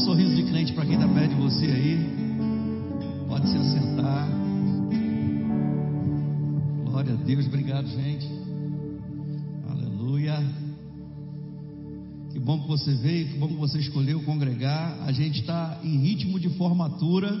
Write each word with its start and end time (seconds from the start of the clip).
sorriso 0.00 0.34
de 0.34 0.44
crente 0.44 0.72
para 0.72 0.86
quem 0.86 0.94
está 0.94 1.06
perto 1.08 1.34
de 1.34 1.42
você 1.42 1.66
aí. 1.66 1.98
Pode 3.28 3.48
se 3.48 3.56
assentar. 3.56 4.28
Glória 6.84 7.12
a 7.12 7.16
Deus, 7.16 7.46
obrigado, 7.46 7.86
gente. 7.86 8.26
Aleluia. 9.68 10.42
Que 12.32 12.38
bom 12.38 12.62
que 12.62 12.68
você 12.68 12.94
veio, 12.94 13.28
que 13.28 13.38
bom 13.38 13.48
que 13.48 13.56
você 13.56 13.78
escolheu 13.78 14.22
congregar. 14.22 15.02
A 15.02 15.12
gente 15.12 15.40
está 15.40 15.80
em 15.84 15.98
ritmo 15.98 16.40
de 16.40 16.48
formatura. 16.50 17.38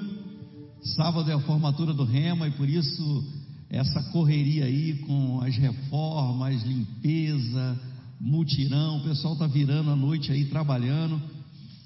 Sábado 0.82 1.30
é 1.30 1.34
a 1.34 1.40
formatura 1.40 1.94
do 1.94 2.04
Rema 2.04 2.46
e 2.48 2.50
por 2.52 2.68
isso 2.68 3.24
essa 3.70 4.02
correria 4.10 4.66
aí 4.66 4.94
com 5.06 5.40
as 5.40 5.56
reformas, 5.56 6.62
limpeza, 6.62 7.80
mutirão. 8.20 8.98
O 8.98 9.02
pessoal 9.04 9.32
está 9.32 9.46
virando 9.46 9.90
a 9.90 9.96
noite 9.96 10.30
aí 10.30 10.44
trabalhando. 10.44 11.20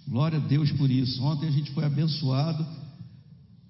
Glória 0.06 0.38
a 0.38 0.40
Deus 0.40 0.70
por 0.72 0.90
isso. 0.90 1.22
Ontem 1.22 1.48
a 1.48 1.52
gente 1.52 1.70
foi 1.72 1.84
abençoado 1.84 2.66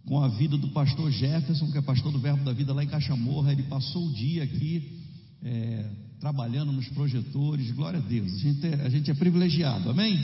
com 0.06 0.20
a 0.22 0.28
vida 0.28 0.58
do 0.58 0.68
pastor 0.68 1.10
Jefferson, 1.10 1.70
que 1.70 1.78
é 1.78 1.82
pastor 1.82 2.12
do 2.12 2.18
Verbo 2.18 2.44
da 2.44 2.52
Vida 2.52 2.74
lá 2.74 2.82
em 2.82 2.88
Cachamorra. 2.88 3.52
Ele 3.52 3.62
passou 3.64 4.06
o 4.06 4.12
dia 4.12 4.42
aqui 4.42 4.98
é, 5.42 5.90
trabalhando 6.20 6.72
nos 6.72 6.88
projetores. 6.88 7.70
Glória 7.72 8.00
a 8.00 8.02
Deus. 8.02 8.32
A 8.32 8.38
gente, 8.38 8.66
é, 8.66 8.74
a 8.74 8.88
gente 8.88 9.10
é 9.10 9.14
privilegiado. 9.14 9.90
Amém? 9.90 10.18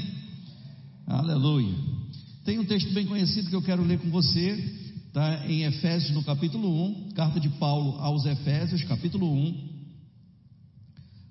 Aleluia. 1.07 1.75
Tem 2.45 2.59
um 2.59 2.65
texto 2.65 2.93
bem 2.93 3.07
conhecido 3.07 3.49
que 3.49 3.57
eu 3.57 3.63
quero 3.63 3.85
ler 3.85 3.99
com 3.99 4.11
você. 4.11 4.79
Está 5.07 5.47
em 5.49 5.65
Efésios, 5.65 6.13
no 6.13 6.23
capítulo 6.23 7.09
1, 7.09 7.13
carta 7.15 7.41
de 7.41 7.49
Paulo 7.49 7.99
aos 7.99 8.25
Efésios, 8.27 8.85
capítulo 8.85 9.33
1. 9.33 9.71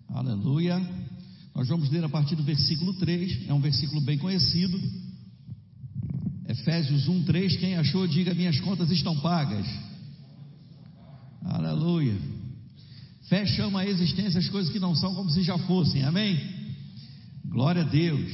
Aleluia. 0.09 0.98
Nós 1.59 1.67
vamos 1.67 1.89
ler 1.89 2.01
a 2.05 2.07
partir 2.07 2.37
do 2.37 2.43
versículo 2.43 2.93
3, 2.93 3.49
é 3.49 3.53
um 3.53 3.59
versículo 3.59 3.99
bem 3.99 4.17
conhecido. 4.17 4.79
Efésios 6.47 7.09
1, 7.09 7.25
3. 7.25 7.57
Quem 7.57 7.75
achou, 7.75 8.07
diga: 8.07 8.33
Minhas 8.33 8.57
contas 8.61 8.89
estão 8.89 9.13
pagas. 9.19 9.67
Aleluia. 11.43 12.15
Fé 13.27 13.45
chama 13.45 13.81
a 13.81 13.85
existência 13.85 14.39
as 14.39 14.47
coisas 14.47 14.71
que 14.71 14.79
não 14.79 14.95
são 14.95 15.13
como 15.13 15.29
se 15.29 15.43
já 15.43 15.57
fossem, 15.57 16.01
amém? 16.05 16.39
Glória 17.43 17.81
a 17.81 17.85
Deus. 17.85 18.33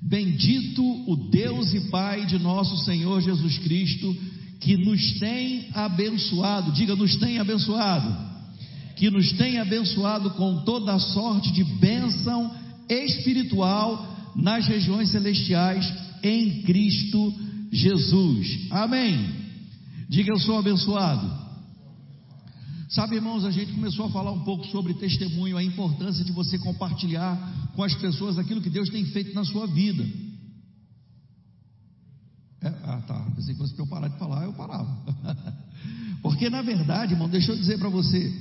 Bendito 0.00 0.82
o 1.06 1.28
Deus 1.28 1.74
e 1.74 1.90
Pai 1.90 2.24
de 2.24 2.38
nosso 2.38 2.82
Senhor 2.82 3.20
Jesus 3.20 3.58
Cristo, 3.58 4.16
que 4.58 4.74
nos 4.74 5.18
tem 5.18 5.68
abençoado, 5.74 6.72
diga, 6.72 6.96
nos 6.96 7.14
tem 7.16 7.38
abençoado 7.38 8.27
que 8.98 9.10
nos 9.10 9.32
tem 9.32 9.58
abençoado 9.58 10.30
com 10.32 10.64
toda 10.64 10.92
a 10.92 10.98
sorte 10.98 11.52
de 11.52 11.62
bênção 11.62 12.52
espiritual 12.88 14.32
nas 14.34 14.66
regiões 14.66 15.10
celestiais 15.10 15.86
em 16.22 16.62
Cristo 16.62 17.32
Jesus. 17.70 18.66
Amém. 18.72 19.30
Diga 20.08 20.32
eu 20.32 20.38
sou 20.38 20.58
abençoado. 20.58 21.48
Sabe, 22.88 23.16
irmãos, 23.16 23.44
a 23.44 23.50
gente 23.52 23.72
começou 23.72 24.06
a 24.06 24.10
falar 24.10 24.32
um 24.32 24.42
pouco 24.42 24.66
sobre 24.66 24.94
testemunho, 24.94 25.56
a 25.56 25.62
importância 25.62 26.24
de 26.24 26.32
você 26.32 26.58
compartilhar 26.58 27.70
com 27.76 27.84
as 27.84 27.94
pessoas 27.94 28.36
aquilo 28.36 28.62
que 28.62 28.70
Deus 28.70 28.88
tem 28.88 29.04
feito 29.04 29.32
na 29.32 29.44
sua 29.44 29.66
vida. 29.66 30.04
É, 32.60 32.68
ah, 32.68 33.00
tá. 33.06 33.30
Pensei 33.36 33.54
que 33.54 33.60
fosse 33.60 33.74
para 33.74 33.84
eu 33.84 33.86
parar 33.86 34.08
de 34.08 34.18
falar, 34.18 34.44
eu 34.44 34.52
parava. 34.54 34.90
Porque, 36.22 36.50
na 36.50 36.62
verdade, 36.62 37.12
irmão, 37.12 37.28
deixa 37.28 37.52
eu 37.52 37.56
dizer 37.56 37.78
para 37.78 37.88
você, 37.88 38.34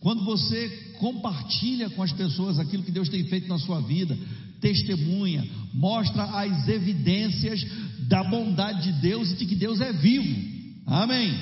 quando 0.00 0.24
você 0.24 0.94
compartilha 0.98 1.90
com 1.90 2.02
as 2.02 2.12
pessoas 2.12 2.58
aquilo 2.58 2.82
que 2.82 2.90
Deus 2.90 3.08
tem 3.08 3.24
feito 3.24 3.48
na 3.48 3.58
sua 3.58 3.80
vida, 3.80 4.18
testemunha, 4.60 5.46
mostra 5.74 6.24
as 6.24 6.68
evidências 6.68 7.64
da 8.08 8.24
bondade 8.24 8.92
de 8.92 9.00
Deus 9.00 9.30
e 9.30 9.36
de 9.36 9.46
que 9.46 9.54
Deus 9.54 9.80
é 9.80 9.92
vivo. 9.92 10.34
Amém. 10.86 11.38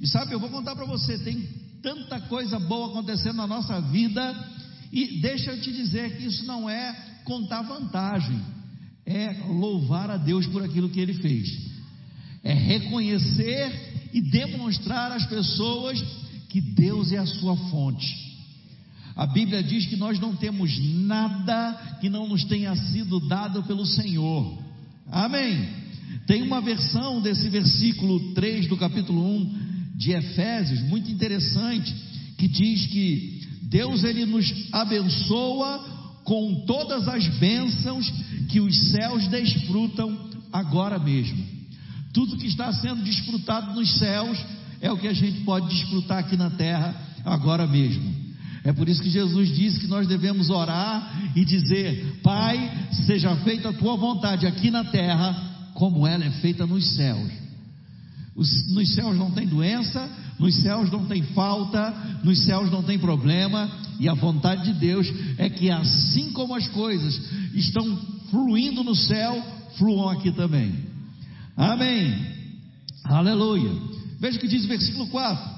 E 0.00 0.06
sabe, 0.06 0.32
eu 0.32 0.40
vou 0.40 0.48
contar 0.48 0.74
para 0.74 0.86
você, 0.86 1.18
tem 1.18 1.46
tanta 1.82 2.20
coisa 2.22 2.58
boa 2.58 2.88
acontecendo 2.88 3.36
na 3.36 3.46
nossa 3.46 3.80
vida, 3.80 4.34
e 4.92 5.20
deixa 5.20 5.52
eu 5.52 5.60
te 5.60 5.70
dizer 5.70 6.16
que 6.16 6.26
isso 6.26 6.44
não 6.46 6.68
é 6.68 6.92
contar 7.24 7.62
vantagem, 7.62 8.40
é 9.06 9.44
louvar 9.46 10.10
a 10.10 10.16
Deus 10.16 10.46
por 10.46 10.62
aquilo 10.62 10.88
que 10.88 11.00
ele 11.00 11.14
fez. 11.14 11.70
É 12.42 12.52
reconhecer 12.52 14.08
e 14.12 14.20
demonstrar 14.20 15.12
às 15.12 15.26
pessoas 15.26 16.02
que 16.50 16.60
Deus 16.60 17.12
é 17.12 17.18
a 17.18 17.26
sua 17.26 17.56
fonte. 17.56 18.30
A 19.16 19.26
Bíblia 19.26 19.62
diz 19.62 19.86
que 19.86 19.96
nós 19.96 20.18
não 20.18 20.34
temos 20.36 20.76
nada 20.78 21.98
que 22.00 22.08
não 22.08 22.28
nos 22.28 22.44
tenha 22.44 22.74
sido 22.74 23.20
dado 23.28 23.62
pelo 23.62 23.86
Senhor. 23.86 24.58
Amém. 25.10 25.68
Tem 26.26 26.42
uma 26.42 26.60
versão 26.60 27.20
desse 27.20 27.48
versículo 27.48 28.32
3 28.34 28.68
do 28.68 28.76
capítulo 28.76 29.24
1 29.36 29.70
de 29.96 30.12
Efésios, 30.12 30.82
muito 30.82 31.10
interessante, 31.10 31.94
que 32.38 32.48
diz 32.48 32.86
que 32.86 33.42
Deus 33.62 34.02
ele 34.02 34.24
nos 34.26 34.52
abençoa 34.72 36.22
com 36.24 36.64
todas 36.66 37.06
as 37.08 37.26
bênçãos 37.38 38.10
que 38.48 38.60
os 38.60 38.90
céus 38.90 39.28
desfrutam 39.28 40.30
agora 40.52 40.98
mesmo. 40.98 41.44
Tudo 42.12 42.36
que 42.36 42.46
está 42.46 42.72
sendo 42.72 43.02
desfrutado 43.04 43.74
nos 43.74 43.98
céus 43.98 44.38
é 44.80 44.90
o 44.90 44.96
que 44.96 45.08
a 45.08 45.12
gente 45.12 45.40
pode 45.40 45.68
desfrutar 45.68 46.18
aqui 46.18 46.36
na 46.36 46.50
terra 46.50 46.94
agora 47.24 47.66
mesmo. 47.66 48.30
É 48.64 48.72
por 48.72 48.88
isso 48.88 49.02
que 49.02 49.10
Jesus 49.10 49.54
disse 49.54 49.80
que 49.80 49.86
nós 49.86 50.06
devemos 50.06 50.50
orar 50.50 51.32
e 51.34 51.44
dizer: 51.44 52.20
Pai, 52.22 52.88
seja 53.06 53.34
feita 53.36 53.70
a 53.70 53.72
tua 53.72 53.96
vontade 53.96 54.46
aqui 54.46 54.70
na 54.70 54.84
terra, 54.84 55.70
como 55.74 56.06
ela 56.06 56.24
é 56.24 56.30
feita 56.30 56.66
nos 56.66 56.94
céus. 56.94 57.30
Os, 58.36 58.72
nos 58.72 58.94
céus 58.94 59.16
não 59.16 59.30
tem 59.30 59.46
doença, 59.46 60.08
nos 60.38 60.54
céus 60.56 60.90
não 60.90 61.06
tem 61.06 61.22
falta, 61.22 61.94
nos 62.22 62.38
céus 62.44 62.70
não 62.70 62.82
tem 62.82 62.98
problema, 62.98 63.70
e 63.98 64.08
a 64.08 64.14
vontade 64.14 64.72
de 64.72 64.78
Deus 64.78 65.10
é 65.38 65.48
que 65.48 65.70
assim 65.70 66.32
como 66.32 66.54
as 66.54 66.66
coisas 66.68 67.20
estão 67.54 67.98
fluindo 68.30 68.84
no 68.84 68.94
céu, 68.94 69.42
fluam 69.76 70.08
aqui 70.08 70.30
também. 70.32 70.74
Amém. 71.56 72.14
Aleluia. 73.04 73.89
Veja 74.20 74.36
o 74.36 74.40
que 74.40 74.48
diz 74.48 74.64
o 74.64 74.68
versículo 74.68 75.06
4: 75.06 75.50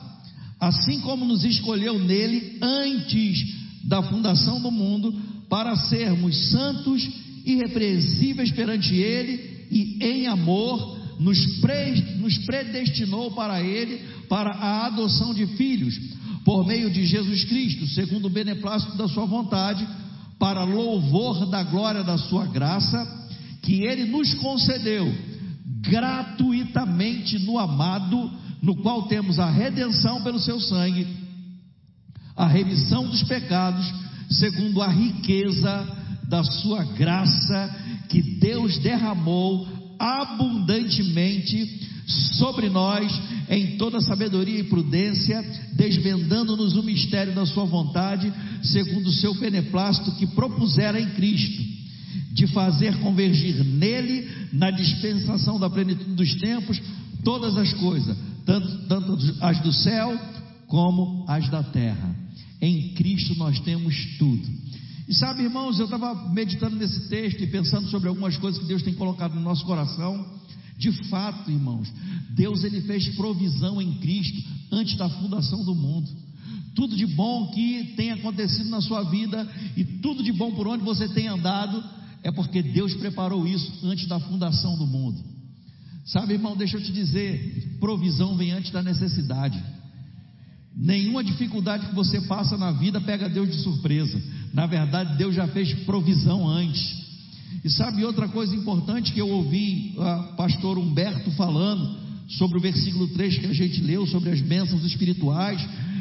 Assim 0.61 1.01
como 1.01 1.25
nos 1.25 1.45
escolheu 1.45 1.99
nele 1.99 2.59
antes 2.63 3.45
da 3.85 4.03
fundação 4.05 4.61
do 4.61 4.71
mundo, 4.71 5.13
para 5.49 5.75
sermos 5.75 6.51
santos 6.51 7.07
irrepreensíveis 7.45 8.53
perante 8.53 8.95
ele, 8.95 9.67
e 9.71 9.99
em 10.01 10.27
amor 10.29 10.99
nos, 11.19 11.45
pre, 11.61 12.01
nos 12.19 12.39
predestinou 12.39 13.33
para 13.33 13.61
ele, 13.61 14.01
para 14.29 14.51
a 14.51 14.87
adoção 14.87 15.35
de 15.35 15.47
filhos, 15.57 15.99
por 16.45 16.67
meio 16.67 16.91
de 16.91 17.05
Jesus 17.05 17.45
Cristo, 17.45 17.87
segundo 17.89 18.27
o 18.27 18.31
beneplácito 18.31 18.97
da 18.97 19.09
sua 19.09 19.27
vontade, 19.27 19.87
para 20.39 20.65
louvor 20.65 21.47
da 21.47 21.63
glória 21.63 22.03
da 22.03 22.19
sua 22.19 22.47
graça, 22.47 23.27
que 23.63 23.83
ele 23.83 24.07
nos 24.07 24.35
concedeu 24.35 25.13
gratuitamente 25.81 27.39
no 27.41 27.59
amado 27.59 28.31
no 28.63 28.77
qual 28.77 29.09
temos 29.09 29.41
a 29.41 29.51
redenção 29.51 30.23
pelo 30.23 30.39
seu 30.39 30.61
sangue, 30.61 31.05
a 32.37 32.47
remissão 32.47 33.09
dos 33.09 33.25
pecados, 33.25 33.85
segundo 34.31 34.81
a 34.81 34.87
riqueza 34.87 35.99
da 36.29 36.45
sua 36.45 36.85
graça 36.85 37.77
que 38.09 38.23
Deus 38.23 38.79
derramou 38.79 39.67
abundantemente 39.99 41.81
sobre 42.07 42.69
nós 42.69 43.13
em 43.49 43.77
toda 43.77 44.01
sabedoria 44.01 44.61
e 44.61 44.65
prudência, 44.65 45.43
desvendando-nos 45.75 46.77
o 46.77 46.83
mistério 46.83 47.35
da 47.35 47.45
sua 47.45 47.65
vontade, 47.65 48.33
segundo 48.63 49.09
o 49.09 49.13
seu 49.13 49.35
beneplácito 49.35 50.13
que 50.13 50.27
propusera 50.29 51.01
em 51.01 51.11
Cristo, 51.11 51.63
de 52.33 52.47
fazer 52.47 52.97
convergir 53.01 53.63
nele, 53.65 54.29
na 54.53 54.71
dispensação 54.71 55.59
da 55.59 55.69
plenitude 55.69 56.15
dos 56.15 56.35
tempos, 56.37 56.81
todas 57.25 57.57
as 57.57 57.73
coisas 57.75 58.17
tanto, 58.45 58.89
tanto 58.89 59.19
as 59.41 59.61
do 59.61 59.73
céu 59.73 60.19
como 60.67 61.25
as 61.29 61.49
da 61.51 61.63
terra. 61.63 62.17
Em 62.61 62.95
Cristo 62.95 63.35
nós 63.37 63.59
temos 63.61 63.95
tudo. 64.19 64.49
E 65.09 65.15
sabe, 65.15 65.43
irmãos, 65.43 65.79
eu 65.79 65.87
estava 65.87 66.33
meditando 66.33 66.77
nesse 66.77 67.09
texto 67.09 67.43
e 67.43 67.47
pensando 67.47 67.89
sobre 67.89 68.09
algumas 68.09 68.37
coisas 68.37 68.61
que 68.61 68.67
Deus 68.67 68.83
tem 68.83 68.95
colocado 68.95 69.35
no 69.35 69.41
nosso 69.41 69.65
coração. 69.65 70.41
De 70.79 70.91
fato, 71.09 71.51
irmãos, 71.51 71.93
Deus 72.31 72.65
ele 72.65 72.81
fez 72.83 73.09
provisão 73.11 73.81
em 73.83 73.99
Cristo 73.99 74.43
antes 74.71 74.97
da 74.97 75.09
fundação 75.09 75.65
do 75.65 75.75
mundo. 75.75 76.09
Tudo 76.75 76.97
de 76.97 77.07
bom 77.07 77.51
que 77.51 77.93
tem 77.97 78.13
acontecido 78.13 78.71
na 78.71 78.81
sua 78.81 79.03
vida 79.03 79.47
e 79.77 79.85
tudo 79.85 80.23
de 80.23 80.33
bom 80.33 80.53
por 80.53 80.67
onde 80.67 80.83
você 80.83 81.09
tem 81.09 81.29
andado 81.29 81.83
é 82.23 82.31
porque 82.31 82.63
Deus 82.63 82.95
preparou 82.95 83.47
isso 83.47 83.71
antes 83.85 84.07
da 84.07 84.19
fundação 84.19 84.77
do 84.79 84.87
mundo. 84.87 85.23
Sabe, 86.05 86.35
irmão, 86.35 86.57
deixa 86.57 86.77
eu 86.77 86.83
te 86.83 86.93
dizer: 86.93 87.77
provisão 87.79 88.37
vem 88.37 88.53
antes 88.53 88.71
da 88.71 88.83
necessidade. 88.83 89.63
Nenhuma 90.75 91.23
dificuldade 91.23 91.87
que 91.87 91.95
você 91.95 92.21
passa 92.23 92.57
na 92.57 92.73
vida 92.73 93.01
pega 93.01 93.29
Deus 93.29 93.51
de 93.51 93.63
surpresa. 93.63 94.21
Na 94.53 94.67
verdade, 94.67 95.17
Deus 95.17 95.35
já 95.35 95.47
fez 95.49 95.73
provisão 95.85 96.49
antes. 96.49 97.03
E 97.63 97.71
sabe 97.71 98.05
outra 98.05 98.29
coisa 98.29 98.57
importante 98.57 99.13
que 99.13 99.21
eu 99.21 99.29
ouvi 99.29 99.95
o 99.97 100.37
pastor 100.37 100.79
Humberto 100.79 101.31
falando 101.33 102.01
sobre 102.29 102.59
o 102.59 102.61
versículo 102.61 103.09
3 103.09 103.39
que 103.39 103.47
a 103.47 103.53
gente 103.53 103.83
leu, 103.83 104.07
sobre 104.07 104.31
as 104.31 104.41
bênçãos 104.41 104.85
espirituais, 104.85 105.61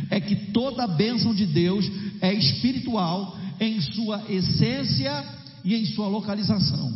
é 0.09 0.19
que 0.19 0.35
toda 0.51 0.87
bênção 0.87 1.35
de 1.35 1.45
Deus 1.45 1.89
é 2.21 2.33
espiritual 2.33 3.37
em 3.59 3.79
sua 3.81 4.23
essência 4.31 5.23
e 5.63 5.75
em 5.75 5.85
sua 5.87 6.07
localização. 6.07 6.91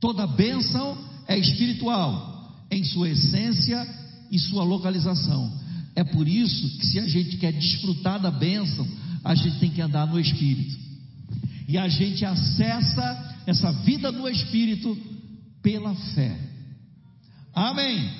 Toda 0.00 0.26
bênção 0.26 0.96
é 1.32 1.38
espiritual 1.38 2.30
em 2.70 2.84
sua 2.84 3.08
essência 3.08 3.86
e 4.30 4.38
sua 4.38 4.64
localização. 4.64 5.52
É 5.94 6.04
por 6.04 6.26
isso 6.26 6.78
que 6.78 6.86
se 6.86 6.98
a 6.98 7.06
gente 7.06 7.36
quer 7.36 7.52
desfrutar 7.52 8.20
da 8.20 8.30
bênção, 8.30 8.86
a 9.24 9.34
gente 9.34 9.58
tem 9.58 9.70
que 9.70 9.80
andar 9.80 10.06
no 10.06 10.18
Espírito. 10.18 10.76
E 11.68 11.78
a 11.78 11.88
gente 11.88 12.24
acessa 12.24 13.36
essa 13.46 13.72
vida 13.72 14.10
no 14.10 14.28
Espírito 14.28 14.96
pela 15.62 15.94
fé. 15.94 16.36
Amém. 17.54 18.10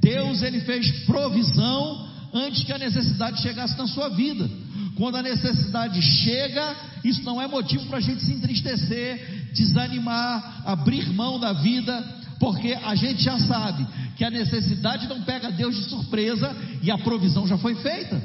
Deus 0.00 0.42
ele 0.42 0.60
fez 0.60 0.90
provisão 1.04 2.08
antes 2.32 2.64
que 2.64 2.72
a 2.72 2.78
necessidade 2.78 3.42
chegasse 3.42 3.76
na 3.76 3.86
sua 3.86 4.08
vida. 4.08 4.48
Quando 4.96 5.16
a 5.16 5.22
necessidade 5.22 6.00
chega, 6.02 6.76
isso 7.04 7.22
não 7.22 7.40
é 7.40 7.46
motivo 7.46 7.86
para 7.86 7.98
a 7.98 8.00
gente 8.00 8.22
se 8.22 8.32
entristecer, 8.32 9.50
desanimar, 9.52 10.62
abrir 10.64 11.12
mão 11.12 11.38
da 11.38 11.52
vida, 11.52 12.21
porque 12.42 12.72
a 12.72 12.96
gente 12.96 13.22
já 13.22 13.38
sabe 13.38 13.86
que 14.16 14.24
a 14.24 14.30
necessidade 14.30 15.06
não 15.06 15.22
pega 15.22 15.52
Deus 15.52 15.76
de 15.76 15.84
surpresa 15.84 16.52
e 16.82 16.90
a 16.90 16.98
provisão 16.98 17.46
já 17.46 17.56
foi 17.56 17.76
feita. 17.76 18.20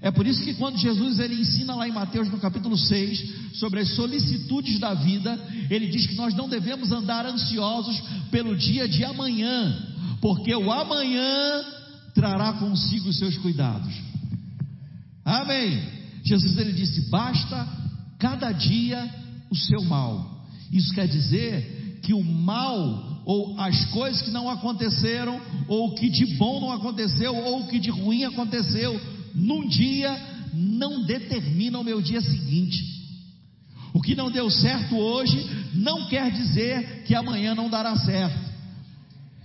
É 0.00 0.12
por 0.12 0.24
isso 0.24 0.44
que 0.44 0.54
quando 0.54 0.78
Jesus 0.78 1.18
ele 1.18 1.40
ensina 1.40 1.74
lá 1.74 1.88
em 1.88 1.92
Mateus 1.92 2.28
no 2.30 2.38
capítulo 2.38 2.78
6 2.78 3.54
sobre 3.54 3.80
as 3.80 3.88
solicitudes 3.96 4.78
da 4.78 4.94
vida, 4.94 5.36
ele 5.68 5.88
diz 5.88 6.06
que 6.06 6.14
nós 6.14 6.34
não 6.34 6.48
devemos 6.48 6.92
andar 6.92 7.26
ansiosos 7.26 8.00
pelo 8.30 8.56
dia 8.56 8.88
de 8.88 9.04
amanhã, 9.04 9.76
porque 10.20 10.54
o 10.54 10.70
amanhã 10.70 11.64
trará 12.14 12.52
consigo 12.52 13.08
os 13.08 13.18
seus 13.18 13.36
cuidados. 13.38 13.92
Amém. 15.24 15.82
Jesus 16.22 16.56
ele 16.56 16.74
disse: 16.74 17.10
"Basta 17.10 17.66
cada 18.20 18.52
dia 18.52 19.12
o 19.50 19.56
seu 19.56 19.82
mal". 19.82 20.46
Isso 20.70 20.94
quer 20.94 21.08
dizer 21.08 21.79
que 22.02 22.14
o 22.14 22.24
mal 22.24 23.22
ou 23.24 23.54
as 23.58 23.84
coisas 23.86 24.22
que 24.22 24.30
não 24.30 24.48
aconteceram, 24.48 25.40
ou 25.68 25.94
que 25.94 26.08
de 26.08 26.36
bom 26.36 26.60
não 26.60 26.72
aconteceu, 26.72 27.36
ou 27.36 27.66
que 27.66 27.78
de 27.78 27.90
ruim 27.90 28.24
aconteceu, 28.24 29.00
num 29.34 29.68
dia 29.68 30.18
não 30.52 31.04
determina 31.04 31.78
o 31.78 31.84
meu 31.84 32.00
dia 32.00 32.20
seguinte. 32.20 32.82
O 33.92 34.00
que 34.00 34.14
não 34.14 34.30
deu 34.30 34.50
certo 34.50 34.96
hoje 34.96 35.48
não 35.74 36.06
quer 36.06 36.30
dizer 36.30 37.04
que 37.04 37.14
amanhã 37.14 37.54
não 37.54 37.68
dará 37.68 37.94
certo. 37.96 38.50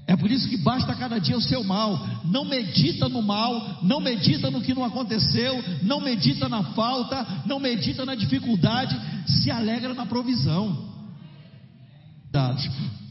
É 0.07 0.15
por 0.15 0.29
isso 0.29 0.47
que 0.47 0.57
basta 0.57 0.93
cada 0.93 1.19
dia 1.19 1.35
o 1.35 1.41
seu 1.41 1.63
mal. 1.63 1.99
Não 2.25 2.45
medita 2.45 3.09
no 3.09 3.23
mal, 3.23 3.79
não 3.81 3.99
medita 3.99 4.51
no 4.51 4.61
que 4.61 4.73
não 4.73 4.85
aconteceu, 4.85 5.63
não 5.81 5.99
medita 5.99 6.47
na 6.47 6.63
falta, 6.73 7.43
não 7.45 7.59
medita 7.59 8.05
na 8.05 8.13
dificuldade, 8.13 8.95
se 9.25 9.49
alegra 9.49 9.93
na 9.95 10.05
provisão. 10.05 10.94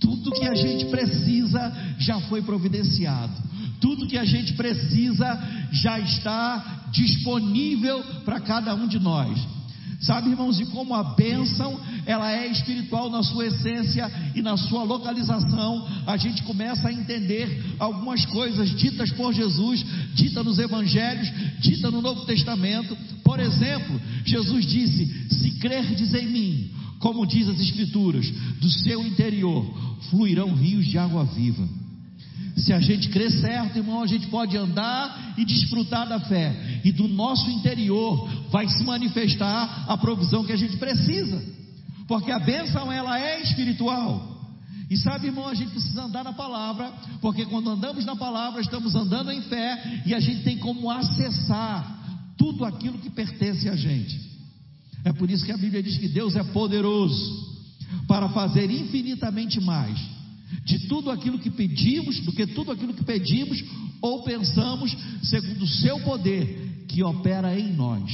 Tudo 0.01 0.31
que 0.33 0.47
a 0.47 0.55
gente 0.55 0.87
precisa 0.87 1.73
já 1.99 2.21
foi 2.23 2.43
providenciado. 2.43 3.33
Tudo 3.81 4.07
que 4.07 4.19
a 4.19 4.25
gente 4.25 4.53
precisa 4.55 5.39
já 5.73 5.99
está 5.99 6.89
disponível 6.93 8.03
para 8.25 8.41
cada 8.41 8.75
um 8.75 8.87
de 8.87 8.99
nós. 8.99 9.39
Sabe, 10.01 10.31
irmãos, 10.31 10.61
e 10.61 10.67
como 10.67 10.95
a 10.95 11.15
bênção, 11.15 11.79
ela 12.07 12.31
é 12.31 12.47
espiritual 12.47 13.09
na 13.11 13.23
sua 13.23 13.47
essência 13.47 14.11
e 14.35 14.43
na 14.43 14.57
sua 14.57 14.83
localização, 14.85 15.87
a 16.07 16.17
gente 16.17 16.43
começa 16.43 16.89
a 16.89 16.93
entender 16.93 17.77
algumas 17.79 18.25
coisas 18.27 18.71
ditas 18.71 19.11
por 19.13 19.33
Jesus, 19.33 19.85
ditas 20.15 20.45
nos 20.45 20.59
evangelhos, 20.59 21.31
ditas 21.61 21.93
no 21.93 22.03
Novo 22.03 22.25
Testamento. 22.27 22.97
Por 23.23 23.41
exemplo, 23.41 24.01
Jesus 24.25 24.67
disse: 24.67 25.07
Se 25.31 25.53
crerdes 25.59 26.13
em 26.15 26.27
mim, 26.27 26.71
como 26.99 27.27
diz 27.27 27.49
as 27.49 27.61
Escrituras, 27.61 28.31
do 28.61 28.71
seu 28.71 29.07
interior 29.07 29.65
fluirão 30.11 30.55
rios 30.55 30.87
de 30.87 30.99
água 30.99 31.25
viva. 31.25 31.67
Se 32.57 32.73
a 32.73 32.81
gente 32.81 33.09
crer 33.09 33.31
certo, 33.31 33.79
irmão, 33.79 34.03
a 34.03 34.07
gente 34.07 34.29
pode 34.29 34.57
andar 34.57 35.35
e 35.37 35.45
desfrutar 35.45 36.09
da 36.09 36.21
fé, 36.21 36.81
e 36.85 36.93
do 36.93 37.09
nosso 37.09 37.51
interior 37.51 38.29
vai 38.51 38.69
se 38.69 38.85
manifestar 38.85 39.87
a 39.89 39.97
provisão 39.97 40.45
que 40.45 40.53
a 40.53 40.57
gente 40.57 40.77
precisa, 40.77 41.43
porque 42.07 42.31
a 42.31 42.39
bênção 42.39 42.93
ela 42.93 43.19
é 43.19 43.43
espiritual. 43.43 44.33
E 44.89 44.97
sabe, 44.97 45.27
irmão, 45.27 45.49
a 45.49 45.55
gente 45.55 45.71
precisa 45.71 46.05
andar 46.05 46.23
na 46.23 46.33
palavra, 46.33 46.93
porque 47.21 47.45
quando 47.47 47.71
andamos 47.71 48.05
na 48.05 48.15
palavra, 48.15 48.61
estamos 48.61 48.95
andando 48.95 49.33
em 49.33 49.43
fé 49.43 50.03
e 50.07 50.15
a 50.15 50.21
gente 50.21 50.45
tem 50.45 50.59
como 50.59 50.91
acessar 50.91 52.03
tudo 52.37 52.65
aquilo 52.65 52.99
que 52.99 53.11
pertence 53.11 53.69
a 53.69 53.75
gente. 53.75 54.21
É 55.05 55.13
por 55.13 55.31
isso 55.31 55.45
que 55.45 55.53
a 55.53 55.57
Bíblia 55.57 55.83
diz 55.83 55.99
que 55.99 56.09
Deus 56.09 56.37
é 56.37 56.45
poderoso 56.45 57.53
para 58.07 58.29
fazer 58.29 58.71
infinitamente 58.71 59.61
mais 59.61 60.14
de 60.65 60.87
tudo 60.89 61.11
aquilo 61.11 61.39
que 61.39 61.51
pedimos, 61.51 62.21
do 62.21 62.33
que 62.33 62.47
tudo 62.47 62.73
aquilo 62.73 62.95
que 62.95 63.05
pedimos 63.05 63.63
ou 64.01 64.23
pensamos, 64.23 64.95
segundo 65.23 65.63
o 65.63 65.69
seu 65.69 66.01
poder 66.01 66.85
que 66.89 67.03
opera 67.03 67.59
em 67.59 67.73
nós. 67.73 68.11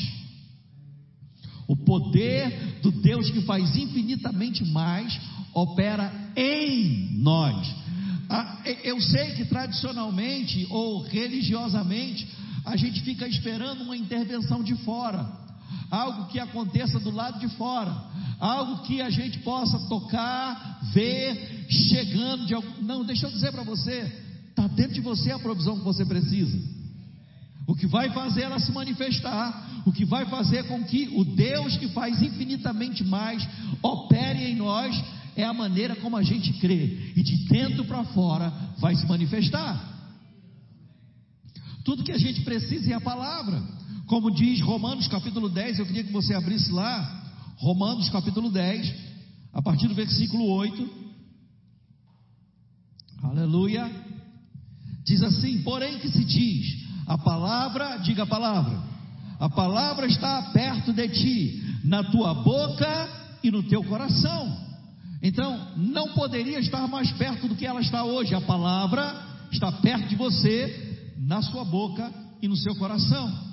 O 1.66 1.76
poder 1.76 2.80
do 2.82 2.90
Deus 2.90 3.30
que 3.30 3.42
faz 3.42 3.76
infinitamente 3.76 4.64
mais 4.64 5.18
opera 5.54 6.32
em 6.36 7.16
nós. 7.18 7.74
Ah, 8.28 8.62
eu 8.84 9.00
sei 9.00 9.32
que 9.32 9.44
tradicionalmente 9.44 10.66
ou 10.70 11.02
religiosamente 11.02 12.26
a 12.64 12.76
gente 12.76 13.00
fica 13.02 13.26
esperando 13.26 13.82
uma 13.82 13.96
intervenção 13.96 14.62
de 14.62 14.74
fora 14.76 15.39
algo 15.90 16.26
que 16.26 16.38
aconteça 16.38 17.00
do 17.00 17.10
lado 17.10 17.38
de 17.40 17.48
fora, 17.56 17.92
algo 18.38 18.82
que 18.82 19.00
a 19.00 19.10
gente 19.10 19.38
possa 19.40 19.78
tocar, 19.88 20.80
ver, 20.92 21.66
chegando 21.68 22.46
de 22.46 22.54
algum. 22.54 22.82
Não, 22.82 23.04
deixa 23.04 23.26
eu 23.26 23.30
dizer 23.30 23.52
para 23.52 23.62
você, 23.62 24.10
está 24.48 24.66
dentro 24.68 24.94
de 24.94 25.00
você 25.00 25.32
a 25.32 25.38
provisão 25.38 25.78
que 25.78 25.84
você 25.84 26.04
precisa. 26.04 26.58
O 27.66 27.74
que 27.74 27.86
vai 27.86 28.10
fazer 28.10 28.42
ela 28.42 28.58
se 28.58 28.72
manifestar, 28.72 29.82
o 29.86 29.92
que 29.92 30.04
vai 30.04 30.26
fazer 30.26 30.64
com 30.64 30.82
que 30.82 31.08
o 31.14 31.24
Deus 31.24 31.76
que 31.76 31.88
faz 31.88 32.20
infinitamente 32.20 33.04
mais 33.04 33.46
opere 33.82 34.50
em 34.50 34.56
nós, 34.56 35.00
é 35.36 35.44
a 35.44 35.52
maneira 35.52 35.94
como 35.96 36.16
a 36.16 36.22
gente 36.22 36.52
crê, 36.54 37.12
e 37.16 37.22
de 37.22 37.48
dentro 37.48 37.84
para 37.84 38.04
fora 38.04 38.52
vai 38.78 38.94
se 38.96 39.06
manifestar. 39.06 39.88
Tudo 41.84 42.04
que 42.04 42.12
a 42.12 42.18
gente 42.18 42.42
precisa 42.42 42.92
é 42.92 42.94
a 42.94 43.00
palavra. 43.00 43.62
Como 44.10 44.28
diz 44.28 44.60
Romanos 44.60 45.06
capítulo 45.06 45.48
10, 45.48 45.78
eu 45.78 45.86
queria 45.86 46.02
que 46.02 46.12
você 46.12 46.34
abrisse 46.34 46.72
lá, 46.72 47.30
Romanos 47.58 48.08
capítulo 48.08 48.50
10, 48.50 48.92
a 49.52 49.62
partir 49.62 49.86
do 49.86 49.94
versículo 49.94 50.50
8. 50.50 50.90
Aleluia. 53.22 53.88
Diz 55.06 55.22
assim: 55.22 55.62
porém 55.62 56.00
que 56.00 56.08
se 56.10 56.24
diz, 56.24 56.88
a 57.06 57.16
palavra, 57.16 57.98
diga 57.98 58.24
a 58.24 58.26
palavra, 58.26 58.82
a 59.38 59.48
palavra 59.48 60.08
está 60.08 60.42
perto 60.52 60.92
de 60.92 61.08
ti, 61.10 61.62
na 61.84 62.02
tua 62.02 62.34
boca 62.34 63.08
e 63.44 63.50
no 63.52 63.62
teu 63.62 63.84
coração. 63.84 64.58
Então, 65.22 65.72
não 65.76 66.14
poderia 66.14 66.58
estar 66.58 66.88
mais 66.88 67.12
perto 67.12 67.46
do 67.46 67.54
que 67.54 67.64
ela 67.64 67.80
está 67.80 68.02
hoje. 68.02 68.34
A 68.34 68.40
palavra 68.40 69.46
está 69.52 69.70
perto 69.70 70.08
de 70.08 70.16
você, 70.16 71.14
na 71.16 71.40
sua 71.42 71.64
boca 71.64 72.12
e 72.42 72.48
no 72.48 72.56
seu 72.56 72.74
coração. 72.74 73.49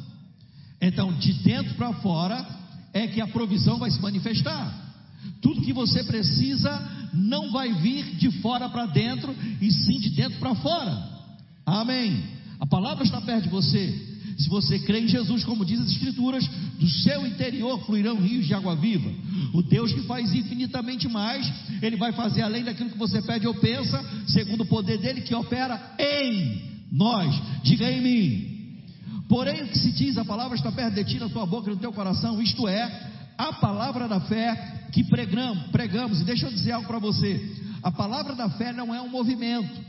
Então, 0.82 1.12
de 1.14 1.34
dentro 1.34 1.74
para 1.76 1.94
fora 1.94 2.46
é 2.94 3.08
que 3.08 3.22
a 3.22 3.28
provisão 3.28 3.78
vai 3.78 3.92
se 3.92 4.02
manifestar. 4.02 4.86
Tudo 5.42 5.62
que 5.62 5.74
você 5.74 6.04
precisa 6.04 7.10
não 7.14 7.52
vai 7.52 7.74
vir 7.74 8.16
de 8.16 8.32
fora 8.42 8.70
para 8.70 8.86
dentro, 8.86 9.36
e 9.62 9.72
sim 9.72 10.00
de 10.00 10.10
dentro 10.12 10.40
para 10.40 10.56
fora. 10.56 11.18
Amém. 11.66 12.24
A 12.60 12.66
palavra 12.66 13.04
está 13.04 13.20
perto 13.22 13.44
de 13.44 13.50
você. 13.50 14.08
Se 14.38 14.50
você 14.50 14.78
crê 14.80 15.00
em 15.02 15.08
Jesus, 15.08 15.44
como 15.44 15.66
diz 15.66 15.80
as 15.80 15.92
Escrituras, 15.92 16.48
do 16.80 16.88
seu 16.88 17.26
interior 17.26 17.84
fluirão 17.86 18.22
rios 18.22 18.46
de 18.46 18.54
água 18.54 18.76
viva. 18.76 19.12
O 19.54 19.64
Deus 19.64 19.92
que 19.92 20.02
faz 20.02 20.32
infinitamente 20.32 21.08
mais, 21.08 21.52
Ele 21.82 21.96
vai 21.96 22.14
fazer 22.14 22.44
além 22.44 22.64
daquilo 22.64 22.92
que 22.92 22.98
você 22.98 23.22
pede 23.22 23.48
ou 23.48 23.56
pensa, 23.56 24.04
segundo 24.28 24.62
o 24.62 24.68
poder 24.68 25.00
dele 25.00 25.22
que 25.22 25.34
opera 25.34 25.96
em 26.00 26.62
nós. 26.92 27.36
Diga 27.64 27.92
em 27.92 28.02
mim. 28.02 28.57
Porém, 29.28 29.64
o 29.64 29.68
que 29.68 29.78
se 29.78 29.92
diz, 29.92 30.18
a 30.18 30.26
palavra 30.26 30.56
está 30.56 30.72
perto 30.72 30.96
de 30.96 31.04
ti, 31.04 31.20
na 31.20 31.30
tua 31.30 31.46
boca 31.46 31.70
e 31.70 31.74
no 31.74 31.80
teu 31.80 31.92
coração, 31.92 32.42
isto 32.42 32.68
é, 32.68 33.12
a 33.38 33.54
palavra 33.54 34.08
da 34.08 34.22
fé 34.22 34.88
que 34.94 35.04
pregamos, 35.04 35.68
pregamos. 35.68 36.22
E 36.22 36.24
deixa 36.24 36.48
eu 36.48 36.52
dizer 36.52 36.72
algo 36.72 36.88
para 36.88 37.00
você: 37.00 37.40
a 37.84 37.92
palavra 37.92 38.36
da 38.36 38.50
fé 38.52 38.72
não 38.72 38.96
é 38.96 39.02
um 39.02 39.10
movimento, 39.10 39.80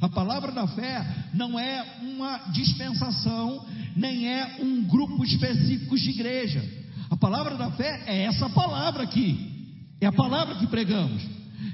a 0.00 0.08
palavra 0.08 0.52
da 0.52 0.66
fé 0.68 1.04
não 1.34 1.58
é 1.58 1.84
uma 2.02 2.38
dispensação, 2.52 3.64
nem 3.96 4.28
é 4.28 4.58
um 4.60 4.84
grupo 4.84 5.24
específico 5.24 5.96
de 5.96 6.10
igreja. 6.10 6.62
A 7.10 7.16
palavra 7.16 7.56
da 7.56 7.70
fé 7.72 8.02
é 8.06 8.24
essa 8.24 8.48
palavra 8.50 9.04
aqui. 9.04 9.56
É 10.00 10.06
a 10.06 10.12
palavra 10.12 10.56
que 10.56 10.66
pregamos. 10.66 11.22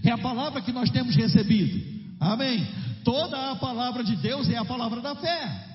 É 0.03 0.11
a 0.11 0.19
palavra 0.19 0.62
que 0.62 0.73
nós 0.73 0.91
temos 0.91 1.14
recebido. 1.14 1.83
Amém. 2.21 2.67
Toda 3.03 3.50
a 3.50 3.57
palavra 3.57 4.03
de 4.03 4.17
Deus 4.17 4.49
é 4.49 4.57
a 4.57 4.64
palavra 4.64 5.00
da 5.00 5.14
fé. 5.17 5.74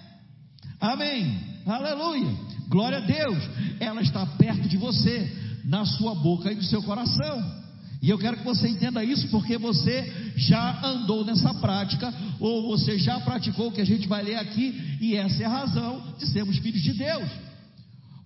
Amém. 0.79 1.37
Aleluia. 1.65 2.35
Glória 2.67 2.99
a 2.99 3.01
Deus. 3.01 3.37
Ela 3.79 4.01
está 4.01 4.25
perto 4.25 4.67
de 4.67 4.77
você, 4.77 5.29
na 5.65 5.85
sua 5.85 6.15
boca 6.15 6.51
e 6.51 6.55
no 6.55 6.63
seu 6.63 6.81
coração. 6.83 7.59
E 8.01 8.09
eu 8.09 8.17
quero 8.17 8.37
que 8.37 8.45
você 8.45 8.69
entenda 8.69 9.03
isso 9.03 9.27
porque 9.27 9.57
você 9.57 10.31
já 10.37 10.85
andou 10.85 11.25
nessa 11.25 11.53
prática, 11.55 12.13
ou 12.39 12.67
você 12.69 12.97
já 12.97 13.19
praticou 13.19 13.67
o 13.67 13.71
que 13.71 13.81
a 13.81 13.85
gente 13.85 14.07
vai 14.07 14.23
ler 14.23 14.35
aqui, 14.35 14.97
e 15.01 15.15
essa 15.15 15.43
é 15.43 15.45
a 15.45 15.49
razão 15.49 16.15
de 16.17 16.25
sermos 16.27 16.57
filhos 16.59 16.81
de 16.81 16.93
Deus. 16.93 17.29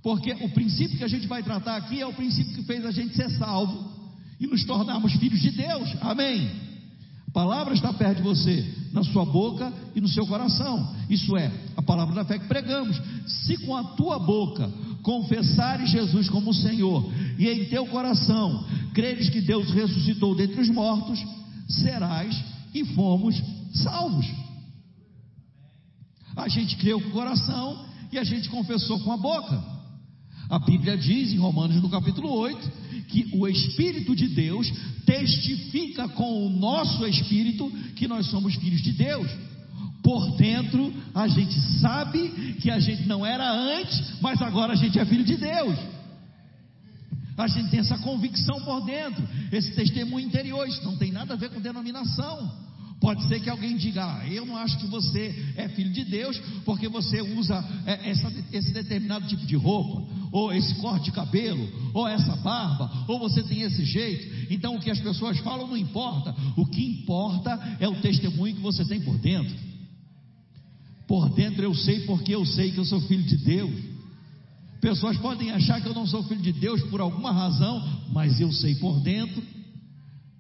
Porque 0.04 0.32
o 0.34 0.50
princípio 0.50 0.98
que 0.98 1.04
a 1.04 1.08
gente 1.08 1.26
vai 1.26 1.42
tratar 1.42 1.78
aqui 1.78 2.02
é 2.02 2.06
o 2.06 2.14
princípio 2.14 2.54
que 2.54 2.64
fez 2.64 2.86
a 2.86 2.92
gente 2.92 3.16
ser 3.16 3.32
salvo 3.32 3.92
e 4.40 4.46
nos 4.46 4.64
tornarmos 4.64 5.14
filhos 5.14 5.42
de 5.42 5.52
Deus. 5.52 5.90
Amém. 6.02 6.73
Palavra 7.34 7.74
está 7.74 7.92
perto 7.92 8.18
de 8.18 8.24
você, 8.24 8.64
na 8.94 9.04
sua 9.04 9.26
boca 9.26 9.74
e 9.96 10.00
no 10.00 10.08
seu 10.08 10.26
coração. 10.28 10.96
Isso 11.10 11.36
é, 11.36 11.52
a 11.76 11.82
palavra 11.82 12.14
da 12.14 12.24
fé 12.24 12.38
que 12.38 12.48
pregamos. 12.48 12.96
Se 13.26 13.58
com 13.66 13.76
a 13.76 13.84
tua 13.96 14.20
boca 14.20 14.72
confessares 15.02 15.90
Jesus 15.90 16.30
como 16.30 16.54
Senhor 16.54 17.12
e 17.40 17.50
em 17.50 17.66
teu 17.66 17.88
coração 17.88 18.64
creres 18.94 19.30
que 19.30 19.42
Deus 19.42 19.72
ressuscitou 19.72 20.36
dentre 20.36 20.62
os 20.62 20.70
mortos, 20.70 21.20
serás 21.68 22.40
e 22.72 22.86
fomos 22.94 23.42
salvos. 23.74 24.28
A 26.36 26.48
gente 26.48 26.76
creu 26.78 27.02
com 27.02 27.10
o 27.10 27.14
coração 27.14 27.84
e 28.12 28.20
a 28.20 28.24
gente 28.24 28.48
confessou 28.48 29.00
com 29.00 29.12
a 29.12 29.18
boca. 29.18 29.60
A 30.50 30.60
Bíblia 30.60 30.96
diz 30.96 31.32
em 31.34 31.38
Romanos 31.38 31.82
no 31.82 31.90
capítulo 31.90 32.30
8 32.30 32.83
que 33.14 33.30
o 33.32 33.48
Espírito 33.48 34.16
de 34.16 34.28
Deus 34.28 34.74
testifica 35.06 36.10
com 36.10 36.48
o 36.48 36.50
nosso 36.50 37.06
espírito 37.06 37.72
que 37.96 38.08
nós 38.08 38.26
somos 38.26 38.56
filhos 38.56 38.82
de 38.82 38.92
Deus. 38.92 39.30
Por 40.02 40.36
dentro, 40.36 40.92
a 41.14 41.28
gente 41.28 41.54
sabe 41.80 42.56
que 42.60 42.72
a 42.72 42.80
gente 42.80 43.08
não 43.08 43.24
era 43.24 43.50
antes, 43.50 44.20
mas 44.20 44.42
agora 44.42 44.74
a 44.74 44.76
gente 44.76 44.98
é 44.98 45.06
filho 45.06 45.24
de 45.24 45.38
Deus. 45.38 45.78
A 47.38 47.48
gente 47.48 47.70
tem 47.70 47.80
essa 47.80 47.98
convicção 48.00 48.60
por 48.62 48.82
dentro, 48.82 49.24
esse 49.52 49.72
testemunho 49.74 50.26
interior. 50.26 50.68
Isso 50.68 50.84
não 50.84 50.98
tem 50.98 51.12
nada 51.12 51.36
a 51.36 51.38
ver 51.38 51.52
com 51.52 51.62
denominação. 51.62 52.52
Pode 53.04 53.28
ser 53.28 53.42
que 53.42 53.50
alguém 53.50 53.76
diga: 53.76 54.02
ah, 54.02 54.26
Eu 54.30 54.46
não 54.46 54.56
acho 54.56 54.78
que 54.78 54.88
você 54.88 55.54
é 55.58 55.68
filho 55.68 55.92
de 55.92 56.06
Deus 56.06 56.42
porque 56.64 56.88
você 56.88 57.22
usa 57.22 57.62
é, 57.86 58.12
essa, 58.12 58.32
esse 58.54 58.72
determinado 58.72 59.28
tipo 59.28 59.46
de 59.46 59.58
roupa, 59.58 60.10
ou 60.32 60.54
esse 60.54 60.74
corte 60.76 61.06
de 61.06 61.12
cabelo, 61.12 61.68
ou 61.94 62.08
essa 62.08 62.34
barba, 62.38 62.90
ou 63.06 63.20
você 63.20 63.44
tem 63.44 63.64
esse 63.64 63.84
jeito. 63.84 64.54
Então 64.54 64.78
o 64.78 64.80
que 64.80 64.90
as 64.90 65.02
pessoas 65.02 65.38
falam 65.40 65.68
não 65.68 65.76
importa. 65.76 66.34
O 66.56 66.66
que 66.66 66.82
importa 66.82 67.78
é 67.78 67.90
o 67.90 68.00
testemunho 68.00 68.56
que 68.56 68.62
você 68.62 68.86
tem 68.86 69.02
por 69.02 69.18
dentro. 69.18 69.54
Por 71.06 71.28
dentro 71.36 71.62
eu 71.62 71.76
sei 71.76 72.06
porque 72.06 72.34
eu 72.34 72.46
sei 72.46 72.72
que 72.72 72.78
eu 72.78 72.86
sou 72.86 73.02
filho 73.02 73.24
de 73.24 73.36
Deus. 73.36 73.84
Pessoas 74.80 75.18
podem 75.18 75.52
achar 75.52 75.82
que 75.82 75.90
eu 75.90 75.94
não 75.94 76.08
sou 76.08 76.24
filho 76.24 76.42
de 76.42 76.54
Deus 76.54 76.82
por 76.84 77.02
alguma 77.02 77.34
razão, 77.34 77.84
mas 78.14 78.40
eu 78.40 78.52
sei 78.54 78.76
por 78.76 79.02
dentro. 79.02 79.44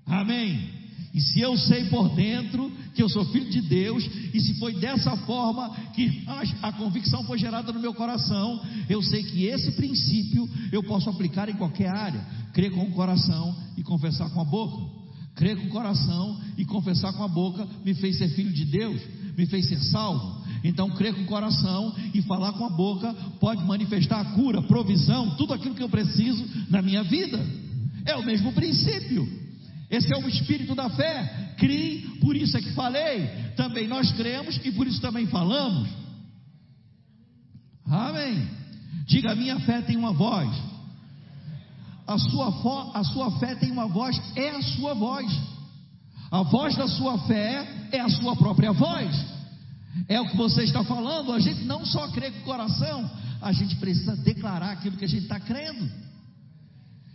Amém. 0.05 0.82
E 1.13 1.21
se 1.21 1.39
eu 1.39 1.55
sei 1.55 1.85
por 1.85 2.09
dentro 2.15 2.71
que 2.95 3.03
eu 3.03 3.07
sou 3.07 3.23
filho 3.25 3.49
de 3.49 3.61
Deus, 3.61 4.03
e 4.33 4.41
se 4.41 4.55
foi 4.55 4.73
dessa 4.73 5.15
forma 5.17 5.69
que 5.93 6.23
a, 6.25 6.69
a, 6.69 6.73
convicção 6.73 7.23
foi 7.23 7.37
gerada 7.37 7.71
no 7.71 7.79
meu 7.79 7.93
coração, 7.93 8.59
eu 8.89 8.99
sei 9.03 9.21
que 9.21 9.45
esse 9.45 9.73
princípio 9.73 10.49
eu 10.71 10.81
posso 10.81 11.09
aplicar 11.09 11.49
em 11.49 11.53
qualquer 11.53 11.89
área. 11.89 12.19
Crer 12.51 12.71
com 12.71 12.83
o 12.83 12.91
coração 12.91 13.55
e 13.77 13.83
confessar 13.83 14.31
com 14.31 14.41
a 14.41 14.45
boca. 14.45 15.03
Crer 15.35 15.55
com 15.55 15.67
o 15.67 15.69
coração 15.69 16.39
e 16.57 16.65
confessar 16.65 17.13
com 17.13 17.23
a 17.23 17.27
boca 17.27 17.67
me 17.85 17.93
fez 17.93 18.17
ser 18.17 18.29
filho 18.29 18.51
de 18.51 18.65
Deus, 18.65 18.99
me 19.37 19.45
fez 19.45 19.67
ser 19.67 19.79
salvo. 19.79 20.43
Então, 20.63 20.89
crer 20.91 21.13
com 21.13 21.21
o 21.21 21.27
coração 21.27 21.93
e 22.13 22.23
falar 22.23 22.53
com 22.53 22.65
a 22.65 22.69
boca 22.69 23.13
pode 23.39 23.63
manifestar 23.65 24.19
a 24.19 24.25
cura, 24.33 24.63
provisão, 24.63 25.35
tudo 25.35 25.53
aquilo 25.53 25.75
que 25.75 25.83
eu 25.83 25.89
preciso 25.89 26.43
na 26.71 26.81
minha 26.81 27.03
vida. 27.03 27.39
É 28.05 28.15
o 28.15 28.25
mesmo 28.25 28.51
princípio. 28.53 29.42
Esse 29.89 30.13
é 30.13 30.17
o 30.17 30.27
espírito 30.27 30.73
da 30.73 30.89
fé. 30.89 31.53
Crie, 31.57 32.17
por 32.19 32.35
isso 32.35 32.57
é 32.57 32.61
que 32.61 32.71
falei. 32.71 33.27
Também 33.55 33.87
nós 33.87 34.11
cremos 34.13 34.59
e 34.63 34.71
por 34.71 34.87
isso 34.87 35.01
também 35.01 35.27
falamos. 35.27 35.89
Amém. 37.85 38.47
Diga: 39.05 39.35
minha 39.35 39.59
fé 39.61 39.81
tem 39.81 39.97
uma 39.97 40.13
voz. 40.13 40.49
A 42.05 42.17
sua, 42.17 42.91
a 42.93 43.03
sua 43.03 43.39
fé 43.39 43.55
tem 43.55 43.71
uma 43.71 43.87
voz, 43.87 44.19
é 44.35 44.49
a 44.49 44.61
sua 44.61 44.93
voz. 44.93 45.31
A 46.31 46.41
voz 46.41 46.75
da 46.75 46.87
sua 46.87 47.17
fé 47.19 47.87
é 47.91 47.99
a 47.99 48.09
sua 48.09 48.35
própria 48.35 48.71
voz. 48.71 49.15
É 50.07 50.19
o 50.19 50.27
que 50.27 50.35
você 50.35 50.63
está 50.63 50.83
falando. 50.83 51.31
A 51.31 51.39
gente 51.39 51.63
não 51.63 51.85
só 51.85 52.07
crê 52.09 52.31
com 52.31 52.39
o 52.39 52.43
coração, 52.43 53.09
a 53.41 53.51
gente 53.51 53.75
precisa 53.75 54.15
declarar 54.17 54.71
aquilo 54.71 54.97
que 54.97 55.05
a 55.05 55.07
gente 55.07 55.23
está 55.23 55.39
crendo. 55.39 55.89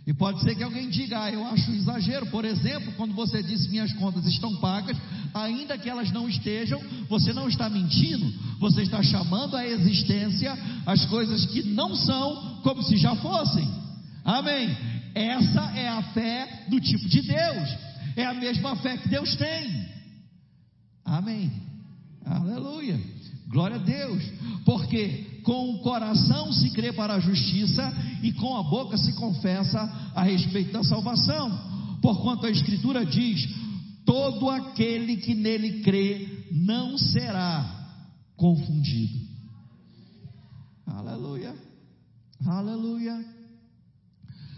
E 0.09 0.13
pode 0.15 0.41
ser 0.41 0.55
que 0.55 0.63
alguém 0.63 0.89
diga, 0.89 1.21
ah, 1.21 1.31
eu 1.31 1.45
acho 1.45 1.69
exagero. 1.69 2.25
Por 2.31 2.43
exemplo, 2.43 2.91
quando 2.93 3.13
você 3.13 3.43
disse 3.43 3.69
minhas 3.69 3.93
contas 3.93 4.25
estão 4.25 4.55
pagas, 4.55 4.97
ainda 5.35 5.77
que 5.77 5.87
elas 5.87 6.11
não 6.11 6.27
estejam, 6.27 6.81
você 7.07 7.31
não 7.31 7.47
está 7.47 7.69
mentindo, 7.69 8.27
você 8.57 8.81
está 8.81 9.03
chamando 9.03 9.55
à 9.55 9.63
existência 9.63 10.57
as 10.83 11.05
coisas 11.05 11.45
que 11.45 11.61
não 11.61 11.93
são 11.95 12.59
como 12.63 12.81
se 12.81 12.97
já 12.97 13.15
fossem. 13.17 13.69
Amém. 14.25 14.75
Essa 15.13 15.77
é 15.77 15.87
a 15.87 16.01
fé 16.01 16.65
do 16.69 16.79
tipo 16.79 17.07
de 17.07 17.21
Deus. 17.21 17.69
É 18.15 18.25
a 18.25 18.33
mesma 18.33 18.75
fé 18.77 18.97
que 18.97 19.09
Deus 19.09 19.35
tem. 19.35 19.85
Amém. 21.05 21.51
Aleluia. 22.25 22.99
Glória 23.47 23.75
a 23.75 23.79
Deus. 23.79 24.23
Porque 24.65 25.38
com 25.49 25.71
o 25.71 25.79
coração 25.79 26.53
se 26.53 26.69
crê 26.69 26.93
para 26.93 27.15
a 27.15 27.19
justiça 27.19 27.91
e 28.21 28.31
com 28.33 28.55
a 28.55 28.61
boca 28.61 28.95
se 28.97 29.13
confessa 29.13 29.81
a 30.13 30.21
respeito 30.21 30.71
da 30.71 30.83
salvação. 30.83 31.49
Porquanto 32.03 32.45
a 32.45 32.51
Escritura 32.51 33.03
diz: 33.03 33.49
todo 34.05 34.47
aquele 34.47 35.17
que 35.17 35.33
nele 35.33 35.81
crê 35.81 36.45
não 36.51 36.99
será 36.99 37.97
confundido. 38.37 39.27
Aleluia. 40.85 41.55
Aleluia. 42.45 43.25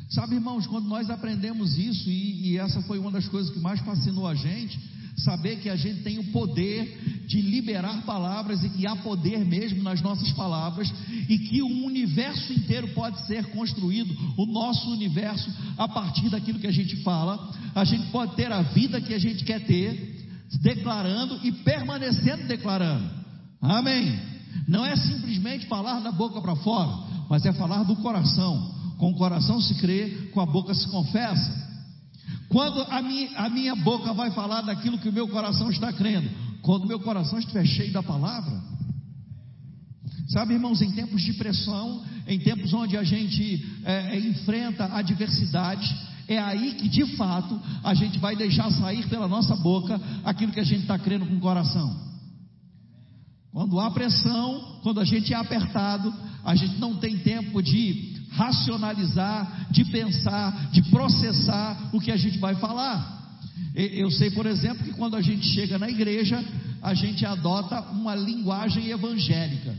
Sabe, 0.10 0.36
irmãos, 0.36 0.68
quando 0.68 0.90
nós 0.90 1.10
aprendemos 1.10 1.78
isso, 1.78 2.10
e, 2.10 2.50
e 2.50 2.58
essa 2.58 2.82
foi 2.82 3.00
uma 3.00 3.12
das 3.12 3.30
coisas 3.30 3.50
que 3.54 3.62
mais 3.62 3.80
fascinou 3.80 4.28
a 4.28 4.36
gente, 4.36 4.78
saber 5.18 5.58
que 5.58 5.70
a 5.70 5.76
gente 5.76 6.02
tem 6.02 6.20
o 6.20 6.32
poder 6.32 7.26
de 7.28 7.42
liberar 7.42 8.04
palavras 8.04 8.64
e 8.64 8.70
que 8.70 8.88
há 8.88 8.96
poder 8.98 9.40
mesmo 9.46 9.84
nas 9.84 10.02
nossas 10.02 10.32
palavras 10.32 10.92
e 11.30 11.38
que 11.38 11.62
o 11.62 11.86
universo 11.86 12.52
inteiro 12.54 12.90
pode 12.90 13.26
ser 13.26 13.46
construído, 13.48 14.16
o 14.38 14.46
nosso 14.46 14.90
universo, 14.92 15.50
a 15.78 15.88
partir 15.88 16.30
daquilo 16.30 16.60
que 16.60 16.68
a 16.68 16.72
gente 16.72 16.98
fala. 17.04 17.52
A 17.74 17.84
gente 17.84 18.08
pode 18.08 18.36
ter 18.36 18.52
a 18.52 18.62
vida 18.62 19.00
que 19.00 19.14
a 19.14 19.20
gente 19.20 19.44
quer 19.44 19.66
ter, 19.66 20.28
declarando 20.62 21.40
e 21.44 21.52
permanecendo 21.52 22.48
declarando. 22.48 23.10
Amém. 23.62 24.20
Não 24.68 24.86
é 24.86 24.96
simplesmente 24.96 25.68
falar 25.68 26.00
da 26.00 26.12
boca 26.12 26.42
para 26.42 26.56
fora, 26.58 26.92
mas 27.30 27.46
é 27.46 27.54
falar 27.54 27.84
do 27.84 27.96
coração. 27.98 28.72
Com 28.98 29.12
o 29.12 29.16
coração 29.16 29.60
se 29.62 29.76
crê, 29.76 30.30
com 30.34 30.42
a 30.42 30.46
boca 30.46 30.74
se 30.74 30.88
confessa. 30.90 31.71
Quando 32.52 32.82
a 32.82 33.02
minha, 33.02 33.30
a 33.38 33.50
minha 33.50 33.76
boca 33.78 34.14
vai 34.14 34.30
falar 34.32 34.62
daquilo 34.62 35.00
que 35.00 35.08
o 35.08 35.14
meu 35.14 35.28
coração 35.30 35.72
está 35.72 35.92
crendo, 35.94 36.30
quando 36.62 36.84
o 36.84 36.88
meu 36.88 37.00
coração 37.00 37.40
estiver 37.40 37.66
cheio 37.66 37.94
da 37.94 38.04
palavra. 38.04 38.62
Sabe, 40.28 40.54
irmãos, 40.54 40.82
em 40.82 40.92
tempos 40.92 41.22
de 41.22 41.34
pressão, 41.34 42.04
em 42.28 42.40
tempos 42.40 42.74
onde 42.74 42.98
a 42.98 43.04
gente 43.04 43.66
é, 43.86 44.18
é 44.18 44.20
enfrenta 44.20 44.86
adversidades, 44.86 45.90
é 46.28 46.38
aí 46.38 46.74
que 46.76 46.90
de 46.90 47.16
fato 47.16 47.60
a 47.84 47.94
gente 47.94 48.20
vai 48.20 48.36
deixar 48.36 48.70
sair 48.72 49.08
pela 49.08 49.30
nossa 49.30 49.56
boca 49.56 50.00
aquilo 50.26 50.52
que 50.52 50.60
a 50.60 50.66
gente 50.66 50.82
está 50.82 51.00
crendo 51.00 51.26
com 51.26 51.36
o 51.36 51.40
coração. 51.40 51.96
Quando 53.54 53.80
há 53.80 53.92
pressão, 53.92 54.80
quando 54.84 55.00
a 55.00 55.06
gente 55.06 55.34
é 55.34 55.38
apertado, 55.38 56.14
a 56.44 56.54
gente 56.56 56.78
não 56.80 56.96
tem 56.96 57.18
tempo 57.20 57.62
de 57.62 58.21
racionalizar, 58.32 59.68
de 59.72 59.86
pensar, 59.86 60.72
de 60.72 60.82
processar 60.84 61.90
o 61.94 62.00
que 62.00 62.12
a 62.12 62.18
gente 62.18 62.38
vai 62.38 62.56
falar. 62.56 63.20
Eu 63.76 64.10
sei, 64.12 64.32
por 64.32 64.46
exemplo, 64.46 64.84
que 64.84 64.94
quando 64.94 65.16
a 65.16 65.22
gente 65.22 65.46
chega 65.48 65.78
na 65.78 65.90
igreja, 65.90 66.44
a 66.82 66.94
gente 66.94 67.26
adota 67.26 67.82
uma 67.92 68.16
linguagem 68.16 68.90
evangélica. 68.90 69.74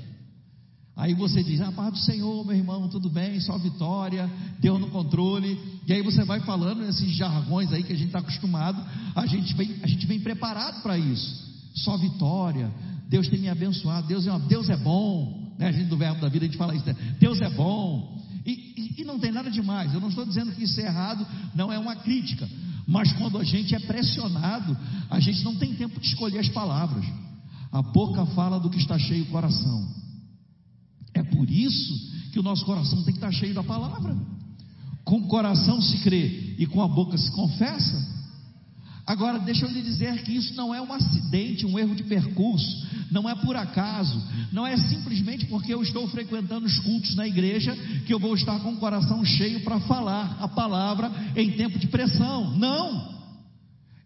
Aí 0.94 1.14
você 1.14 1.42
diz, 1.42 1.60
ah, 1.62 1.72
paz 1.72 1.92
do 1.92 1.98
Senhor, 1.98 2.44
meu 2.44 2.54
irmão, 2.54 2.88
tudo 2.88 3.08
bem, 3.08 3.40
só 3.40 3.56
vitória, 3.56 4.30
Deus 4.60 4.78
no 4.78 4.88
controle. 4.88 5.58
E 5.86 5.92
aí 5.92 6.02
você 6.02 6.22
vai 6.22 6.40
falando 6.40 6.84
nesses 6.84 7.10
jargões 7.16 7.72
aí 7.72 7.82
que 7.82 7.92
a 7.92 7.96
gente 7.96 8.08
está 8.08 8.18
acostumado, 8.18 8.82
a 9.14 9.26
gente 9.26 9.54
vem, 9.54 9.76
a 9.82 9.86
gente 9.86 10.06
vem 10.06 10.20
preparado 10.20 10.82
para 10.82 10.98
isso. 10.98 11.50
Só 11.74 11.96
vitória, 11.96 12.70
Deus 13.08 13.26
tem 13.28 13.40
me 13.40 13.48
abençoado, 13.48 14.06
Deus 14.06 14.26
é, 14.26 14.38
Deus 14.40 14.68
é 14.68 14.76
bom. 14.76 15.52
Né? 15.58 15.68
A 15.68 15.72
gente 15.72 15.88
do 15.88 15.96
verbo 15.96 16.20
da 16.20 16.28
vida 16.28 16.44
a 16.44 16.48
gente 16.48 16.58
fala 16.58 16.74
isso, 16.74 16.86
né? 16.86 16.94
Deus 17.18 17.40
é 17.40 17.48
bom. 17.50 18.21
E, 18.44 18.50
e, 18.50 19.02
e 19.02 19.04
não 19.04 19.18
tem 19.18 19.30
nada 19.30 19.50
demais. 19.50 19.92
Eu 19.94 20.00
não 20.00 20.08
estou 20.08 20.24
dizendo 20.24 20.52
que 20.52 20.64
isso 20.64 20.80
é 20.80 20.84
errado, 20.84 21.26
não 21.54 21.72
é 21.72 21.78
uma 21.78 21.96
crítica. 21.96 22.48
Mas 22.86 23.12
quando 23.12 23.38
a 23.38 23.44
gente 23.44 23.74
é 23.74 23.78
pressionado, 23.78 24.76
a 25.08 25.20
gente 25.20 25.42
não 25.44 25.54
tem 25.56 25.74
tempo 25.74 26.00
de 26.00 26.06
escolher 26.06 26.38
as 26.38 26.48
palavras. 26.48 27.04
A 27.70 27.80
boca 27.80 28.26
fala 28.26 28.58
do 28.58 28.68
que 28.68 28.78
está 28.78 28.98
cheio 28.98 29.24
o 29.24 29.28
coração. 29.28 29.88
É 31.14 31.22
por 31.22 31.48
isso 31.48 32.12
que 32.32 32.38
o 32.38 32.42
nosso 32.42 32.64
coração 32.64 33.02
tem 33.02 33.12
que 33.12 33.18
estar 33.18 33.32
cheio 33.32 33.54
da 33.54 33.62
palavra. 33.62 34.16
Com 35.04 35.18
o 35.18 35.26
coração 35.28 35.80
se 35.80 35.98
crê 35.98 36.54
e 36.58 36.66
com 36.66 36.82
a 36.82 36.88
boca 36.88 37.16
se 37.16 37.30
confessa. 37.32 38.21
Agora, 39.12 39.38
deixa 39.38 39.66
eu 39.66 39.70
lhe 39.70 39.82
dizer 39.82 40.22
que 40.22 40.32
isso 40.32 40.54
não 40.54 40.74
é 40.74 40.80
um 40.80 40.90
acidente, 40.90 41.66
um 41.66 41.78
erro 41.78 41.94
de 41.94 42.02
percurso, 42.02 42.86
não 43.10 43.28
é 43.28 43.34
por 43.34 43.54
acaso, 43.54 44.18
não 44.50 44.66
é 44.66 44.74
simplesmente 44.74 45.44
porque 45.48 45.74
eu 45.74 45.82
estou 45.82 46.08
frequentando 46.08 46.64
os 46.64 46.78
cultos 46.78 47.14
na 47.14 47.28
igreja 47.28 47.76
que 48.06 48.14
eu 48.14 48.18
vou 48.18 48.34
estar 48.34 48.58
com 48.60 48.72
o 48.72 48.78
coração 48.78 49.22
cheio 49.22 49.60
para 49.60 49.78
falar 49.80 50.38
a 50.40 50.48
palavra 50.48 51.12
em 51.36 51.52
tempo 51.52 51.78
de 51.78 51.88
pressão. 51.88 52.56
Não! 52.56 53.12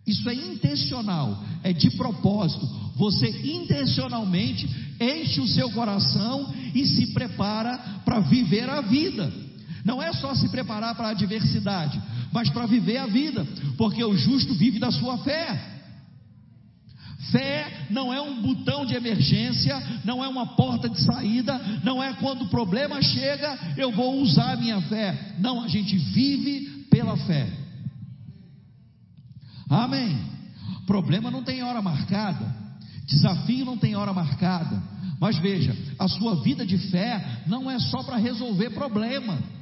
Isso 0.05 0.29
é 0.29 0.35
intencional, 0.35 1.41
é 1.63 1.73
de 1.73 1.89
propósito. 1.93 2.67
Você 2.97 3.29
intencionalmente 3.49 4.69
enche 5.01 5.41
o 5.41 5.47
seu 5.47 5.71
coração 5.71 6.53
e 6.75 6.85
se 6.85 7.13
prepara 7.13 7.79
para 8.05 8.19
viver 8.19 8.69
a 8.69 8.81
vida. 8.81 9.46
Não 9.87 10.03
é 10.03 10.13
só 10.13 10.35
se 10.35 10.49
preparar 10.49 10.97
para 10.97 11.07
a 11.07 11.11
adversidade, 11.13 12.03
mas 12.33 12.51
para 12.51 12.67
viver 12.67 12.97
a 12.97 13.07
vida, 13.07 13.47
porque 13.79 14.03
o 14.03 14.17
justo 14.17 14.53
vive 14.53 14.81
da 14.81 14.91
sua 14.91 15.19
fé. 15.19 15.75
Fé 17.31 17.87
não 17.89 18.13
é 18.13 18.21
um 18.21 18.43
botão 18.43 18.85
de 18.85 18.97
emergência, 18.97 19.81
não 20.05 20.25
é 20.25 20.29
uma 20.29 20.57
porta 20.57 20.89
de 20.89 21.01
saída, 21.01 21.57
não 21.85 22.03
é 22.03 22.15
quando 22.15 22.43
o 22.43 22.49
problema 22.49 23.01
chega 23.01 23.57
eu 23.77 23.93
vou 23.93 24.21
usar 24.21 24.55
a 24.55 24.57
minha 24.57 24.81
fé. 24.83 25.37
Não, 25.39 25.63
a 25.63 25.69
gente 25.69 25.97
vive 25.97 26.89
pela 26.91 27.17
fé. 27.19 27.49
Amém. 29.71 30.19
Problema 30.85 31.31
não 31.31 31.45
tem 31.45 31.63
hora 31.63 31.81
marcada, 31.81 32.53
desafio 33.07 33.65
não 33.65 33.79
tem 33.79 33.95
hora 33.95 34.13
marcada. 34.13 34.83
Mas 35.21 35.39
veja, 35.39 35.77
a 35.97 36.09
sua 36.09 36.43
vida 36.43 36.67
de 36.67 36.77
fé 36.91 37.45
não 37.47 37.71
é 37.71 37.79
só 37.79 38.03
para 38.03 38.17
resolver 38.17 38.71
problema. 38.71 39.55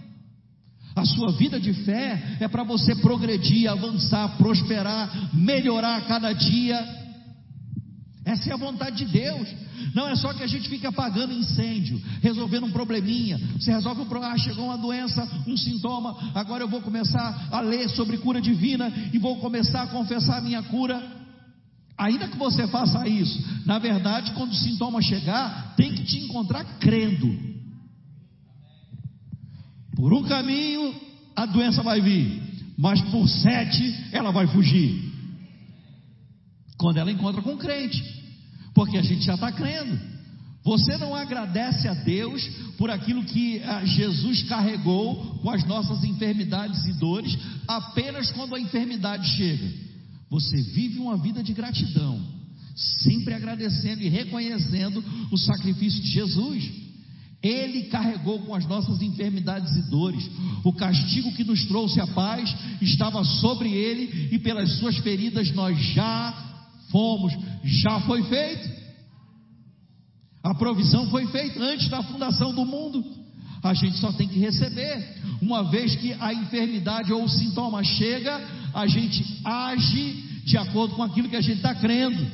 A 0.94 1.04
sua 1.04 1.32
vida 1.32 1.58
de 1.58 1.72
fé 1.72 2.36
é 2.38 2.46
para 2.46 2.62
você 2.62 2.94
progredir, 2.94 3.68
avançar, 3.68 4.36
prosperar, 4.38 5.34
melhorar 5.34 5.96
a 5.96 6.00
cada 6.02 6.32
dia. 6.32 6.78
Essa 8.24 8.50
é 8.50 8.52
a 8.52 8.56
vontade 8.56 9.04
de 9.04 9.12
Deus. 9.12 9.48
Não 9.92 10.08
é 10.08 10.14
só 10.14 10.32
que 10.32 10.42
a 10.42 10.46
gente 10.46 10.68
fica 10.68 10.88
apagando 10.88 11.32
incêndio, 11.32 12.00
resolvendo 12.22 12.66
um 12.66 12.70
probleminha. 12.70 13.38
Você 13.58 13.72
resolve 13.72 14.02
um 14.02 14.06
problema, 14.06 14.34
ah, 14.34 14.38
chegou 14.38 14.66
uma 14.66 14.78
doença, 14.78 15.28
um 15.46 15.56
sintoma. 15.56 16.16
Agora 16.34 16.62
eu 16.62 16.68
vou 16.68 16.80
começar 16.80 17.48
a 17.50 17.60
ler 17.60 17.88
sobre 17.90 18.18
cura 18.18 18.40
divina 18.40 18.92
e 19.12 19.18
vou 19.18 19.36
começar 19.38 19.82
a 19.82 19.86
confessar 19.88 20.38
a 20.38 20.40
minha 20.40 20.62
cura. 20.62 21.02
Ainda 21.98 22.28
que 22.28 22.36
você 22.36 22.66
faça 22.68 23.06
isso, 23.06 23.40
na 23.66 23.78
verdade, 23.78 24.32
quando 24.32 24.50
o 24.50 24.56
sintoma 24.56 25.02
chegar, 25.02 25.74
tem 25.76 25.92
que 25.92 26.04
te 26.04 26.18
encontrar 26.18 26.64
crendo. 26.78 27.53
Por 29.94 30.12
um 30.12 30.22
caminho 30.24 30.94
a 31.36 31.46
doença 31.46 31.82
vai 31.82 32.00
vir, 32.00 32.42
mas 32.76 33.00
por 33.02 33.28
sete 33.28 34.08
ela 34.12 34.30
vai 34.30 34.46
fugir. 34.46 35.12
Quando 36.76 36.98
ela 36.98 37.10
encontra 37.10 37.40
com 37.42 37.54
o 37.54 37.58
crente, 37.58 38.02
porque 38.74 38.98
a 38.98 39.02
gente 39.02 39.24
já 39.24 39.34
está 39.34 39.50
crendo. 39.52 40.14
Você 40.64 40.96
não 40.96 41.14
agradece 41.14 41.86
a 41.86 41.92
Deus 41.92 42.42
por 42.78 42.90
aquilo 42.90 43.22
que 43.24 43.62
ah, 43.62 43.84
Jesus 43.84 44.42
carregou 44.44 45.38
com 45.42 45.50
as 45.50 45.62
nossas 45.64 46.02
enfermidades 46.04 46.86
e 46.86 46.94
dores 46.94 47.36
apenas 47.68 48.30
quando 48.32 48.54
a 48.54 48.60
enfermidade 48.60 49.28
chega. 49.36 49.70
Você 50.30 50.62
vive 50.62 50.98
uma 50.98 51.18
vida 51.18 51.42
de 51.42 51.52
gratidão, 51.52 52.20
sempre 52.74 53.34
agradecendo 53.34 54.02
e 54.02 54.08
reconhecendo 54.08 55.04
o 55.30 55.36
sacrifício 55.36 56.02
de 56.02 56.08
Jesus. 56.08 56.83
Ele 57.44 57.82
carregou 57.84 58.38
com 58.40 58.54
as 58.54 58.66
nossas 58.66 59.02
enfermidades 59.02 59.76
e 59.76 59.90
dores. 59.90 60.30
O 60.64 60.72
castigo 60.72 61.30
que 61.32 61.44
nos 61.44 61.62
trouxe 61.66 62.00
a 62.00 62.06
paz 62.06 62.56
estava 62.80 63.22
sobre 63.22 63.70
ele 63.70 64.30
e 64.32 64.38
pelas 64.38 64.78
suas 64.78 64.96
feridas 64.96 65.52
nós 65.52 65.78
já 65.92 66.32
fomos, 66.90 67.36
já 67.62 68.00
foi 68.00 68.22
feito. 68.22 68.66
A 70.42 70.54
provisão 70.54 71.10
foi 71.10 71.26
feita 71.26 71.62
antes 71.62 71.88
da 71.90 72.02
fundação 72.02 72.54
do 72.54 72.64
mundo. 72.64 73.04
A 73.62 73.74
gente 73.74 73.98
só 73.98 74.10
tem 74.12 74.26
que 74.26 74.38
receber. 74.38 75.02
Uma 75.42 75.70
vez 75.70 75.96
que 75.96 76.14
a 76.14 76.32
enfermidade 76.32 77.12
ou 77.12 77.24
o 77.24 77.28
sintoma 77.28 77.84
chega, 77.84 78.40
a 78.72 78.86
gente 78.86 79.22
age 79.44 80.42
de 80.44 80.56
acordo 80.56 80.94
com 80.94 81.02
aquilo 81.02 81.28
que 81.28 81.36
a 81.36 81.42
gente 81.42 81.56
está 81.56 81.74
crendo, 81.74 82.26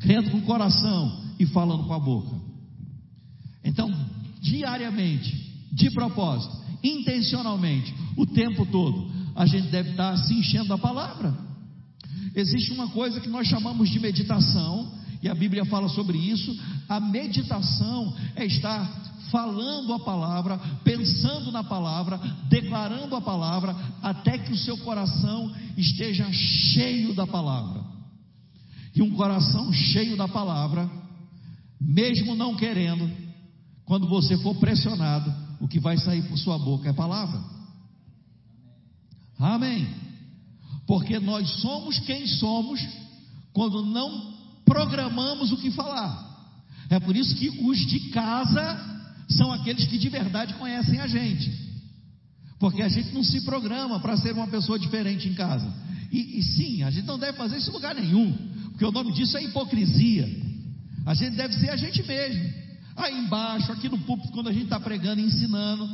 crendo 0.00 0.30
com 0.30 0.38
o 0.38 0.42
coração 0.42 1.22
e 1.38 1.44
falando 1.46 1.84
com 1.84 1.92
a 1.92 1.98
boca. 1.98 2.34
Então, 3.64 3.90
diariamente, 4.44 5.34
de 5.72 5.90
propósito, 5.90 6.54
intencionalmente, 6.82 7.94
o 8.16 8.26
tempo 8.26 8.66
todo, 8.66 9.10
a 9.34 9.46
gente 9.46 9.68
deve 9.68 9.92
estar 9.92 10.16
se 10.18 10.34
enchendo 10.34 10.68
da 10.68 10.78
palavra. 10.78 11.34
Existe 12.36 12.72
uma 12.72 12.88
coisa 12.88 13.20
que 13.20 13.28
nós 13.28 13.48
chamamos 13.48 13.88
de 13.88 13.98
meditação, 13.98 14.92
e 15.22 15.28
a 15.28 15.34
Bíblia 15.34 15.64
fala 15.64 15.88
sobre 15.88 16.18
isso. 16.18 16.54
A 16.86 17.00
meditação 17.00 18.14
é 18.36 18.44
estar 18.44 18.84
falando 19.30 19.94
a 19.94 19.98
palavra, 20.00 20.58
pensando 20.84 21.50
na 21.50 21.64
palavra, 21.64 22.20
declarando 22.48 23.16
a 23.16 23.20
palavra, 23.22 23.74
até 24.02 24.36
que 24.36 24.52
o 24.52 24.58
seu 24.58 24.76
coração 24.78 25.50
esteja 25.78 26.30
cheio 26.30 27.14
da 27.14 27.26
palavra. 27.26 27.82
E 28.94 29.00
um 29.00 29.10
coração 29.12 29.72
cheio 29.72 30.16
da 30.16 30.28
palavra, 30.28 30.88
mesmo 31.80 32.36
não 32.36 32.54
querendo, 32.54 33.23
quando 33.84 34.08
você 34.08 34.36
for 34.38 34.54
pressionado, 34.56 35.32
o 35.60 35.68
que 35.68 35.78
vai 35.78 35.96
sair 35.98 36.22
por 36.22 36.38
sua 36.38 36.58
boca 36.58 36.88
é 36.88 36.92
palavra. 36.92 37.38
Amém. 39.38 39.86
Porque 40.86 41.18
nós 41.18 41.48
somos 41.60 41.98
quem 42.00 42.26
somos 42.26 42.80
quando 43.52 43.84
não 43.84 44.34
programamos 44.64 45.52
o 45.52 45.56
que 45.56 45.70
falar. 45.70 46.32
É 46.88 46.98
por 46.98 47.14
isso 47.16 47.34
que 47.36 47.48
os 47.48 47.78
de 47.78 48.10
casa 48.10 48.92
são 49.28 49.52
aqueles 49.52 49.86
que 49.86 49.98
de 49.98 50.08
verdade 50.08 50.54
conhecem 50.54 51.00
a 51.00 51.06
gente. 51.06 51.52
Porque 52.58 52.82
a 52.82 52.88
gente 52.88 53.12
não 53.12 53.22
se 53.22 53.42
programa 53.42 54.00
para 54.00 54.16
ser 54.16 54.32
uma 54.32 54.46
pessoa 54.46 54.78
diferente 54.78 55.28
em 55.28 55.34
casa. 55.34 55.70
E, 56.10 56.38
e, 56.38 56.42
sim, 56.42 56.82
a 56.82 56.90
gente 56.90 57.06
não 57.06 57.18
deve 57.18 57.36
fazer 57.36 57.58
isso 57.58 57.70
em 57.70 57.74
lugar 57.74 57.94
nenhum. 57.94 58.32
Porque 58.70 58.84
o 58.84 58.92
nome 58.92 59.12
disso 59.12 59.36
é 59.36 59.42
hipocrisia. 59.42 60.28
A 61.04 61.14
gente 61.14 61.36
deve 61.36 61.54
ser 61.54 61.70
a 61.70 61.76
gente 61.76 62.02
mesmo 62.02 62.63
aí 62.96 63.18
embaixo, 63.18 63.72
aqui 63.72 63.88
no 63.88 63.98
púlpito, 63.98 64.32
quando 64.32 64.48
a 64.48 64.52
gente 64.52 64.64
está 64.64 64.78
pregando 64.78 65.20
e 65.20 65.24
ensinando. 65.24 65.88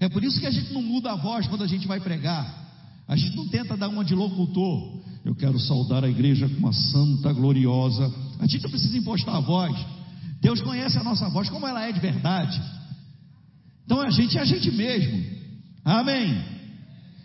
É 0.00 0.08
por 0.08 0.22
isso 0.22 0.38
que 0.38 0.46
a 0.46 0.50
gente 0.50 0.72
não 0.72 0.82
muda 0.82 1.12
a 1.12 1.16
voz 1.16 1.46
quando 1.46 1.64
a 1.64 1.66
gente 1.66 1.86
vai 1.86 2.00
pregar. 2.00 2.66
A 3.08 3.16
gente 3.16 3.36
não 3.36 3.48
tenta 3.48 3.76
dar 3.76 3.88
uma 3.88 4.04
de 4.04 4.14
locutor. 4.14 5.00
Eu 5.24 5.34
quero 5.34 5.58
saudar 5.58 6.04
a 6.04 6.08
igreja 6.08 6.48
com 6.48 6.56
uma 6.56 6.72
santa 6.72 7.32
gloriosa. 7.32 8.12
A 8.38 8.46
gente 8.46 8.62
não 8.64 8.70
precisa 8.70 8.96
impostar 8.96 9.36
a 9.36 9.40
voz. 9.40 9.76
Deus 10.40 10.60
conhece 10.60 10.98
a 10.98 11.04
nossa 11.04 11.28
voz 11.28 11.48
como 11.48 11.66
ela 11.66 11.82
é 11.82 11.92
de 11.92 12.00
verdade. 12.00 12.60
Então 13.84 14.00
a 14.00 14.10
gente 14.10 14.36
é 14.36 14.40
a 14.40 14.44
gente 14.44 14.70
mesmo. 14.70 15.24
Amém. 15.84 16.56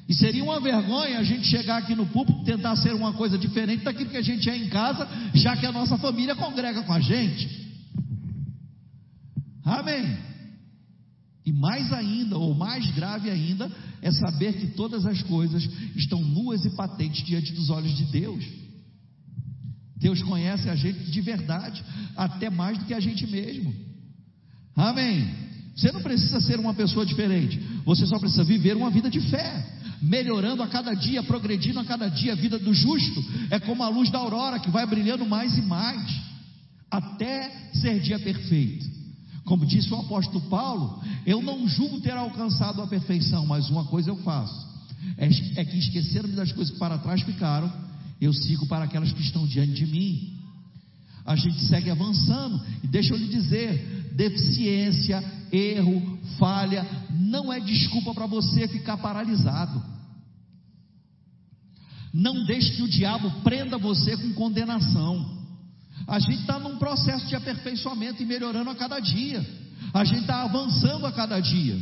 E 0.07 0.13
seria 0.13 0.43
uma 0.43 0.59
vergonha 0.59 1.19
a 1.19 1.23
gente 1.23 1.47
chegar 1.47 1.77
aqui 1.77 1.95
no 1.95 2.05
púlpito 2.05 2.41
e 2.41 2.45
tentar 2.45 2.75
ser 2.75 2.93
uma 2.93 3.13
coisa 3.13 3.37
diferente 3.37 3.83
daquilo 3.83 4.09
que 4.09 4.17
a 4.17 4.21
gente 4.21 4.49
é 4.49 4.57
em 4.57 4.67
casa, 4.67 5.07
já 5.33 5.55
que 5.55 5.65
a 5.65 5.71
nossa 5.71 5.97
família 5.97 6.35
congrega 6.35 6.83
com 6.83 6.93
a 6.93 6.99
gente. 6.99 7.60
Amém. 9.63 10.17
E 11.45 11.51
mais 11.51 11.91
ainda, 11.91 12.37
ou 12.37 12.53
mais 12.53 12.89
grave 12.91 13.29
ainda, 13.29 13.71
é 14.01 14.11
saber 14.11 14.53
que 14.53 14.67
todas 14.67 15.05
as 15.05 15.21
coisas 15.23 15.67
estão 15.95 16.21
nuas 16.23 16.63
e 16.65 16.69
patentes 16.75 17.25
diante 17.25 17.51
dos 17.53 17.69
olhos 17.69 17.95
de 17.95 18.05
Deus. 18.05 18.45
Deus 19.97 20.21
conhece 20.23 20.69
a 20.69 20.75
gente 20.75 21.11
de 21.11 21.21
verdade, 21.21 21.83
até 22.15 22.49
mais 22.49 22.77
do 22.77 22.85
que 22.85 22.93
a 22.93 22.99
gente 22.99 23.25
mesmo. 23.27 23.73
Amém. 24.75 25.29
Você 25.75 25.91
não 25.91 26.01
precisa 26.01 26.39
ser 26.39 26.59
uma 26.59 26.73
pessoa 26.73 27.05
diferente, 27.05 27.59
você 27.85 28.05
só 28.05 28.19
precisa 28.19 28.43
viver 28.43 28.75
uma 28.75 28.89
vida 28.89 29.09
de 29.09 29.19
fé, 29.19 29.65
melhorando 30.01 30.61
a 30.61 30.67
cada 30.67 30.93
dia, 30.93 31.23
progredindo 31.23 31.79
a 31.79 31.85
cada 31.85 32.07
dia. 32.09 32.33
A 32.33 32.35
vida 32.35 32.59
do 32.59 32.73
justo 32.73 33.23
é 33.49 33.59
como 33.59 33.83
a 33.83 33.89
luz 33.89 34.09
da 34.09 34.19
aurora 34.19 34.59
que 34.59 34.69
vai 34.69 34.85
brilhando 34.85 35.25
mais 35.25 35.57
e 35.57 35.61
mais, 35.61 36.03
até 36.89 37.71
ser 37.73 37.99
dia 37.99 38.19
perfeito. 38.19 38.90
Como 39.45 39.65
disse 39.65 39.91
o 39.91 39.97
apóstolo 39.97 40.41
Paulo, 40.49 41.01
eu 41.25 41.41
não 41.41 41.67
julgo 41.67 41.99
ter 41.99 42.11
alcançado 42.11 42.81
a 42.81 42.87
perfeição, 42.87 43.45
mas 43.45 43.69
uma 43.69 43.85
coisa 43.85 44.09
eu 44.09 44.17
faço: 44.17 44.67
é, 45.17 45.27
é 45.61 45.65
que 45.65 45.77
esqueceram-me 45.77 46.35
das 46.35 46.51
coisas 46.51 46.73
que 46.73 46.79
para 46.79 46.97
trás 46.97 47.21
ficaram, 47.21 47.71
eu 48.19 48.31
sigo 48.33 48.67
para 48.67 48.85
aquelas 48.85 49.11
que 49.11 49.21
estão 49.21 49.47
diante 49.47 49.73
de 49.73 49.87
mim. 49.87 50.37
a 51.25 51.35
gente 51.35 51.59
segue 51.65 51.89
avançando. 51.89 52.61
E 52.83 52.87
deixa 52.87 53.13
eu 53.13 53.17
lhe 53.17 53.27
dizer: 53.27 54.11
deficiência, 54.13 55.23
erro, 55.51 56.19
falha, 56.37 56.85
não 57.09 57.51
é 57.51 57.59
desculpa 57.59 58.13
para 58.13 58.27
você 58.27 58.67
ficar 58.67 58.97
paralisado. 58.97 59.81
Não 62.13 62.45
deixe 62.45 62.71
que 62.75 62.83
o 62.83 62.89
diabo 62.89 63.31
prenda 63.41 63.77
você 63.77 64.17
com 64.17 64.33
condenação. 64.33 65.40
A 66.07 66.19
gente 66.19 66.41
está 66.41 66.59
num 66.59 66.77
processo 66.77 67.25
de 67.27 67.35
aperfeiçoamento 67.35 68.21
e 68.21 68.25
melhorando 68.25 68.69
a 68.69 68.75
cada 68.75 68.99
dia. 68.99 69.45
A 69.93 70.03
gente 70.03 70.21
está 70.21 70.43
avançando 70.43 71.05
a 71.05 71.11
cada 71.11 71.39
dia. 71.39 71.77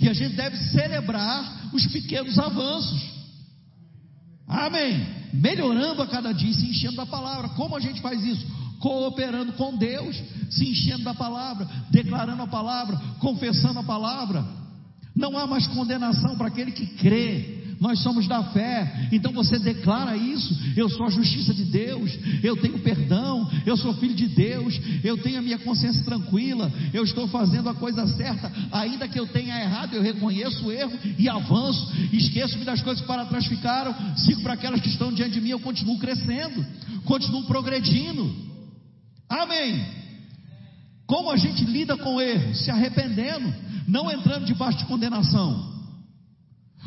E 0.00 0.08
a 0.08 0.12
gente 0.12 0.34
deve 0.34 0.56
celebrar 0.56 1.70
os 1.72 1.86
pequenos 1.86 2.38
avanços. 2.38 3.00
Amém. 4.46 5.06
Melhorando 5.32 6.02
a 6.02 6.06
cada 6.06 6.32
dia 6.32 6.52
se 6.52 6.66
enchendo 6.66 6.96
da 6.96 7.06
palavra. 7.06 7.50
Como 7.50 7.76
a 7.76 7.80
gente 7.80 8.00
faz 8.00 8.22
isso? 8.24 8.46
Cooperando 8.80 9.52
com 9.52 9.76
Deus, 9.76 10.20
se 10.50 10.68
enchendo 10.68 11.04
da 11.04 11.14
palavra, 11.14 11.68
declarando 11.90 12.42
a 12.42 12.48
palavra, 12.48 13.00
confessando 13.20 13.78
a 13.78 13.84
palavra. 13.84 14.44
Não 15.14 15.38
há 15.38 15.46
mais 15.46 15.66
condenação 15.68 16.36
para 16.36 16.48
aquele 16.48 16.72
que 16.72 16.86
crê 16.96 17.61
nós 17.82 17.98
somos 17.98 18.28
da 18.28 18.44
fé. 18.44 19.08
Então 19.10 19.32
você 19.32 19.58
declara 19.58 20.16
isso: 20.16 20.56
eu 20.76 20.88
sou 20.88 21.04
a 21.04 21.10
justiça 21.10 21.52
de 21.52 21.64
Deus, 21.64 22.16
eu 22.40 22.56
tenho 22.56 22.78
perdão, 22.78 23.50
eu 23.66 23.76
sou 23.76 23.92
filho 23.94 24.14
de 24.14 24.28
Deus, 24.28 24.80
eu 25.02 25.18
tenho 25.18 25.40
a 25.40 25.42
minha 25.42 25.58
consciência 25.58 26.04
tranquila, 26.04 26.72
eu 26.94 27.02
estou 27.02 27.26
fazendo 27.26 27.68
a 27.68 27.74
coisa 27.74 28.06
certa, 28.06 28.52
ainda 28.70 29.08
que 29.08 29.18
eu 29.18 29.26
tenha 29.26 29.60
errado, 29.60 29.94
eu 29.94 30.02
reconheço 30.02 30.64
o 30.64 30.70
erro 30.70 30.96
e 31.18 31.28
avanço, 31.28 31.92
esqueço-me 32.12 32.64
das 32.64 32.80
coisas 32.80 33.00
que 33.00 33.06
para 33.08 33.24
trás 33.24 33.46
ficaram, 33.46 33.92
sigo 34.16 34.42
para 34.42 34.52
aquelas 34.52 34.80
que 34.80 34.88
estão 34.88 35.12
diante 35.12 35.32
de 35.32 35.40
mim, 35.40 35.50
eu 35.50 35.60
continuo 35.60 35.98
crescendo, 35.98 36.64
continuo 37.04 37.42
progredindo. 37.46 38.32
Amém. 39.28 39.84
Como 41.04 41.32
a 41.32 41.36
gente 41.36 41.64
lida 41.64 41.96
com 41.96 42.14
o 42.14 42.20
erro? 42.20 42.54
Se 42.54 42.70
arrependendo, 42.70 43.52
não 43.88 44.08
entrando 44.08 44.46
debaixo 44.46 44.78
de 44.78 44.84
condenação. 44.84 45.71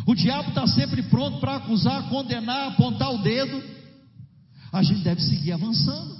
O 0.05 0.15
diabo 0.15 0.49
está 0.49 0.67
sempre 0.67 1.03
pronto 1.03 1.39
para 1.39 1.55
acusar, 1.57 2.09
condenar, 2.09 2.69
apontar 2.69 3.13
o 3.13 3.21
dedo. 3.21 3.63
A 4.71 4.83
gente 4.83 5.01
deve 5.03 5.21
seguir 5.21 5.51
avançando. 5.51 6.15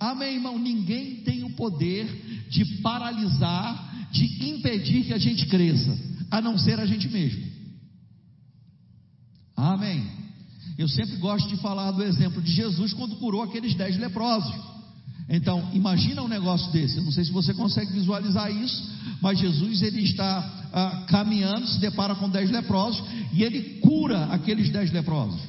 Amém, 0.00 0.36
irmão? 0.36 0.58
Ninguém 0.58 1.16
tem 1.22 1.44
o 1.44 1.50
poder 1.50 2.06
de 2.48 2.64
paralisar, 2.80 4.08
de 4.12 4.48
impedir 4.48 5.04
que 5.04 5.12
a 5.12 5.18
gente 5.18 5.46
cresça, 5.46 5.96
a 6.30 6.40
não 6.40 6.56
ser 6.56 6.78
a 6.78 6.86
gente 6.86 7.08
mesmo. 7.08 7.44
Amém. 9.56 10.06
Eu 10.78 10.88
sempre 10.88 11.16
gosto 11.16 11.48
de 11.48 11.56
falar 11.56 11.90
do 11.90 12.04
exemplo 12.04 12.40
de 12.40 12.52
Jesus 12.52 12.92
quando 12.92 13.16
curou 13.16 13.42
aqueles 13.42 13.74
dez 13.74 13.98
leprosos. 13.98 14.54
Então, 15.28 15.70
imagina 15.74 16.22
um 16.22 16.28
negócio 16.28 16.72
desse. 16.72 16.96
Eu 16.96 17.04
não 17.04 17.12
sei 17.12 17.24
se 17.24 17.32
você 17.32 17.52
consegue 17.52 17.92
visualizar 17.92 18.50
isso, 18.50 18.90
mas 19.20 19.38
Jesus 19.38 19.82
ele 19.82 20.02
está 20.02 20.70
ah, 20.72 21.04
caminhando, 21.08 21.66
se 21.66 21.78
depara 21.78 22.14
com 22.14 22.30
dez 22.30 22.50
leprosos 22.50 23.04
e 23.32 23.42
ele 23.42 23.80
cura 23.80 24.24
aqueles 24.26 24.70
dez 24.70 24.90
leprosos. 24.90 25.40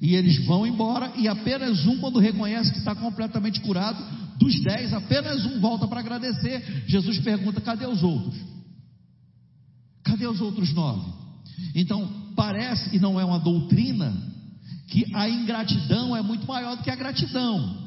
E 0.00 0.14
eles 0.14 0.44
vão 0.46 0.66
embora 0.66 1.12
e 1.16 1.28
apenas 1.28 1.86
um, 1.86 1.98
quando 1.98 2.18
reconhece 2.18 2.72
que 2.72 2.78
está 2.78 2.94
completamente 2.94 3.60
curado, 3.60 4.02
dos 4.38 4.62
dez, 4.62 4.92
apenas 4.92 5.44
um 5.44 5.60
volta 5.60 5.86
para 5.86 6.00
agradecer. 6.00 6.84
Jesus 6.86 7.18
pergunta: 7.18 7.60
cadê 7.60 7.86
os 7.86 8.02
outros? 8.02 8.36
Cadê 10.02 10.26
os 10.26 10.40
outros 10.40 10.72
nove? 10.72 11.12
Então, 11.74 12.32
parece, 12.34 12.94
e 12.94 12.98
não 12.98 13.18
é 13.18 13.24
uma 13.24 13.38
doutrina, 13.38 14.14
que 14.88 15.04
a 15.14 15.28
ingratidão 15.28 16.16
é 16.16 16.22
muito 16.22 16.46
maior 16.46 16.76
do 16.76 16.82
que 16.82 16.90
a 16.90 16.96
gratidão. 16.96 17.85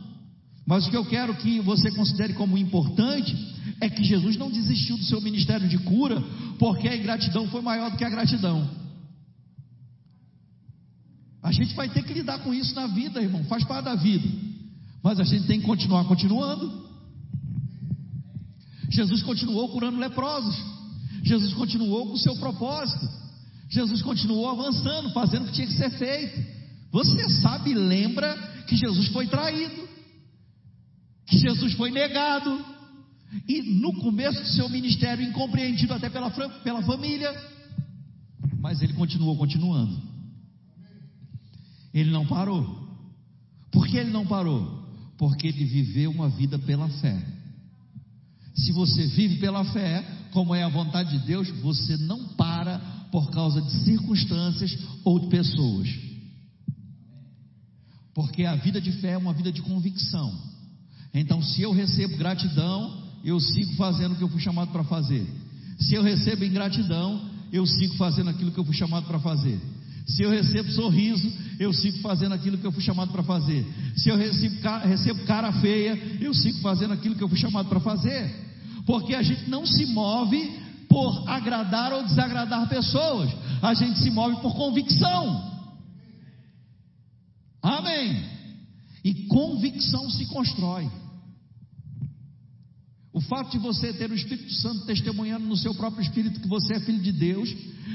Mas 0.70 0.86
o 0.86 0.92
que 0.92 0.98
eu 0.98 1.04
quero 1.04 1.34
que 1.34 1.60
você 1.62 1.90
considere 1.90 2.34
como 2.34 2.56
importante 2.56 3.36
é 3.82 3.90
que 3.90 4.04
Jesus 4.04 4.38
não 4.38 4.52
desistiu 4.52 4.98
do 4.98 5.04
seu 5.04 5.20
ministério 5.20 5.68
de 5.68 5.80
cura, 5.80 6.22
porque 6.60 6.88
a 6.88 6.96
ingratidão 6.96 7.48
foi 7.48 7.60
maior 7.60 7.90
do 7.90 7.98
que 7.98 8.06
a 8.06 8.10
gratidão. 8.10 8.70
A 11.42 11.52
gente 11.52 11.74
vai 11.74 11.90
ter 11.90 12.04
que 12.04 12.14
lidar 12.14 12.44
com 12.44 12.54
isso 12.54 12.76
na 12.76 12.86
vida, 12.86 13.20
irmão, 13.20 13.44
faz 13.46 13.64
parte 13.64 13.86
da 13.86 13.96
vida. 13.96 14.30
Mas 15.02 15.20
a 15.20 15.24
gente 15.24 15.48
tem 15.48 15.60
que 15.60 15.66
continuar 15.66 16.06
continuando. 16.06 16.88
Jesus 18.92 19.24
continuou 19.24 19.70
curando 19.70 19.98
leprosos. 19.98 20.56
Jesus 21.24 21.52
continuou 21.56 22.10
com 22.10 22.14
o 22.14 22.20
seu 22.20 22.36
propósito. 22.36 23.10
Jesus 23.72 24.04
continuou 24.04 24.48
avançando, 24.48 25.10
fazendo 25.14 25.46
o 25.46 25.48
que 25.48 25.54
tinha 25.54 25.68
que 25.68 25.74
ser 25.74 25.90
feito. 25.98 26.40
Você 26.92 27.28
sabe 27.42 27.72
e 27.72 27.74
lembra 27.74 28.38
que 28.68 28.76
Jesus 28.76 29.08
foi 29.08 29.26
traído 29.26 29.89
que 31.30 31.38
Jesus 31.38 31.74
foi 31.74 31.92
negado, 31.92 32.66
e 33.48 33.62
no 33.62 33.94
começo 33.94 34.42
do 34.42 34.48
seu 34.48 34.68
ministério, 34.68 35.24
incompreendido 35.24 35.94
até 35.94 36.10
pela, 36.10 36.32
pela 36.32 36.82
família, 36.82 37.32
mas 38.60 38.82
ele 38.82 38.94
continuou 38.94 39.38
continuando. 39.38 40.02
Ele 41.94 42.10
não 42.10 42.26
parou. 42.26 42.88
Por 43.72 43.88
que 43.88 43.98
ele 43.98 44.10
não 44.10 44.26
parou? 44.26 44.84
Porque 45.18 45.48
ele 45.48 45.64
viveu 45.66 46.12
uma 46.12 46.30
vida 46.30 46.58
pela 46.58 46.90
fé. 46.90 47.24
Se 48.56 48.72
você 48.72 49.06
vive 49.08 49.38
pela 49.38 49.64
fé, 49.66 50.04
como 50.32 50.54
é 50.56 50.64
a 50.64 50.70
vontade 50.70 51.18
de 51.18 51.26
Deus, 51.26 51.50
você 51.62 51.98
não 51.98 52.30
para 52.30 52.80
por 53.12 53.30
causa 53.32 53.62
de 53.62 53.72
circunstâncias 53.84 54.78
ou 55.04 55.20
de 55.20 55.28
pessoas. 55.28 55.88
Porque 58.14 58.44
a 58.46 58.56
vida 58.56 58.82
de 58.82 58.92
fé 58.94 59.12
é 59.12 59.18
uma 59.18 59.34
vida 59.34 59.52
de 59.52 59.62
convicção. 59.62 60.50
Então, 61.14 61.42
se 61.42 61.62
eu 61.62 61.72
recebo 61.72 62.18
gratidão, 62.18 63.04
eu 63.24 63.40
sigo 63.40 63.76
fazendo 63.76 64.14
o 64.14 64.16
que 64.16 64.24
eu 64.24 64.30
fui 64.30 64.42
chamado 64.42 64.72
para 64.72 64.84
fazer. 64.84 65.26
Se 65.80 65.96
eu 65.96 66.04
recebo 66.04 66.44
ingratidão, 66.46 67.30
eu 67.52 67.66
sigo 67.66 67.96
fazendo 67.96 68.30
aquilo 68.30 68.52
que 68.52 68.60
eu 68.60 68.66
fui 68.66 68.76
chamado 68.76 69.06
para 69.08 69.20
fazer. 69.20 69.60
Se 70.06 70.24
eu 70.24 70.30
recebo 70.30 70.72
sorriso, 70.72 71.32
eu 71.60 71.72
sigo 71.72 72.00
fazendo 72.00 72.34
aquilo 72.34 72.58
que 72.58 72.66
eu 72.66 72.72
fui 72.72 72.82
chamado 72.82 73.12
para 73.12 73.24
fazer. 73.24 73.66
Se 73.96 74.10
eu 74.10 74.18
recebo, 74.18 75.26
cara 75.26 75.52
feia, 75.54 76.18
eu 76.20 76.34
sigo 76.34 76.60
fazendo 76.60 76.94
aquilo 76.94 77.16
que 77.16 77.24
eu 77.24 77.30
fui 77.30 77.38
chamado 77.38 77.70
para 77.70 77.80
fazer. 77.80 78.34
Porque 78.86 79.14
a 79.14 79.22
gente 79.22 79.50
não 79.50 79.66
se 79.66 79.86
move 79.86 80.60
por 80.88 81.30
agradar 81.30 81.94
ou 81.94 82.04
desagradar 82.04 82.68
pessoas, 82.68 83.30
a 83.62 83.74
gente 83.76 84.00
se 84.00 84.10
move 84.10 84.38
por 84.42 84.56
convicção. 84.56 85.48
Amém. 87.62 88.39
E 89.04 89.28
convicção 89.28 90.10
se 90.10 90.26
constrói. 90.28 90.90
O 93.12 93.22
fato 93.22 93.52
de 93.52 93.58
você 93.58 93.92
ter 93.94 94.10
o 94.12 94.16
Espírito 94.16 94.54
Santo 94.54 94.86
testemunhando 94.86 95.46
no 95.46 95.58
seu 95.58 95.74
próprio 95.74 96.02
espírito 96.02 96.40
que 96.40 96.48
você 96.48 96.76
é 96.76 96.80
filho 96.80 97.02
de 97.02 97.12
Deus 97.12 97.54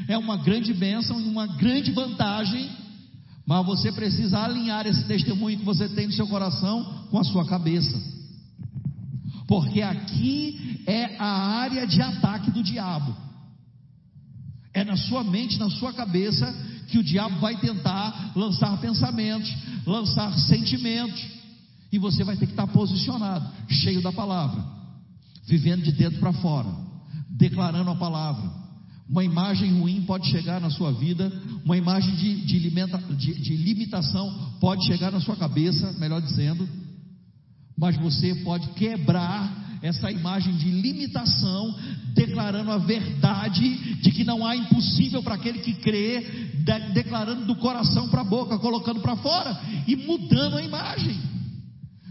é 0.08 0.18
uma 0.18 0.36
grande 0.36 0.72
bênção 0.74 1.20
e 1.20 1.24
uma 1.24 1.46
grande 1.46 1.92
vantagem, 1.92 2.68
mas 3.46 3.64
você 3.64 3.92
precisa 3.92 4.40
alinhar 4.40 4.86
esse 4.86 5.04
testemunho 5.04 5.58
que 5.58 5.64
você 5.64 5.88
tem 5.88 6.06
no 6.06 6.12
seu 6.12 6.26
coração 6.26 7.06
com 7.10 7.18
a 7.18 7.24
sua 7.24 7.46
cabeça. 7.46 7.96
Porque 9.46 9.82
aqui 9.82 10.82
é 10.86 11.16
a 11.18 11.58
área 11.58 11.86
de 11.86 12.00
ataque 12.00 12.50
do 12.50 12.62
diabo. 12.62 13.14
É 14.72 14.82
na 14.84 14.96
sua 14.96 15.22
mente, 15.22 15.58
na 15.58 15.70
sua 15.70 15.92
cabeça, 15.92 16.52
que 16.88 16.98
o 16.98 17.04
diabo 17.04 17.40
vai 17.40 17.56
tentar 17.56 18.32
lançar 18.34 18.78
pensamentos, 18.80 19.52
lançar 19.86 20.32
sentimentos, 20.38 21.22
e 21.92 21.98
você 21.98 22.24
vai 22.24 22.36
ter 22.36 22.46
que 22.46 22.52
estar 22.52 22.66
posicionado, 22.66 23.48
cheio 23.68 24.02
da 24.02 24.12
palavra, 24.12 24.64
vivendo 25.46 25.82
de 25.82 25.92
dentro 25.92 26.18
para 26.18 26.32
fora, 26.32 26.68
declarando 27.30 27.90
a 27.90 27.94
palavra. 27.94 28.64
Uma 29.08 29.22
imagem 29.22 29.78
ruim 29.78 30.02
pode 30.02 30.28
chegar 30.28 30.60
na 30.60 30.70
sua 30.70 30.90
vida, 30.90 31.30
uma 31.64 31.76
imagem 31.76 32.14
de, 32.16 32.46
de, 32.46 32.58
limita, 32.58 32.98
de, 32.98 33.34
de 33.34 33.56
limitação 33.56 34.52
pode 34.60 34.86
chegar 34.86 35.12
na 35.12 35.20
sua 35.20 35.36
cabeça, 35.36 35.92
melhor 35.98 36.20
dizendo, 36.20 36.68
mas 37.76 37.96
você 37.96 38.34
pode 38.36 38.68
quebrar 38.70 39.78
essa 39.82 40.10
imagem 40.10 40.56
de 40.56 40.70
limitação, 40.70 41.76
declarando 42.14 42.70
a 42.70 42.78
verdade 42.78 43.96
de 43.96 44.10
que 44.12 44.24
não 44.24 44.46
há 44.46 44.56
impossível 44.56 45.22
para 45.22 45.34
aquele 45.34 45.58
que 45.58 45.74
crê, 45.74 46.20
de, 46.54 46.92
declarando 46.92 47.44
do 47.44 47.56
coração 47.56 48.08
para 48.08 48.20
a 48.20 48.24
boca, 48.24 48.58
colocando 48.58 49.00
para 49.00 49.16
fora 49.16 49.60
e 49.86 49.96
mudando 49.96 50.56
a 50.56 50.62
imagem. 50.62 51.18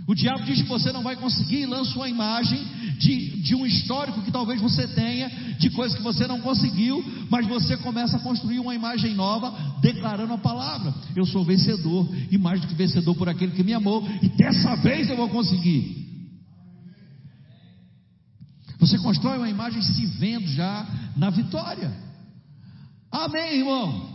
O 0.06 0.14
diabo 0.14 0.44
diz 0.44 0.62
que 0.62 0.68
você 0.68 0.92
não 0.92 1.02
vai 1.02 1.16
conseguir 1.16 1.62
e 1.62 1.66
lança 1.66 1.96
uma 1.96 2.10
imagem 2.10 2.60
de, 3.00 3.42
de 3.42 3.56
um 3.56 3.66
histórico 3.66 4.22
que 4.22 4.32
talvez 4.32 4.60
você 4.62 4.86
tenha, 4.88 5.30
de 5.58 5.70
coisas 5.70 5.98
que 5.98 6.04
você 6.04 6.28
não 6.28 6.42
conseguiu, 6.42 7.04
mas 7.30 7.48
você 7.48 7.78
começa 7.78 8.18
a 8.18 8.20
construir 8.20 8.60
uma 8.60 8.76
imagem 8.76 9.14
nova, 9.14 9.54
declarando 9.82 10.34
a 10.34 10.38
palavra: 10.38 10.94
Eu 11.16 11.26
sou 11.26 11.46
vencedor, 11.46 12.08
e 12.30 12.38
mais 12.38 12.60
do 12.60 12.68
que 12.68 12.76
vencedor 12.76 13.16
por 13.16 13.30
aquele 13.30 13.54
que 13.54 13.64
me 13.64 13.74
amou, 13.74 14.06
e 14.22 14.28
dessa 14.30 14.76
vez 14.76 15.10
eu 15.10 15.16
vou 15.16 15.30
conseguir. 15.30 16.03
Você 18.84 18.98
constrói 18.98 19.38
uma 19.38 19.50
imagem 19.50 19.82
se 19.82 20.06
vendo 20.06 20.46
já 20.48 20.86
na 21.16 21.30
vitória. 21.30 21.90
Amém, 23.10 23.60
irmão? 23.60 24.12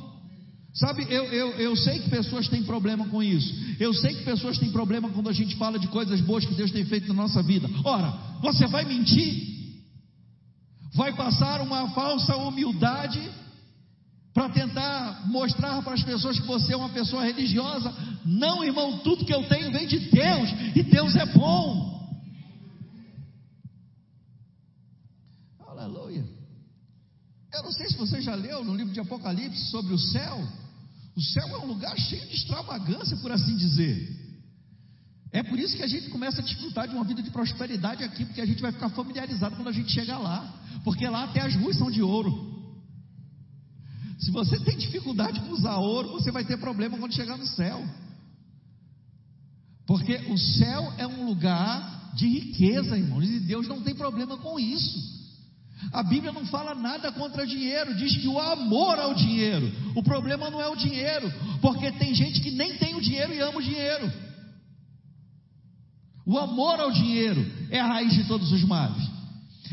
Sabe, 0.75 1.07
eu, 1.09 1.25
eu, 1.25 1.51
eu 1.53 1.75
sei 1.75 2.01
que 2.01 2.11
pessoas 2.11 2.49
têm 2.49 2.63
problema 2.63 3.09
com 3.09 3.23
isso. 3.23 3.55
Eu 3.81 3.95
sei 3.95 4.15
que 4.15 4.25
pessoas 4.25 4.59
têm 4.59 4.71
problema 4.71 5.09
quando 5.09 5.31
a 5.31 5.33
gente 5.33 5.57
fala 5.57 5.79
de 5.79 5.89
coisas 5.89 6.21
boas 6.21 6.45
que 6.45 6.55
Deus 6.55 6.71
tem 6.71 6.85
feito 6.85 7.09
na 7.09 7.15
nossa 7.15 7.43
vida. 7.43 7.67
Ora, 7.83 8.13
você 8.43 8.67
vai 8.67 8.85
mentir? 8.85 9.73
Vai 10.95 11.15
passar 11.17 11.63
uma 11.63 11.89
falsa 11.93 12.37
humildade 12.37 13.27
para 14.35 14.51
tentar 14.51 15.27
mostrar 15.29 15.81
para 15.81 15.95
as 15.95 16.03
pessoas 16.03 16.39
que 16.39 16.47
você 16.47 16.75
é 16.75 16.77
uma 16.77 16.91
pessoa 16.91 17.25
religiosa? 17.25 17.91
Não, 18.23 18.63
irmão, 18.63 18.99
tudo 18.99 19.25
que 19.25 19.33
eu 19.33 19.49
tenho 19.49 19.73
vem 19.73 19.87
de 19.87 19.99
Deus 20.11 20.51
e 20.77 20.83
Deus 20.83 21.17
é 21.17 21.25
bom. 21.25 21.89
Aleluia. 25.79 26.25
Eu 27.53 27.58
não 27.69 27.73
sei 27.73 27.87
se 27.89 27.97
você 27.99 28.23
já 28.23 28.35
leu 28.35 28.65
no 28.65 28.75
livro 28.75 28.95
de 28.95 29.01
Apocalipse 29.01 29.71
sobre 29.71 29.93
o 29.93 29.99
céu. 29.99 30.43
O 31.15 31.21
céu 31.21 31.49
é 31.49 31.59
um 31.59 31.67
lugar 31.67 31.95
cheio 31.99 32.27
de 32.27 32.35
extravagância, 32.35 33.15
por 33.19 33.31
assim 33.31 33.55
dizer. 33.57 34.09
É 35.31 35.43
por 35.43 35.59
isso 35.59 35.77
que 35.77 35.83
a 35.83 35.87
gente 35.87 36.09
começa 36.09 36.41
a 36.41 36.45
desfrutar 36.45 36.89
de 36.89 36.95
uma 36.95 37.05
vida 37.05 37.23
de 37.23 37.31
prosperidade 37.31 38.03
aqui, 38.03 38.25
porque 38.25 38.41
a 38.41 38.47
gente 38.47 38.63
vai 38.63 38.73
ficar 38.73 38.89
familiarizado 38.89 39.55
quando 39.55 39.69
a 39.69 39.73
gente 39.73 39.93
chegar 39.93 40.17
lá, 40.17 40.51
porque 40.83 41.07
lá 41.07 41.25
até 41.25 41.43
as 41.43 41.55
ruas 41.57 41.77
são 41.77 41.91
de 41.91 42.01
ouro. 42.01 42.57
Se 44.19 44.31
você 44.31 44.59
tem 44.61 44.79
dificuldade 44.79 45.39
com 45.41 45.51
usar 45.51 45.77
ouro, 45.77 46.13
você 46.13 46.31
vai 46.31 46.47
ter 46.47 46.57
problema 46.57 46.97
quando 46.97 47.15
chegar 47.15 47.37
no 47.37 47.47
céu. 47.47 47.87
Porque 49.87 50.15
o 50.33 50.39
céu 50.39 50.95
é 50.97 51.07
um 51.07 51.27
lugar 51.27 52.15
de 52.15 52.27
riqueza, 52.27 52.97
irmãos, 52.97 53.29
e 53.29 53.41
Deus 53.41 53.69
não 53.69 53.83
tem 53.83 53.95
problema 53.95 54.39
com 54.39 54.59
isso. 54.59 55.18
A 55.93 56.03
Bíblia 56.03 56.33
não 56.33 56.45
fala 56.47 56.75
nada 56.75 57.13
contra 57.13 57.47
dinheiro, 57.47 57.95
diz 57.95 58.17
que 58.17 58.29
o 58.29 58.39
amor 58.39 58.99
ao 58.99 59.15
dinheiro. 59.15 59.73
O 59.95 60.03
problema 60.03 60.51
não 60.51 60.61
é 60.61 60.69
o 60.69 60.77
dinheiro, 60.77 61.33
porque 61.61 61.91
tem 61.93 62.15
gente 62.15 62.41
que 62.41 62.51
nem 62.51 62.77
tem 62.77 62.95
o 62.95 63.01
dinheiro 63.01 63.33
e 63.33 63.41
ama 63.41 63.59
o 63.59 63.63
dinheiro. 63.63 64.13
O 66.27 66.39
amor 66.39 66.79
ao 66.79 66.91
dinheiro 66.91 67.47
é 67.71 67.81
a 67.81 67.87
raiz 67.87 68.13
de 68.13 68.25
todos 68.25 68.53
os 68.53 68.63
males. 68.65 69.03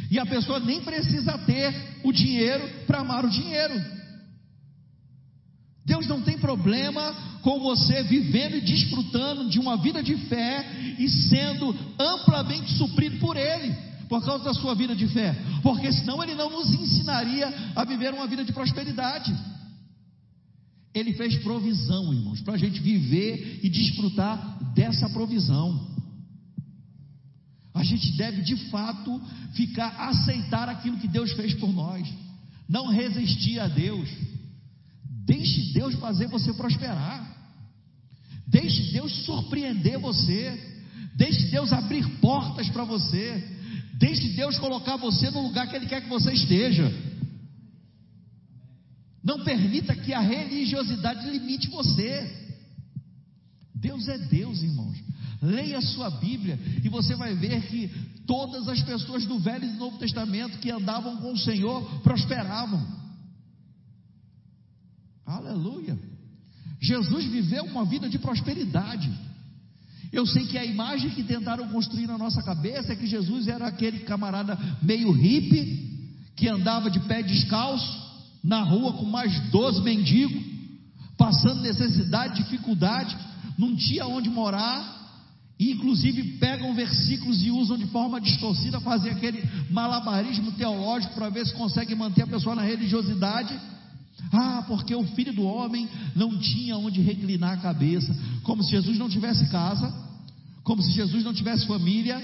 E 0.10 0.20
a 0.20 0.26
pessoa 0.26 0.60
nem 0.60 0.82
precisa 0.82 1.38
ter 1.40 1.74
o 2.04 2.14
dinheiro 2.14 2.86
para 2.86 3.00
amar 3.00 3.26
o 3.26 3.30
dinheiro. 3.30 3.74
Deus 5.86 6.08
não 6.08 6.22
tem 6.22 6.38
problema 6.38 7.14
com 7.42 7.60
você 7.60 8.04
vivendo 8.04 8.56
e 8.56 8.62
desfrutando 8.62 9.50
de 9.50 9.60
uma 9.60 9.78
vida 9.78 10.02
de 10.02 10.16
fé 10.28 10.66
e 10.98 11.10
sendo 11.10 11.76
amplamente 12.00 12.72
suprido 12.74 13.20
por 13.20 13.36
Ele 13.36 13.76
por 14.08 14.24
causa 14.24 14.44
da 14.44 14.54
sua 14.54 14.76
vida 14.76 14.96
de 14.96 15.08
fé, 15.08 15.36
porque 15.66 15.92
senão 15.92 16.22
ele 16.22 16.36
não 16.36 16.52
nos 16.52 16.72
ensinaria 16.72 17.52
a 17.76 17.84
viver 17.84 18.14
uma 18.14 18.28
vida 18.28 18.46
de 18.46 18.54
prosperidade. 18.54 19.36
Ele 20.94 21.12
fez 21.14 21.38
provisão, 21.38 22.14
irmãos, 22.14 22.40
para 22.42 22.54
a 22.54 22.58
gente 22.58 22.80
viver 22.80 23.62
e 23.64 23.68
desfrutar 23.68 24.60
dessa 24.76 25.10
provisão. 25.10 25.92
A 27.74 27.84
gente 27.84 28.12
deve 28.12 28.44
de 28.44 28.56
fato 28.70 29.20
ficar, 29.56 30.08
aceitar 30.08 30.70
aquilo 30.70 31.00
que 31.00 31.08
Deus 31.08 31.32
fez 31.32 31.56
por 31.56 31.74
nós, 31.74 32.08
não 32.70 32.90
resistir 32.90 33.60
a 33.60 33.68
Deus. 33.68 34.08
Deixe 35.26 35.74
Deus 35.74 35.96
fazer 35.96 36.28
você 36.28 36.54
prosperar, 36.54 37.26
deixe 38.46 38.92
Deus 38.92 39.12
surpreender 39.26 39.98
você, 39.98 40.78
deixe 41.16 41.48
Deus 41.48 41.74
abrir 41.74 42.08
portas 42.20 42.70
para 42.70 42.84
você, 42.84 43.55
Deixe 43.98 44.30
Deus 44.30 44.58
colocar 44.58 44.98
você 44.98 45.30
no 45.30 45.42
lugar 45.42 45.68
que 45.68 45.76
Ele 45.76 45.86
quer 45.86 46.02
que 46.02 46.10
você 46.10 46.32
esteja. 46.34 46.92
Não 49.24 49.44
permita 49.44 49.96
que 49.96 50.14
a 50.14 50.20
religiosidade 50.20 51.30
limite 51.30 51.70
você. 51.70 52.46
Deus 53.74 54.08
é 54.08 54.18
Deus, 54.18 54.62
irmãos. 54.62 54.98
Leia 55.42 55.78
a 55.78 55.82
sua 55.82 56.10
Bíblia 56.10 56.60
e 56.84 56.90
você 56.90 57.16
vai 57.16 57.34
ver 57.36 57.62
que 57.68 57.88
todas 58.26 58.68
as 58.68 58.82
pessoas 58.82 59.26
do 59.26 59.40
Velho 59.40 59.66
e 59.66 59.72
do 59.72 59.78
Novo 59.78 59.98
Testamento 59.98 60.60
que 60.60 60.72
andavam 60.72 61.18
com 61.18 61.34
o 61.34 61.38
Senhor 61.38 62.02
prosperavam. 62.02 62.86
Aleluia. 65.26 65.98
Jesus 66.82 67.26
viveu 67.26 67.64
uma 67.66 67.86
vida 67.86 68.10
de 68.10 68.20
prosperidade. 68.20 69.12
Eu 70.16 70.26
sei 70.26 70.46
que 70.46 70.58
a 70.58 70.64
imagem 70.64 71.10
que 71.10 71.22
tentaram 71.22 71.68
construir 71.68 72.08
na 72.08 72.18
nossa 72.18 72.42
cabeça 72.42 72.94
é 72.94 72.96
que 72.96 73.06
Jesus 73.06 73.50
era 73.50 73.68
aquele 73.68 74.00
camarada 74.00 74.58
meio 74.82 75.12
hippie, 75.12 76.08
que 76.38 76.48
andava 76.48 76.90
de 76.90 77.02
pé 77.02 77.22
descalço, 77.22 78.02
na 78.42 78.62
rua 78.62 78.94
com 78.94 79.04
mais 79.04 79.38
12 79.50 79.82
mendigos, 79.82 80.42
passando 81.18 81.62
necessidade, 81.62 82.42
dificuldade, 82.42 83.14
não 83.58 83.76
tinha 83.76 84.08
onde 84.08 84.30
morar, 84.30 84.96
e 85.60 85.74
inclusive 85.74 86.38
pegam 86.38 86.74
versículos 86.74 87.44
e 87.44 87.52
usam 87.52 87.78
de 87.78 87.88
forma 87.88 88.22
distorcida, 88.22 88.80
fazer 88.80 89.10
aquele 89.10 89.44
malabarismo 89.70 90.54
teológico 90.54 91.14
para 91.14 91.28
ver 91.28 91.46
se 91.46 91.54
consegue 91.56 91.94
manter 91.94 92.22
a 92.22 92.28
pessoa 92.28 92.56
na 92.56 92.62
religiosidade. 92.62 93.54
Ah, 94.38 94.66
porque 94.68 94.94
o 94.94 95.06
filho 95.16 95.34
do 95.34 95.44
homem 95.44 95.88
não 96.14 96.38
tinha 96.38 96.76
onde 96.78 97.00
reclinar 97.02 97.54
a 97.54 97.62
cabeça, 97.62 98.14
como 98.44 98.62
se 98.62 98.72
Jesus 98.72 98.98
não 98.98 99.08
tivesse 99.08 99.50
casa, 99.50 99.94
como 100.62 100.82
se 100.82 100.92
Jesus 100.92 101.24
não 101.24 101.34
tivesse 101.34 101.66
família, 101.66 102.22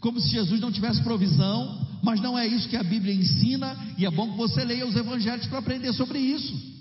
como 0.00 0.18
se 0.18 0.30
Jesus 0.30 0.60
não 0.60 0.72
tivesse 0.72 1.02
provisão, 1.02 1.86
mas 2.02 2.20
não 2.22 2.38
é 2.38 2.46
isso 2.46 2.68
que 2.68 2.76
a 2.76 2.82
Bíblia 2.82 3.14
ensina, 3.14 3.76
e 3.98 4.06
é 4.06 4.10
bom 4.10 4.30
que 4.30 4.36
você 4.36 4.64
leia 4.64 4.86
os 4.86 4.96
evangelhos 4.96 5.46
para 5.46 5.58
aprender 5.58 5.92
sobre 5.92 6.18
isso. 6.18 6.72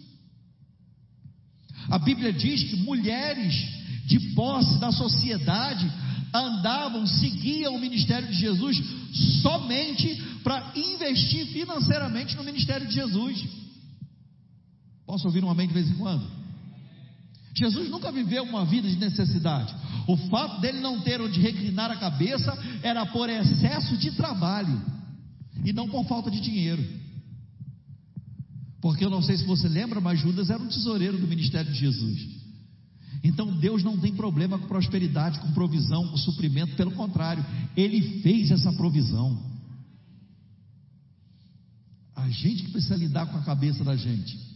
A 1.89 1.99
Bíblia 1.99 2.31
diz 2.31 2.63
que 2.63 2.77
mulheres 2.77 3.53
de 4.05 4.19
posse 4.33 4.79
da 4.79 4.91
sociedade 4.91 5.91
andavam, 6.33 7.05
seguiam 7.05 7.75
o 7.75 7.79
ministério 7.79 8.29
de 8.29 8.35
Jesus 8.35 8.81
somente 9.41 10.15
para 10.43 10.71
investir 10.77 11.47
financeiramente 11.47 12.37
no 12.37 12.43
ministério 12.43 12.87
de 12.87 12.93
Jesus. 12.93 13.43
Posso 15.11 15.27
ouvir 15.27 15.43
um 15.43 15.49
amém 15.49 15.67
de 15.67 15.73
vez 15.73 15.91
em 15.91 15.95
quando? 15.95 16.25
Jesus 17.53 17.89
nunca 17.89 18.13
viveu 18.13 18.43
uma 18.45 18.63
vida 18.63 18.87
de 18.87 18.95
necessidade. 18.95 19.75
O 20.07 20.15
fato 20.29 20.61
dele 20.61 20.79
não 20.79 21.01
ter 21.01 21.19
onde 21.19 21.37
reclinar 21.37 21.91
a 21.91 21.97
cabeça 21.97 22.57
era 22.81 23.05
por 23.07 23.29
excesso 23.29 23.97
de 23.97 24.11
trabalho 24.11 24.81
e 25.65 25.73
não 25.73 25.89
por 25.89 26.05
falta 26.05 26.31
de 26.31 26.39
dinheiro. 26.39 26.81
Porque 28.79 29.03
eu 29.03 29.09
não 29.09 29.21
sei 29.21 29.35
se 29.35 29.43
você 29.43 29.67
lembra, 29.67 29.99
mas 29.99 30.21
Judas 30.21 30.49
era 30.49 30.63
um 30.63 30.69
tesoureiro 30.69 31.17
do 31.17 31.27
ministério 31.27 31.69
de 31.69 31.77
Jesus. 31.77 32.29
Então 33.21 33.59
Deus 33.59 33.83
não 33.83 33.97
tem 33.97 34.15
problema 34.15 34.57
com 34.57 34.67
prosperidade, 34.69 35.41
com 35.41 35.51
provisão, 35.51 36.07
com 36.07 36.15
suprimento, 36.15 36.77
pelo 36.77 36.91
contrário, 36.91 37.45
Ele 37.75 38.21
fez 38.21 38.49
essa 38.49 38.71
provisão. 38.71 39.37
A 42.15 42.29
gente 42.29 42.63
que 42.63 42.71
precisa 42.71 42.95
lidar 42.95 43.25
com 43.25 43.37
a 43.37 43.43
cabeça 43.43 43.83
da 43.83 43.97
gente. 43.97 44.50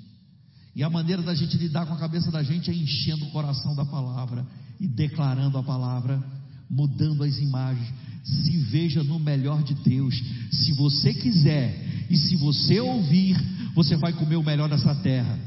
E 0.76 0.84
a 0.84 0.90
maneira 0.90 1.22
da 1.22 1.34
gente 1.34 1.58
lidar 1.58 1.86
com 1.86 1.94
a 1.94 1.98
cabeça 1.98 2.30
da 2.30 2.44
gente 2.44 2.70
é 2.70 2.74
enchendo 2.74 3.26
o 3.26 3.32
coração 3.32 3.74
da 3.76 3.86
palavra 3.86 4.46
e 4.80 4.88
declarando 4.88 5.58
a 5.58 5.64
palavra, 5.64 6.22
mudando 6.70 7.24
as 7.24 7.38
imagens. 7.38 7.88
Se 8.24 8.58
veja 8.58 9.04
no 9.04 9.18
melhor 9.18 9.64
de 9.64 9.74
Deus. 9.76 10.22
Se 10.52 10.74
você 10.74 11.14
quiser 11.14 12.06
e 12.10 12.18
se 12.18 12.36
você 12.36 12.80
ouvir, 12.80 13.38
você 13.74 13.96
vai 13.96 14.12
comer 14.12 14.36
o 14.36 14.44
melhor 14.44 14.68
dessa 14.70 14.94
terra. 14.96 15.40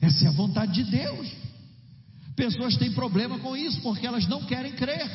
Essa 0.00 0.24
é 0.24 0.28
a 0.28 0.32
vontade 0.32 0.72
de 0.72 0.90
Deus. 0.90 1.28
Pessoas 2.34 2.76
têm 2.76 2.92
problema 2.92 3.38
com 3.40 3.56
isso 3.56 3.80
porque 3.82 4.06
elas 4.06 4.26
não 4.26 4.44
querem 4.44 4.72
crer. 4.72 5.10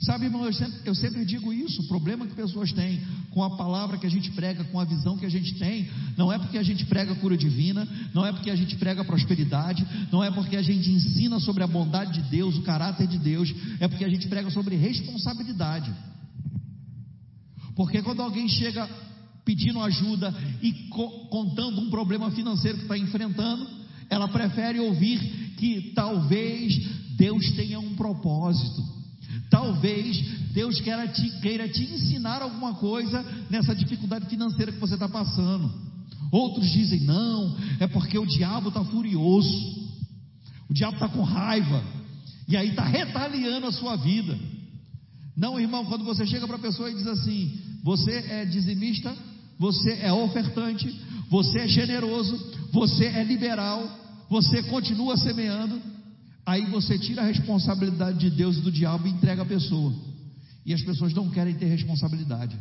Sabe, 0.00 0.26
irmão, 0.26 0.44
eu 0.44 0.52
sempre, 0.52 0.80
eu 0.84 0.94
sempre, 0.94 1.24
digo 1.24 1.52
isso: 1.52 1.82
o 1.82 1.88
problema 1.88 2.26
que 2.26 2.34
pessoas 2.34 2.72
têm 2.72 3.00
com 3.34 3.42
a 3.42 3.56
palavra 3.56 3.98
que 3.98 4.06
a 4.06 4.10
gente 4.10 4.30
prega, 4.30 4.62
com 4.62 4.78
a 4.78 4.84
visão 4.84 5.18
que 5.18 5.26
a 5.26 5.28
gente 5.28 5.54
tem, 5.58 5.90
não 6.16 6.32
é 6.32 6.38
porque 6.38 6.56
a 6.56 6.62
gente 6.62 6.86
prega 6.86 7.16
cura 7.16 7.36
divina, 7.36 7.86
não 8.14 8.24
é 8.24 8.32
porque 8.32 8.48
a 8.48 8.54
gente 8.54 8.76
prega 8.76 9.04
prosperidade, 9.04 9.84
não 10.12 10.22
é 10.22 10.30
porque 10.30 10.56
a 10.56 10.62
gente 10.62 10.88
ensina 10.88 11.40
sobre 11.40 11.64
a 11.64 11.66
bondade 11.66 12.22
de 12.22 12.30
Deus, 12.30 12.56
o 12.56 12.62
caráter 12.62 13.08
de 13.08 13.18
Deus, 13.18 13.52
é 13.80 13.88
porque 13.88 14.04
a 14.04 14.08
gente 14.08 14.28
prega 14.28 14.48
sobre 14.50 14.76
responsabilidade. 14.76 15.92
Porque 17.74 18.00
quando 18.02 18.22
alguém 18.22 18.48
chega 18.48 18.88
pedindo 19.44 19.80
ajuda 19.80 20.32
e 20.62 20.72
co 20.88 21.26
contando 21.26 21.80
um 21.80 21.90
problema 21.90 22.30
financeiro 22.30 22.78
que 22.78 22.84
está 22.84 22.96
enfrentando, 22.96 23.66
ela 24.08 24.28
prefere 24.28 24.78
ouvir 24.78 25.18
que 25.58 25.92
talvez 25.92 26.72
Deus 27.16 27.50
tenha 27.56 27.80
um 27.80 27.96
propósito. 27.96 29.03
Talvez 29.54 30.16
Deus 30.52 30.80
queira 30.80 31.06
te, 31.06 31.30
queira 31.40 31.68
te 31.68 31.84
ensinar 31.84 32.42
alguma 32.42 32.74
coisa 32.74 33.24
nessa 33.48 33.72
dificuldade 33.72 34.26
financeira 34.26 34.72
que 34.72 34.80
você 34.80 34.94
está 34.94 35.08
passando. 35.08 35.72
Outros 36.32 36.68
dizem, 36.72 37.02
não, 37.02 37.56
é 37.78 37.86
porque 37.86 38.18
o 38.18 38.26
diabo 38.26 38.70
está 38.70 38.84
furioso, 38.84 39.88
o 40.68 40.74
diabo 40.74 40.94
está 40.94 41.08
com 41.08 41.22
raiva, 41.22 41.84
e 42.48 42.56
aí 42.56 42.70
está 42.70 42.82
retaliando 42.82 43.68
a 43.68 43.72
sua 43.72 43.94
vida. 43.94 44.36
Não, 45.36 45.60
irmão, 45.60 45.84
quando 45.84 46.04
você 46.04 46.26
chega 46.26 46.48
para 46.48 46.56
a 46.56 46.60
pessoa 46.60 46.90
e 46.90 46.94
diz 46.94 47.06
assim: 47.06 47.56
você 47.84 48.10
é 48.28 48.44
dizimista, 48.44 49.16
você 49.56 50.00
é 50.00 50.12
ofertante, 50.12 50.92
você 51.30 51.60
é 51.60 51.68
generoso, 51.68 52.36
você 52.72 53.04
é 53.04 53.22
liberal, 53.22 53.88
você 54.28 54.64
continua 54.64 55.16
semeando, 55.16 55.80
aí 56.44 56.64
você 56.66 56.98
tira 56.98 57.22
a 57.22 57.26
responsabilidade 57.26 58.18
de 58.18 58.30
Deus 58.30 58.56
e 58.56 58.60
do 58.60 58.72
diabo 58.72 59.06
e 59.06 59.10
entrega 59.10 59.42
a 59.42 59.46
pessoa. 59.46 59.94
E 60.64 60.72
as 60.72 60.82
pessoas 60.82 61.12
não 61.12 61.30
querem 61.30 61.54
ter 61.54 61.66
responsabilidade. 61.66 62.56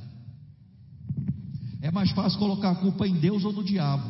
É 1.82 1.91
mais 1.91 2.12
fácil 2.12 2.39
colocar 2.39 2.72
a 2.72 2.76
culpa 2.76 3.08
em 3.08 3.15
Deus 3.15 3.43
ou 3.43 3.52
no 3.52 3.63
diabo. 3.63 4.10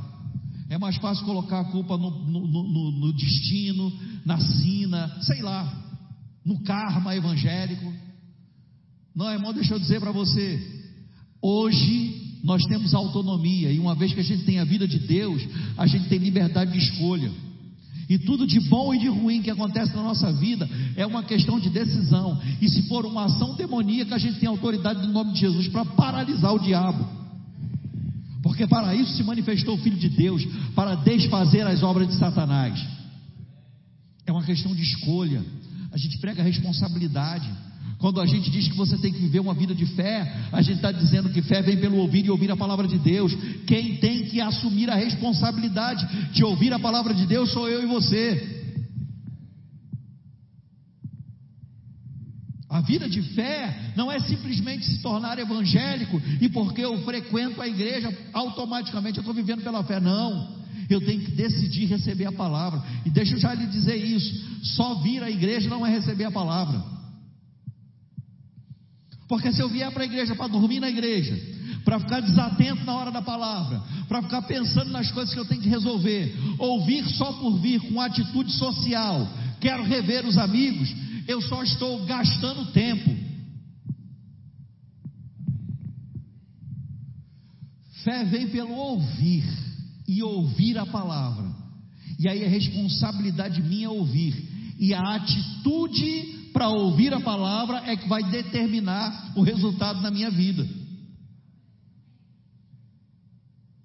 É 0.70 0.78
mais 0.78 0.96
fácil 0.98 1.26
colocar 1.26 1.60
a 1.60 1.66
culpa 1.66 1.98
no, 1.98 2.10
no, 2.10 2.48
no, 2.48 2.92
no 2.92 3.14
destino, 3.14 3.92
na 4.26 4.40
sina, 4.40 5.22
sei 5.22 5.42
lá, 5.42 5.72
no 6.46 6.60
karma 6.60 7.16
evangélico. 7.16 7.94
Não, 9.16 9.30
irmão, 9.32 9.54
deixa 9.54 9.74
eu 9.74 9.80
dizer 9.80 10.00
para 10.00 10.12
você. 10.12 10.60
Hoje 11.42 12.40
nós 12.44 12.66
temos 12.66 12.94
autonomia, 12.94 13.72
e 13.72 13.80
uma 13.80 13.96
vez 13.96 14.14
que 14.14 14.20
a 14.20 14.24
gente 14.24 14.44
tem 14.44 14.60
a 14.60 14.66
vida 14.66 14.88
de 14.88 15.00
Deus, 15.00 15.42
a 15.78 15.88
gente 15.88 16.10
tem 16.10 16.20
liberdade 16.20 16.72
de 16.74 16.78
escolha. 16.78 17.32
E 18.10 18.18
tudo 18.18 18.46
de 18.46 18.60
bom 18.60 18.94
e 18.94 19.00
de 19.00 19.08
ruim 19.08 19.42
que 19.42 19.50
acontece 19.50 19.96
na 19.96 20.04
nossa 20.04 20.32
vida 20.32 20.70
é 20.96 21.06
uma 21.06 21.24
questão 21.24 21.60
de 21.60 21.70
decisão. 21.70 22.40
E 22.62 22.68
se 22.70 22.84
for 22.88 23.06
uma 23.06 23.26
ação 23.26 23.56
demoníaca, 23.56 24.16
a 24.16 24.20
gente 24.20 24.40
tem 24.40 24.50
autoridade 24.50 25.06
no 25.06 25.14
nome 25.14 25.34
de 25.34 25.40
Jesus 25.40 25.68
para 25.68 25.86
paralisar 25.86 26.54
o 26.54 26.60
diabo. 26.60 27.24
Porque 28.42 28.68
para 28.68 28.94
isso 28.94 29.16
se 29.16 29.24
manifestou 29.24 29.76
o 29.76 29.78
Filho 29.78 29.98
de 29.98 30.10
Deus, 30.10 30.46
para 30.76 30.96
desfazer 30.96 31.66
as 31.66 31.82
obras 31.82 32.10
de 32.10 32.16
Satanás. 32.16 32.78
É 34.26 34.32
uma 34.32 34.44
questão 34.44 34.76
de 34.76 34.82
escolha. 34.82 35.44
A 35.92 35.98
gente 35.98 36.18
prega 36.20 36.44
responsabilidade. 36.44 37.50
Quando 38.04 38.20
a 38.20 38.26
gente 38.26 38.52
diz 38.52 38.68
que 38.68 38.76
você 38.76 38.98
tem 38.98 39.14
que 39.14 39.20
viver 39.22 39.40
uma 39.40 39.54
vida 39.54 39.74
de 39.74 39.86
fé, 39.86 40.30
a 40.52 40.62
gente 40.62 40.76
está 40.76 40.92
dizendo 40.92 41.30
que 41.30 41.42
fé 41.42 41.62
vem 41.62 41.78
pelo 41.78 41.96
ouvir 41.96 42.26
e 42.26 42.30
ouvir 42.30 42.52
a 42.52 42.58
palavra 42.58 42.86
de 42.86 43.00
Deus. 43.00 43.34
Quem 43.66 43.96
tem 43.96 44.26
que 44.26 44.42
assumir 44.42 44.90
a 44.90 44.96
responsabilidade 44.96 46.06
de 46.34 46.44
ouvir 46.44 46.74
a 46.74 46.80
palavra 46.80 47.14
de 47.14 47.26
Deus 47.26 47.54
sou 47.54 47.70
eu 47.70 47.82
e 47.82 47.86
você. 47.86 48.76
A 52.70 52.82
vida 52.82 53.08
de 53.08 53.22
fé 53.22 53.94
não 53.96 54.12
é 54.12 54.20
simplesmente 54.20 54.86
se 54.86 55.02
tornar 55.02 55.40
evangélico 55.40 56.22
e 56.42 56.50
porque 56.50 56.82
eu 56.82 57.02
frequento 57.06 57.62
a 57.62 57.70
igreja, 57.70 58.14
automaticamente 58.34 59.20
eu 59.20 59.22
estou 59.22 59.34
vivendo 59.34 59.64
pela 59.64 59.82
fé. 59.82 60.02
Não. 60.02 60.58
Eu 60.90 61.00
tenho 61.00 61.22
que 61.22 61.32
decidir 61.32 61.86
receber 61.86 62.26
a 62.26 62.34
palavra. 62.34 62.84
E 63.06 63.10
deixa 63.10 63.36
eu 63.36 63.40
já 63.40 63.54
lhe 63.54 63.66
dizer 63.68 63.96
isso: 63.96 64.60
só 64.76 64.96
vir 64.96 65.24
à 65.24 65.32
igreja 65.32 65.70
não 65.70 65.88
é 65.88 65.90
receber 65.90 66.26
a 66.26 66.32
palavra. 66.32 66.92
Porque 69.34 69.52
se 69.52 69.64
eu 69.64 69.68
vier 69.68 69.92
para 69.92 70.04
a 70.04 70.06
igreja 70.06 70.36
para 70.36 70.48
dormir 70.48 70.80
na 70.80 70.92
igreja, 70.92 71.36
para 71.84 72.00
ficar 72.00 72.20
desatento 72.20 72.86
na 72.86 72.94
hora 72.94 73.10
da 73.10 73.20
palavra, 73.20 73.82
para 74.08 74.22
ficar 74.22 74.44
pensando 74.44 74.92
nas 74.92 75.12
coisas 75.12 75.34
que 75.34 75.40
eu 75.40 75.46
tenho 75.46 75.60
que 75.60 75.68
resolver, 75.70 76.32
ouvir 76.60 77.04
só 77.08 77.34
por 77.34 77.58
vir 77.58 77.82
com 77.82 78.00
atitude 78.00 78.52
social, 78.52 79.28
quero 79.60 79.82
rever 79.86 80.24
os 80.28 80.38
amigos, 80.38 80.88
eu 81.28 81.42
só 81.42 81.64
estou 81.64 82.06
gastando 82.06 82.72
tempo. 82.74 83.10
Fé 88.04 88.26
vem 88.26 88.50
pelo 88.50 88.76
ouvir 88.76 89.46
e 90.08 90.22
ouvir 90.22 90.78
a 90.78 90.86
palavra. 90.86 91.52
E 92.20 92.30
aí 92.30 92.46
a 92.46 92.50
responsabilidade 92.50 93.64
minha 93.64 93.88
é 93.88 93.90
ouvir. 93.90 94.76
E 94.78 94.94
a 94.94 95.16
atitude 95.16 96.43
para 96.54 96.70
ouvir 96.70 97.14
a 97.14 97.20
palavra 97.20 97.84
é 97.88 97.98
que 97.98 98.08
vai 98.08 98.24
determinar 98.24 99.34
o 99.36 99.42
resultado 99.42 100.02
na 100.02 100.12
minha 100.12 100.30
vida. 100.30 100.66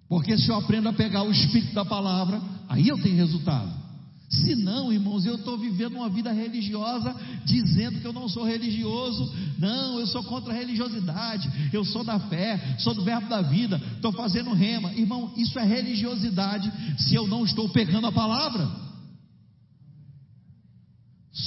Porque 0.08 0.36
se 0.38 0.48
eu 0.48 0.56
aprendo 0.56 0.88
a 0.88 0.92
pegar 0.92 1.22
o 1.22 1.30
espírito 1.30 1.74
da 1.74 1.84
palavra, 1.84 2.40
aí 2.68 2.88
eu 2.88 2.98
tenho 2.98 3.16
resultado. 3.16 3.88
Se 4.30 4.54
não, 4.54 4.92
irmãos, 4.92 5.24
eu 5.24 5.36
estou 5.36 5.56
vivendo 5.56 5.96
uma 5.96 6.08
vida 6.10 6.30
religiosa 6.30 7.14
dizendo 7.46 7.98
que 8.00 8.06
eu 8.06 8.12
não 8.12 8.28
sou 8.28 8.44
religioso. 8.44 9.32
Não, 9.58 9.98
eu 9.98 10.06
sou 10.06 10.22
contra 10.22 10.52
a 10.52 10.56
religiosidade. 10.56 11.50
Eu 11.72 11.82
sou 11.84 12.04
da 12.04 12.18
fé, 12.20 12.76
sou 12.78 12.92
do 12.92 13.02
verbo 13.02 13.28
da 13.28 13.40
vida. 13.40 13.80
Estou 13.96 14.12
fazendo 14.12 14.52
rema. 14.52 14.92
Irmão, 14.92 15.32
isso 15.36 15.58
é 15.58 15.64
religiosidade 15.64 16.70
se 16.98 17.14
eu 17.14 17.26
não 17.26 17.44
estou 17.44 17.70
pegando 17.70 18.06
a 18.06 18.12
palavra. 18.12 18.87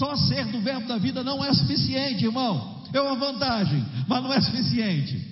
Só 0.02 0.16
ser 0.16 0.46
do 0.46 0.60
verbo 0.62 0.88
da 0.88 0.98
vida 0.98 1.24
não 1.24 1.46
é 1.46 1.54
suficiente, 1.54 2.26
irmão. 2.26 2.82
É 2.92 3.00
uma 3.00 3.16
vantagem, 3.18 3.86
mas 4.08 4.24
não 4.24 4.34
é 4.34 4.42
suficiente. 4.42 5.30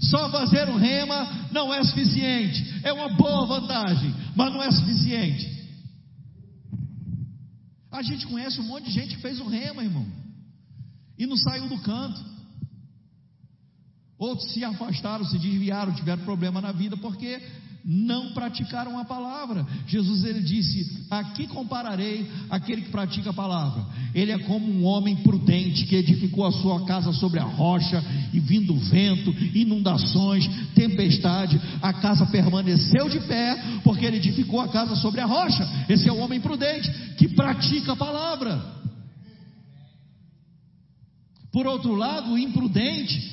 Só 0.00 0.30
fazer 0.30 0.66
um 0.70 0.78
rema 0.78 1.50
não 1.52 1.72
é 1.74 1.84
suficiente. 1.84 2.80
É 2.82 2.90
uma 2.90 3.10
boa 3.10 3.44
vantagem, 3.44 4.14
mas 4.34 4.50
não 4.50 4.62
é 4.62 4.70
suficiente. 4.70 5.46
A 7.90 8.00
gente 8.00 8.26
conhece 8.26 8.58
um 8.62 8.64
monte 8.64 8.84
de 8.84 8.92
gente 8.92 9.14
que 9.14 9.20
fez 9.20 9.38
o 9.38 9.46
rema, 9.46 9.84
irmão, 9.84 10.06
e 11.18 11.26
não 11.26 11.36
saiu 11.36 11.68
do 11.68 11.76
canto. 11.82 12.18
Outros 14.16 14.52
se 14.52 14.64
afastaram, 14.64 15.26
se 15.26 15.38
desviaram, 15.38 15.92
tiveram 15.94 16.24
problema 16.24 16.62
na 16.62 16.72
vida 16.72 16.96
porque 16.96 17.42
não 17.84 18.32
praticaram 18.32 18.98
a 18.98 19.04
palavra. 19.04 19.66
Jesus 19.86 20.24
ele 20.24 20.40
disse: 20.40 21.06
Aqui 21.10 21.46
compararei 21.46 22.30
aquele 22.48 22.82
que 22.82 22.90
pratica 22.90 23.30
a 23.30 23.34
palavra. 23.34 23.84
Ele 24.14 24.30
é 24.30 24.38
como 24.38 24.70
um 24.70 24.84
homem 24.84 25.16
prudente 25.16 25.84
que 25.86 25.96
edificou 25.96 26.46
a 26.46 26.52
sua 26.52 26.84
casa 26.84 27.12
sobre 27.12 27.40
a 27.40 27.44
rocha, 27.44 28.02
e 28.32 28.38
vindo 28.38 28.74
vento, 28.74 29.30
inundações, 29.54 30.48
tempestade, 30.74 31.60
a 31.82 31.92
casa 31.92 32.26
permaneceu 32.26 33.08
de 33.08 33.20
pé, 33.20 33.80
porque 33.82 34.06
ele 34.06 34.18
edificou 34.18 34.60
a 34.60 34.68
casa 34.68 34.94
sobre 34.96 35.20
a 35.20 35.26
rocha. 35.26 35.68
Esse 35.88 36.08
é 36.08 36.12
o 36.12 36.18
homem 36.18 36.40
prudente 36.40 36.90
que 37.16 37.28
pratica 37.28 37.92
a 37.92 37.96
palavra. 37.96 38.82
Por 41.50 41.66
outro 41.66 41.94
lado, 41.94 42.32
o 42.32 42.38
imprudente 42.38 43.30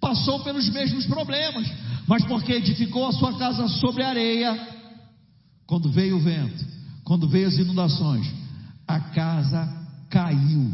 passou 0.00 0.40
pelos 0.40 0.68
mesmos 0.70 1.06
problemas, 1.06 1.64
mas 2.06 2.24
porque 2.24 2.52
edificou 2.52 3.06
a 3.06 3.12
sua 3.12 3.38
casa 3.38 3.68
sobre 3.68 4.02
areia, 4.02 4.54
quando 5.66 5.90
veio 5.90 6.16
o 6.16 6.20
vento, 6.20 6.64
quando 7.04 7.28
veio 7.28 7.48
as 7.48 7.58
inundações, 7.58 8.26
a 8.86 9.00
casa 9.00 9.66
caiu 10.10 10.70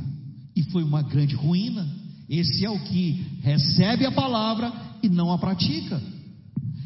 e 0.57 0.63
foi 0.71 0.83
uma 0.83 1.03
grande 1.03 1.35
ruína. 1.35 1.87
Esse 2.29 2.65
é 2.65 2.71
o 2.71 2.81
que 2.81 3.39
recebe 3.43 4.05
a 4.05 4.13
palavra 4.13 4.73
e 5.03 5.09
não 5.09 5.33
a 5.33 5.39
pratica. 5.39 6.01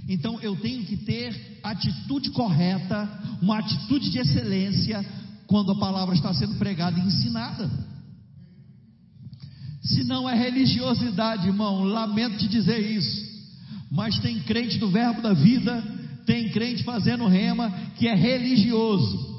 Então 0.08 0.40
eu 0.40 0.54
tenho 0.56 0.84
que 0.84 0.96
ter 0.96 1.60
atitude 1.62 2.30
correta, 2.30 3.08
uma 3.40 3.58
atitude 3.58 4.10
de 4.10 4.18
excelência 4.18 5.04
quando 5.46 5.72
a 5.72 5.78
palavra 5.78 6.14
está 6.14 6.32
sendo 6.34 6.56
pregada 6.56 6.98
e 6.98 7.06
ensinada. 7.06 7.70
Se 9.82 10.04
não 10.04 10.28
é 10.28 10.34
religiosidade, 10.34 11.48
irmão, 11.48 11.82
lamento 11.82 12.38
te 12.38 12.48
dizer 12.48 12.78
isso. 12.78 13.21
Mas 13.92 14.18
tem 14.20 14.40
crente 14.40 14.78
do 14.78 14.88
verbo 14.88 15.20
da 15.20 15.34
vida, 15.34 15.84
tem 16.24 16.48
crente 16.48 16.82
fazendo 16.82 17.26
rema 17.26 17.70
que 17.98 18.08
é 18.08 18.14
religioso. 18.14 19.30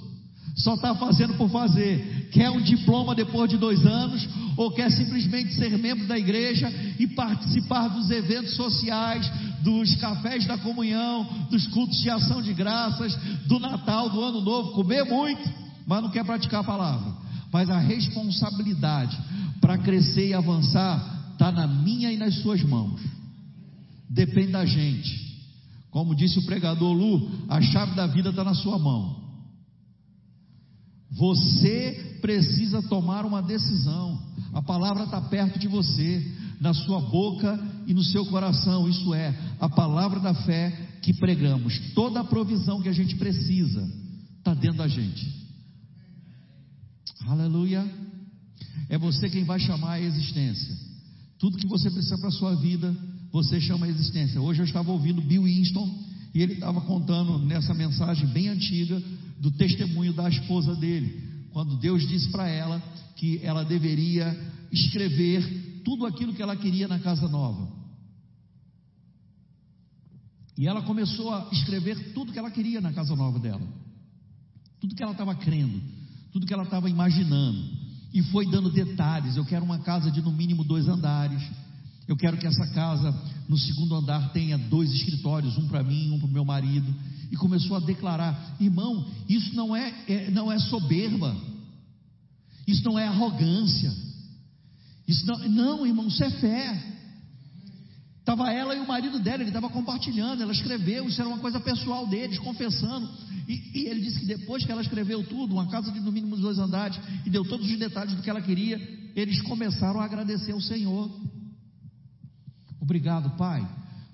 Só 0.56 0.76
está 0.76 0.94
fazendo 0.94 1.34
por 1.34 1.50
fazer. 1.50 2.30
Quer 2.32 2.52
um 2.52 2.62
diploma 2.62 3.16
depois 3.16 3.50
de 3.50 3.58
dois 3.58 3.84
anos, 3.84 4.30
ou 4.56 4.70
quer 4.70 4.92
simplesmente 4.92 5.56
ser 5.56 5.76
membro 5.80 6.06
da 6.06 6.20
igreja 6.20 6.72
e 7.00 7.08
participar 7.08 7.88
dos 7.88 8.12
eventos 8.12 8.56
sociais, 8.56 9.28
dos 9.63 9.96
cafés 9.96 10.46
da 10.46 10.60
comunhão, 10.60 11.48
dos 11.50 11.66
cultos 11.68 12.00
de 12.00 12.12
ação 12.12 12.39
de 12.39 12.54
graças, 12.54 13.16
do 13.48 13.58
Natal, 13.60 14.08
do 14.10 14.22
Ano 14.22 14.42
Novo, 14.42 14.74
comer 14.74 15.04
muito, 15.04 15.50
mas 15.88 16.04
não 16.04 16.12
quer 16.12 16.24
praticar 16.24 16.62
a 16.62 16.63
palavra. 16.63 17.12
Mas 17.52 17.72
a 17.72 17.80
responsabilidade 17.80 19.18
para 19.60 19.80
crescer 19.80 20.28
e 20.28 20.34
avançar 20.36 21.32
está 21.32 21.52
na 21.52 21.66
minha 21.66 22.12
e 22.12 22.18
nas 22.18 22.36
suas 22.36 22.62
mãos. 22.62 23.02
Depende 24.13 24.52
da 24.52 24.63
gente. 24.63 25.34
Como 25.89 26.15
disse 26.15 26.38
o 26.38 26.45
pregador 26.45 26.93
Lu, 26.93 27.32
a 27.49 27.60
chave 27.62 27.95
da 27.95 28.06
vida 28.06 28.30
está 28.30 28.43
na 28.43 28.54
sua 28.54 28.78
mão. 28.78 29.23
Você 31.10 32.19
precisa 32.21 32.82
tomar 32.84 33.26
uma 33.26 33.41
decisão. 33.41 34.21
A 34.54 34.62
palavra 34.62 35.06
está 35.06 35.19
perto 35.19 35.58
de 35.58 35.67
você, 35.67 36.24
na 36.61 36.74
sua 36.74 37.01
boca 37.01 37.59
e 37.88 37.93
no 37.93 38.03
seu 38.03 38.26
coração. 38.28 38.88
Isso 38.88 39.14
é 39.16 39.36
a 39.59 39.68
palavra 39.68 40.20
da 40.20 40.34
fé 40.34 40.72
que 41.01 41.14
pregamos. 41.14 41.80
Toda 41.95 42.20
a 42.20 42.24
provisão 42.24 42.82
que 42.82 42.89
a 42.89 42.93
gente 42.93 43.16
precisa 43.16 43.84
está 44.38 44.53
dentro 44.53 44.78
da 44.78 44.88
gente. 44.88 45.28
Aleluia. 47.28 47.84
É 48.89 48.97
você 48.97 49.28
quem 49.30 49.43
vai 49.43 49.59
chamar 49.59 49.93
a 49.93 50.01
existência. 50.01 50.76
Tudo 51.39 51.57
que 51.57 51.68
você 51.68 51.89
precisa 51.89 52.18
para 52.18 52.30
a 52.30 52.32
sua 52.32 52.55
vida, 52.55 52.95
você 53.34 53.60
chama 53.60 53.88
a 53.88 53.90
existência. 53.90 54.40
Hoje 54.40 54.62
eu 54.62 54.66
estava 54.66 54.92
ouvindo 54.92 55.20
Bill 55.20 55.46
Winston 55.46 55.90
e 56.36 56.42
ele 56.44 56.54
estava 56.54 56.80
contando 56.82 57.40
nessa 57.40 57.74
mensagem 57.74 58.28
bem 58.28 58.48
antiga 58.48 59.02
do 59.40 59.50
testemunho 59.50 60.14
da 60.14 60.30
esposa 60.30 60.76
dele, 60.76 61.48
quando 61.52 61.76
Deus 61.78 62.08
disse 62.08 62.30
para 62.30 62.48
ela 62.48 62.80
que 63.16 63.40
ela 63.42 63.66
deveria 63.66 64.40
escrever 64.72 65.82
tudo 65.84 66.06
aquilo 66.06 66.34
que 66.34 66.44
ela 66.44 66.56
queria 66.56 66.88
na 66.88 67.00
casa 67.00 67.28
nova. 67.28 67.68
E 70.56 70.68
ela 70.68 70.84
começou 70.84 71.34
a 71.34 71.50
escrever 71.52 72.14
tudo 72.14 72.32
que 72.32 72.38
ela 72.38 72.52
queria 72.52 72.80
na 72.80 72.94
casa 72.94 73.16
nova 73.16 73.40
dela, 73.40 73.68
tudo 74.80 74.94
que 74.94 75.02
ela 75.02 75.14
estava 75.14 75.34
crendo, 75.34 75.82
tudo 76.32 76.46
que 76.46 76.54
ela 76.54 76.64
estava 76.64 76.88
imaginando, 76.88 77.68
e 78.14 78.22
foi 78.22 78.46
dando 78.46 78.70
detalhes. 78.70 79.36
Eu 79.36 79.46
quero 79.46 79.66
uma 79.66 79.80
casa 79.80 80.12
de 80.12 80.22
no 80.22 80.32
mínimo 80.32 80.64
dois 80.64 80.88
andares. 80.88 81.42
Eu 82.14 82.18
quero 82.18 82.38
que 82.38 82.45
essa 82.45 82.68
casa, 82.68 83.11
no 83.49 83.57
segundo 83.57 83.95
andar, 83.95 84.32
tenha 84.34 84.55
dois 84.55 84.93
escritórios, 84.93 85.57
um 85.57 85.68
para 85.68 85.82
mim, 85.82 86.11
um 86.11 86.20
para 86.20 86.28
o 86.28 86.32
meu 86.32 86.45
marido. 86.45 86.93
E 87.32 87.36
começou 87.36 87.76
a 87.76 87.80
declarar: 87.80 88.55
irmão, 88.59 89.03
isso 89.28 89.55
não 89.55 89.76
é, 89.76 89.91
é, 90.07 90.30
não 90.30 90.51
é 90.51 90.59
soberba, 90.59 91.36
isso 92.68 92.84
não 92.84 92.99
é 92.99 93.07
arrogância, 93.07 93.91
isso 95.07 95.26
não, 95.26 95.39
não, 95.49 95.88
irmão, 95.88 96.05
isso 96.05 96.24
é 96.24 96.30
fé. 96.30 96.93
Estava 98.20 98.51
ela 98.51 98.76
e 98.76 98.80
o 98.80 98.88
marido 98.88 99.18
dela, 99.18 99.41
ele 99.41 99.49
estava 99.49 99.68
compartilhando, 99.68 100.43
ela 100.43 100.51
escreveu, 100.51 101.07
isso 101.07 101.20
era 101.20 101.28
uma 101.28 101.39
coisa 101.39 101.59
pessoal 101.59 102.05
deles, 102.05 102.38
confessando. 102.38 103.09
E, 103.47 103.72
e, 103.74 103.88
ele 103.88 104.01
disse 104.01 104.20
que 104.20 104.28
depois 104.28 104.64
que 104.64 104.72
ela 104.72 104.84
escreveu 104.84 105.24
tudo, 105.24 105.55
uma 105.55 105.68
casa 105.68 105.91
de 105.91 105.99
no 105.99 106.11
mínimo 106.11 106.38
dois 106.38 106.59
andares, 106.59 106.95
e 107.26 107.30
deu 107.32 107.43
todos 107.43 107.68
os 107.68 107.80
detalhes 107.80 108.14
do 108.14 108.22
que 108.22 108.30
ela 108.30 108.39
queria, 108.39 108.78
eles 109.16 109.41
começaram 109.41 109.99
a 109.99 110.05
agradecer 110.05 110.51
ao 110.51 110.61
Senhor. 110.61 111.09
Obrigado, 112.84 113.30
Pai, 113.38 113.66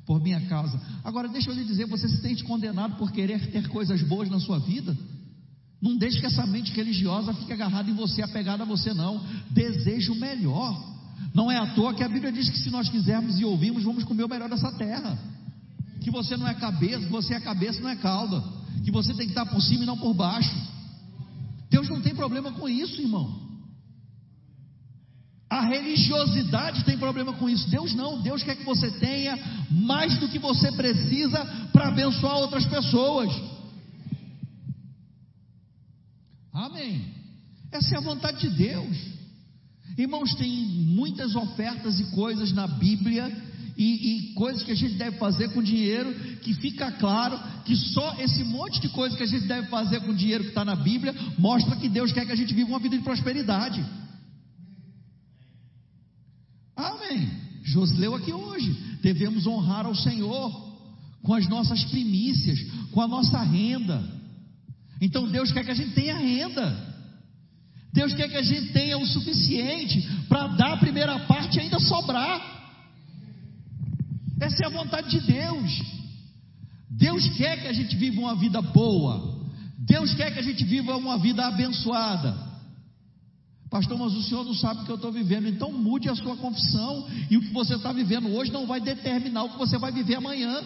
por 0.06 0.22
minha 0.22 0.40
casa. 0.42 0.80
Agora, 1.04 1.28
deixa 1.28 1.50
eu 1.50 1.56
lhe 1.56 1.66
dizer, 1.66 1.88
você 1.88 2.08
se 2.08 2.22
sente 2.22 2.44
condenado 2.44 2.98
por 2.98 3.12
querer 3.12 3.50
ter 3.52 3.68
coisas 3.68 4.00
boas 4.04 4.30
na 4.30 4.40
sua 4.40 4.60
vida? 4.60 4.96
Não 5.82 5.98
deixe 5.98 6.20
que 6.20 6.28
essa 6.28 6.46
mente 6.46 6.72
religiosa 6.72 7.34
fique 7.34 7.52
agarrada 7.52 7.90
em 7.90 7.96
você, 7.96 8.22
apegada 8.22 8.62
a 8.62 8.68
você, 8.68 8.94
não. 8.94 9.26
Deseja 9.50 10.12
o 10.12 10.16
melhor. 10.16 10.78
Não 11.34 11.52
é 11.52 11.58
à 11.58 11.74
toa 11.74 11.96
que 11.96 12.04
a 12.04 12.10
Bíblia 12.10 12.32
diz 12.32 12.48
que 12.48 12.60
se 12.60 12.70
nós 12.70 12.88
quisermos 12.90 13.40
e 13.40 13.46
ouvirmos, 13.46 13.84
vamos 13.84 14.04
comer 14.04 14.24
o 14.24 14.30
melhor 14.30 14.48
dessa 14.48 14.72
terra. 14.74 15.18
Que 16.02 16.12
você 16.12 16.38
não 16.38 16.48
é 16.48 16.54
cabeça, 16.54 17.08
você 17.10 17.34
é 17.34 17.40
cabeça, 17.40 17.82
não 17.82 17.90
é 17.90 17.96
cauda. 17.96 18.44
Que 18.86 18.92
você 18.92 19.16
tem 19.16 19.26
que 19.26 19.32
estar 19.32 19.48
por 19.48 19.62
cima 19.64 19.84
e 19.84 19.88
não 19.88 19.98
por 19.98 20.14
baixo. 20.14 20.56
Deus 21.72 21.90
não 21.90 22.02
tem 22.02 22.14
problema 22.14 22.52
com 22.52 22.70
isso, 22.70 23.02
irmão. 23.02 23.49
A 25.60 25.66
religiosidade 25.66 26.86
tem 26.86 26.97
problema 26.97 27.34
com 27.34 27.49
isso. 27.49 27.70
Deus 27.70 27.93
não. 27.93 28.22
Deus 28.22 28.41
quer 28.41 28.55
que 28.55 28.64
você 28.64 28.89
tenha 28.91 29.38
mais 29.70 30.18
do 30.18 30.30
que 30.30 30.39
você 30.39 30.72
precisa 30.72 31.43
para 31.74 31.89
abençoar 31.89 32.38
outras 32.38 32.66
pessoas. 32.66 33.30
Amém. 36.53 37.14
Essa 37.74 37.95
é 37.95 37.97
a 37.97 38.01
vontade 38.01 38.39
de 38.39 38.55
Deus. 38.55 38.97
Irmãos, 39.97 40.34
tem 40.36 40.49
muitas 40.49 41.36
ofertas 41.36 41.99
e 41.99 42.05
coisas 42.12 42.53
na 42.53 42.66
Bíblia 42.66 43.30
e, 43.78 44.30
e, 44.30 44.34
coisas 44.36 44.64
que 44.64 44.72
a 44.72 44.76
gente 44.76 44.93
deve 44.93 45.18
fazer 45.18 45.49
com 45.49 45.62
dinheiro, 45.62 46.14
que 46.39 46.53
fica 46.53 46.89
claro 46.93 47.38
que 47.66 47.76
só 47.76 48.16
esse 48.18 48.45
monte 48.45 48.80
de 48.80 48.88
coisas 48.88 49.18
que 49.18 49.24
a 49.24 49.28
gente 49.28 49.45
deve 49.45 49.68
fazer 49.68 49.99
com 50.05 50.14
dinheiro 50.14 50.45
que 50.45 50.51
está 50.51 50.64
na 50.64 50.76
Bíblia 50.78 51.14
mostra 51.38 51.76
que 51.76 51.89
Deus 51.89 52.14
quer 52.14 52.26
que 52.26 52.32
a 52.32 52.36
gente 52.36 52.53
viva 52.53 52.70
uma 52.70 52.80
vida 52.80 52.97
de 52.97 53.03
prosperidade. 53.03 53.86
Amém. 56.80 57.30
Josleu 57.70 58.16
aqui 58.16 58.34
hoje. 58.34 58.72
Devemos 59.02 59.46
honrar 59.46 59.86
ao 59.86 59.96
Senhor 59.96 60.70
com 61.22 61.34
as 61.34 61.48
nossas 61.48 61.84
primícias, 61.86 62.60
com 62.92 63.02
a 63.02 63.08
nossa 63.08 63.42
renda. 63.44 64.04
Então 65.00 65.30
Deus 65.30 65.52
quer 65.52 65.64
que 65.64 65.72
a 65.72 65.76
gente 65.76 65.94
tenha 65.94 66.18
renda. 66.18 66.88
Deus 67.94 68.14
quer 68.14 68.28
que 68.28 68.38
a 68.38 68.42
gente 68.42 68.72
tenha 68.72 68.98
o 68.98 69.06
suficiente 69.06 70.02
para 70.28 70.48
dar 70.48 70.74
a 70.74 70.78
primeira 70.78 71.20
parte 71.20 71.58
e 71.58 71.62
ainda 71.62 71.80
sobrar. 71.80 72.58
Essa 74.40 74.64
é 74.64 74.66
a 74.66 74.70
vontade 74.70 75.10
de 75.10 75.32
Deus. 75.32 75.82
Deus 76.90 77.28
quer 77.38 77.62
que 77.62 77.68
a 77.68 77.74
gente 77.74 77.96
viva 77.96 78.20
uma 78.20 78.36
vida 78.36 78.62
boa. 78.62 79.38
Deus 79.78 80.14
quer 80.14 80.34
que 80.34 80.40
a 80.40 80.44
gente 80.44 80.64
viva 80.64 80.98
uma 80.98 81.18
vida 81.18 81.46
abençoada. 81.46 82.49
Pastor, 83.70 83.98
mas 84.00 84.14
o 84.14 84.24
senhor 84.24 84.44
não 84.44 84.56
sabe 84.56 84.82
o 84.82 84.86
que 84.86 84.92
eu 84.92 84.96
estou 84.96 85.12
vivendo, 85.12 85.48
então 85.48 85.72
mude 85.72 86.10
a 86.10 86.16
sua 86.16 86.36
confissão. 86.38 87.08
E 87.30 87.38
o 87.38 87.42
que 87.42 87.54
você 87.54 87.76
está 87.76 87.94
vivendo 87.94 88.28
hoje 88.30 88.52
não 88.52 88.66
vai 88.66 88.82
determinar 88.82 89.44
o 89.44 89.50
que 89.50 89.58
você 89.60 89.78
vai 89.78 89.92
viver 89.92 90.16
amanhã. 90.16 90.64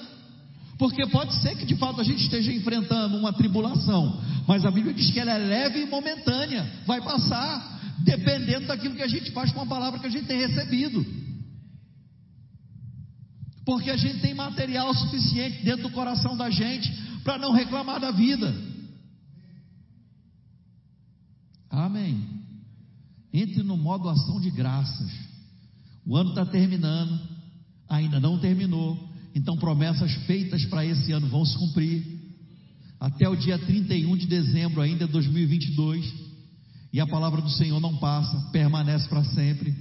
Porque 0.77 1.05
pode 1.07 1.35
ser 1.41 1.55
que 1.57 1.65
de 1.65 1.75
fato 1.75 1.99
a 1.99 2.03
gente 2.03 2.23
esteja 2.23 2.51
enfrentando 2.51 3.17
uma 3.17 3.33
tribulação, 3.33 4.21
mas 4.47 4.65
a 4.65 4.71
Bíblia 4.71 4.93
diz 4.93 5.11
que 5.11 5.19
ela 5.19 5.33
é 5.33 5.37
leve 5.37 5.81
e 5.81 5.85
momentânea, 5.85 6.81
vai 6.85 7.01
passar, 7.01 7.95
dependendo 7.99 8.67
daquilo 8.67 8.95
que 8.95 9.03
a 9.03 9.07
gente 9.07 9.31
faz 9.31 9.51
com 9.51 9.61
a 9.61 9.65
palavra 9.65 9.99
que 9.99 10.07
a 10.07 10.09
gente 10.09 10.25
tem 10.25 10.39
recebido. 10.39 11.05
Porque 13.65 13.89
a 13.89 13.97
gente 13.97 14.19
tem 14.19 14.33
material 14.33 14.93
suficiente 14.93 15.63
dentro 15.63 15.83
do 15.83 15.91
coração 15.91 16.35
da 16.35 16.49
gente 16.49 16.91
para 17.23 17.37
não 17.37 17.51
reclamar 17.51 17.99
da 17.99 18.11
vida. 18.11 18.53
Amém. 21.69 22.32
Entre 23.33 23.63
no 23.63 23.75
modo 23.75 24.07
ação 24.07 24.39
de 24.39 24.51
graças. 24.51 25.11
O 26.05 26.15
ano 26.15 26.29
está 26.29 26.45
terminando, 26.45 27.19
ainda 27.89 28.19
não 28.19 28.37
terminou 28.37 29.11
então, 29.35 29.57
promessas 29.57 30.13
feitas 30.25 30.63
para 30.65 30.85
esse 30.85 31.11
ano 31.11 31.27
vão 31.27 31.43
se 31.43 31.57
cumprir. 31.57 32.21
Até 32.99 33.27
o 33.27 33.35
dia 33.35 33.57
31 33.57 34.15
de 34.15 34.27
dezembro, 34.27 34.81
ainda 34.81 35.07
2022. 35.07 36.13
E 36.91 36.99
a 36.99 37.07
palavra 37.07 37.41
do 37.41 37.49
Senhor 37.49 37.79
não 37.79 37.97
passa, 37.97 38.51
permanece 38.51 39.09
para 39.09 39.23
sempre. 39.23 39.75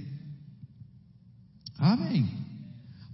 Amém. 1.77 2.27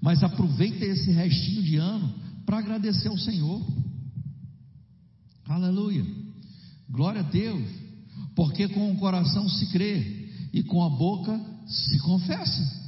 Mas 0.01 0.23
aproveita 0.23 0.85
esse 0.85 1.11
restinho 1.11 1.61
de 1.61 1.75
ano 1.75 2.13
para 2.45 2.59
agradecer 2.59 3.09
ao 3.09 3.17
Senhor. 3.17 3.61
Aleluia. 5.45 6.05
Glória 6.89 7.19
a 7.19 7.23
Deus. 7.23 7.67
Porque 8.33 8.69
com 8.69 8.93
o 8.93 8.97
coração 8.97 9.49
se 9.49 9.65
crê 9.71 10.18
e 10.53 10.63
com 10.63 10.83
a 10.83 10.89
boca 10.89 11.39
se 11.67 11.99
confessa. 11.99 12.79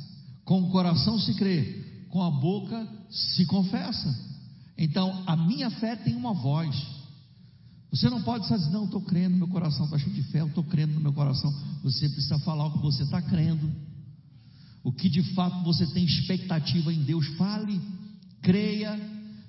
Com 0.44 0.64
o 0.64 0.72
coração 0.72 1.20
se 1.20 1.34
crê 1.36 1.82
com 2.12 2.22
a 2.22 2.30
boca 2.30 2.88
se 3.10 3.46
confessa. 3.46 4.14
Então, 4.78 5.24
a 5.26 5.36
minha 5.36 5.70
fé 5.72 5.96
tem 5.96 6.16
uma 6.16 6.34
voz. 6.34 6.76
Você 7.90 8.10
não 8.10 8.22
pode 8.22 8.48
dizer, 8.48 8.70
não, 8.70 8.86
estou 8.86 9.02
crendo, 9.02 9.36
meu 9.36 9.48
coração 9.48 9.86
está 9.86 9.98
cheio 9.98 10.14
de 10.14 10.24
fé, 10.24 10.42
eu 10.42 10.48
estou 10.48 10.64
crendo 10.64 10.94
no 10.94 11.00
meu 11.00 11.14
coração. 11.14 11.54
Você 11.84 12.08
precisa 12.10 12.38
falar 12.40 12.68
o 12.68 12.74
que 12.74 12.80
você 12.80 13.04
está 13.04 13.22
crendo. 13.22 13.72
O 14.84 14.92
que 14.92 15.10
de 15.10 15.22
fato 15.34 15.64
você 15.64 15.86
tem 15.88 16.04
expectativa 16.04 16.94
em 16.94 17.04
Deus, 17.04 17.26
fale, 17.38 17.80
creia. 18.42 19.00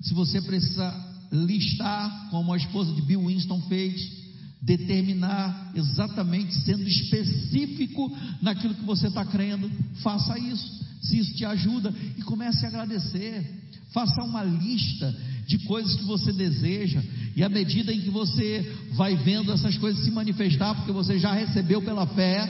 Se 0.00 0.14
você 0.14 0.40
precisa 0.40 0.94
listar, 1.32 2.30
como 2.30 2.52
a 2.52 2.56
esposa 2.56 2.92
de 2.92 3.02
Bill 3.02 3.26
Winston 3.26 3.60
fez, 3.62 4.21
determinar 4.62 5.72
exatamente, 5.74 6.54
sendo 6.60 6.86
específico 6.86 8.16
naquilo 8.40 8.74
que 8.74 8.84
você 8.84 9.08
está 9.08 9.24
crendo, 9.24 9.70
faça 10.02 10.38
isso 10.38 10.82
se 11.02 11.18
isso 11.18 11.34
te 11.34 11.44
ajuda, 11.44 11.92
e 12.16 12.22
comece 12.22 12.64
a 12.64 12.68
agradecer. 12.68 13.60
Faça 13.92 14.22
uma 14.22 14.44
lista 14.44 15.14
de 15.46 15.58
coisas 15.66 15.96
que 15.96 16.04
você 16.04 16.32
deseja, 16.32 17.02
e 17.34 17.42
à 17.42 17.48
medida 17.48 17.92
em 17.92 18.00
que 18.00 18.10
você 18.10 18.76
vai 18.92 19.16
vendo 19.16 19.52
essas 19.52 19.76
coisas 19.76 20.04
se 20.04 20.10
manifestar, 20.10 20.74
porque 20.76 20.92
você 20.92 21.18
já 21.18 21.32
recebeu 21.32 21.82
pela 21.82 22.06
fé, 22.06 22.48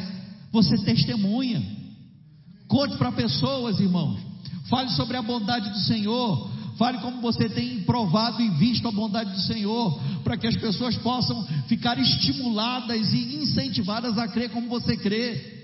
você 0.52 0.76
testemunha. 0.84 1.62
Conte 2.68 2.96
para 2.96 3.10
pessoas, 3.12 3.80
irmãos. 3.80 4.20
Fale 4.68 4.90
sobre 4.90 5.16
a 5.16 5.22
bondade 5.22 5.70
do 5.70 5.78
Senhor. 5.78 6.50
Fale 6.76 6.98
como 6.98 7.20
você 7.20 7.48
tem 7.48 7.80
provado 7.82 8.40
e 8.40 8.48
visto 8.50 8.88
a 8.88 8.92
bondade 8.92 9.32
do 9.32 9.40
Senhor, 9.40 10.00
para 10.24 10.36
que 10.36 10.46
as 10.46 10.56
pessoas 10.56 10.96
possam 10.96 11.44
ficar 11.68 11.98
estimuladas 11.98 13.12
e 13.12 13.36
incentivadas 13.36 14.16
a 14.18 14.26
crer 14.28 14.50
como 14.50 14.68
você 14.68 14.96
crê. 14.96 15.62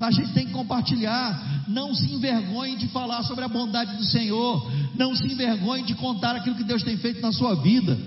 A 0.00 0.10
gente 0.10 0.32
tem 0.32 0.46
que 0.46 0.52
compartilhar. 0.52 1.66
Não 1.68 1.94
se 1.94 2.12
envergonhe 2.12 2.76
de 2.76 2.88
falar 2.88 3.22
sobre 3.24 3.44
a 3.44 3.48
bondade 3.48 3.96
do 3.96 4.04
Senhor. 4.04 4.70
Não 4.96 5.14
se 5.14 5.26
envergonhe 5.26 5.84
de 5.84 5.94
contar 5.94 6.34
aquilo 6.34 6.56
que 6.56 6.64
Deus 6.64 6.82
tem 6.82 6.96
feito 6.96 7.20
na 7.20 7.32
sua 7.32 7.54
vida. 7.56 7.98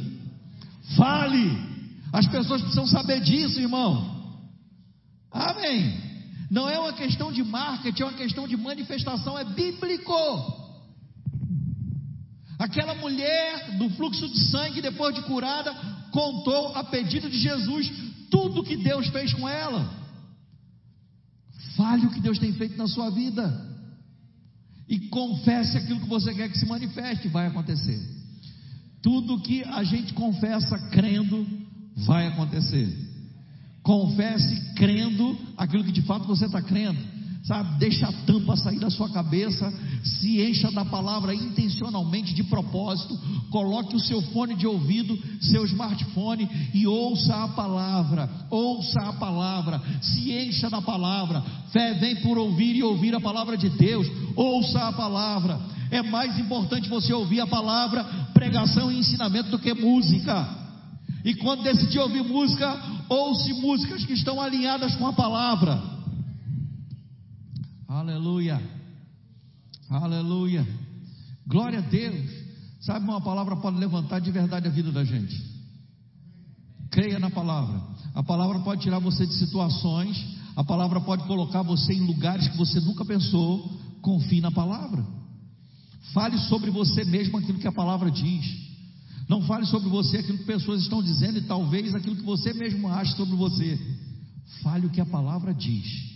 Fale. 0.97 1.55
As 2.11 2.27
pessoas 2.27 2.61
precisam 2.61 2.87
saber 2.87 3.21
disso, 3.21 3.59
irmão. 3.59 4.23
Amém. 5.31 5.97
Não 6.49 6.69
é 6.69 6.77
uma 6.77 6.93
questão 6.93 7.31
de 7.31 7.43
marketing, 7.43 8.01
é 8.01 8.05
uma 8.05 8.13
questão 8.13 8.47
de 8.47 8.57
manifestação, 8.57 9.37
é 9.37 9.43
bíblico. 9.43 10.62
Aquela 12.63 12.95
mulher 12.95 13.77
do 13.77 13.89
fluxo 13.89 14.25
de 14.29 14.39
sangue, 14.49 14.81
depois 14.81 15.13
de 15.13 15.21
curada, 15.23 15.73
contou 16.11 16.73
a 16.77 16.85
pedido 16.85 17.29
de 17.29 17.37
Jesus 17.37 17.91
tudo 18.31 18.63
que 18.63 18.77
Deus 18.77 19.09
fez 19.09 19.33
com 19.33 19.49
ela. 19.49 19.93
Fale 21.75 22.05
o 22.05 22.09
que 22.09 22.21
Deus 22.21 22.39
tem 22.39 22.53
feito 22.53 22.77
na 22.77 22.87
sua 22.87 23.09
vida. 23.09 23.43
E 24.87 24.97
confesse 25.09 25.77
aquilo 25.77 25.99
que 25.99 26.07
você 26.07 26.33
quer 26.33 26.49
que 26.49 26.57
se 26.57 26.65
manifeste, 26.65 27.27
vai 27.27 27.47
acontecer. 27.47 27.99
Tudo 29.01 29.41
que 29.41 29.61
a 29.65 29.83
gente 29.83 30.13
confessa 30.13 30.79
crendo, 30.87 31.45
vai 31.97 32.27
acontecer. 32.27 32.87
Confesse 33.81 34.73
crendo 34.75 35.37
aquilo 35.57 35.83
que 35.83 35.91
de 35.91 36.03
fato 36.03 36.25
você 36.25 36.45
está 36.45 36.61
crendo. 36.61 37.01
Sabe? 37.43 37.77
Deixa 37.77 38.07
a 38.07 38.11
tampa 38.25 38.55
sair 38.55 38.79
da 38.79 38.89
sua 38.89 39.09
cabeça, 39.09 39.71
se 40.03 40.41
encha 40.41 40.71
da 40.71 40.85
palavra 40.85 41.35
intencionalmente, 41.35 42.33
de 42.33 42.43
propósito, 42.43 43.17
coloque 43.51 43.95
o 43.95 43.99
seu 43.99 44.21
fone 44.21 44.55
de 44.55 44.65
ouvido, 44.65 45.17
seu 45.41 45.65
smartphone 45.65 46.49
e 46.73 46.87
ouça 46.87 47.43
a 47.43 47.47
palavra, 47.49 48.29
ouça 48.49 48.99
a 49.01 49.13
palavra, 49.13 49.81
se 50.01 50.31
encha 50.31 50.69
da 50.69 50.81
palavra. 50.81 51.41
Fé 51.71 51.93
vem 51.95 52.15
por 52.17 52.37
ouvir 52.37 52.75
e 52.75 52.83
ouvir 52.83 53.13
a 53.13 53.19
palavra 53.19 53.57
de 53.57 53.69
Deus, 53.69 54.07
ouça 54.35 54.87
a 54.87 54.93
palavra. 54.93 55.59
É 55.91 56.01
mais 56.01 56.39
importante 56.39 56.89
você 56.89 57.13
ouvir 57.13 57.41
a 57.41 57.47
palavra, 57.47 58.03
pregação 58.33 58.91
e 58.91 58.97
ensinamento 58.97 59.49
do 59.49 59.59
que 59.59 59.73
música. 59.73 60.63
E 61.25 61.35
quando 61.35 61.63
decidir 61.63 61.99
ouvir 61.99 62.23
música, 62.23 62.81
ouça 63.09 63.53
músicas 63.55 64.05
que 64.05 64.13
estão 64.13 64.41
alinhadas 64.41 64.95
com 64.95 65.05
a 65.05 65.13
palavra. 65.13 65.92
Aleluia. 67.93 68.59
Aleluia. 69.87 70.67
Glória 71.45 71.77
a 71.77 71.81
Deus. 71.83 72.27
Sabe, 72.81 73.05
uma 73.05 73.21
palavra 73.21 73.55
pode 73.57 73.77
levantar 73.77 74.19
de 74.19 74.31
verdade 74.31 74.67
a 74.67 74.71
vida 74.71 74.91
da 74.91 75.03
gente. 75.03 75.39
Creia 76.89 77.19
na 77.19 77.29
palavra. 77.29 77.79
A 78.15 78.23
palavra 78.23 78.59
pode 78.61 78.81
tirar 78.81 78.97
você 78.97 79.27
de 79.27 79.35
situações. 79.35 80.17
A 80.55 80.63
palavra 80.63 81.01
pode 81.01 81.23
colocar 81.27 81.61
você 81.61 81.93
em 81.93 82.01
lugares 82.01 82.47
que 82.47 82.57
você 82.57 82.79
nunca 82.79 83.05
pensou. 83.05 83.79
Confie 84.01 84.41
na 84.41 84.51
palavra. 84.51 85.05
Fale 86.13 86.39
sobre 86.49 86.71
você 86.71 87.05
mesmo 87.05 87.37
aquilo 87.37 87.59
que 87.59 87.67
a 87.67 87.71
palavra 87.71 88.09
diz. 88.09 88.43
Não 89.29 89.43
fale 89.43 89.67
sobre 89.67 89.87
você 89.89 90.17
aquilo 90.17 90.39
que 90.39 90.45
pessoas 90.45 90.81
estão 90.81 91.03
dizendo 91.03 91.37
e 91.37 91.43
talvez 91.43 91.93
aquilo 91.93 92.15
que 92.15 92.23
você 92.23 92.53
mesmo 92.55 92.87
acha 92.87 93.15
sobre 93.15 93.35
você. 93.35 93.79
Fale 94.63 94.87
o 94.87 94.89
que 94.89 94.99
a 94.99 95.05
palavra 95.05 95.53
diz. 95.53 96.12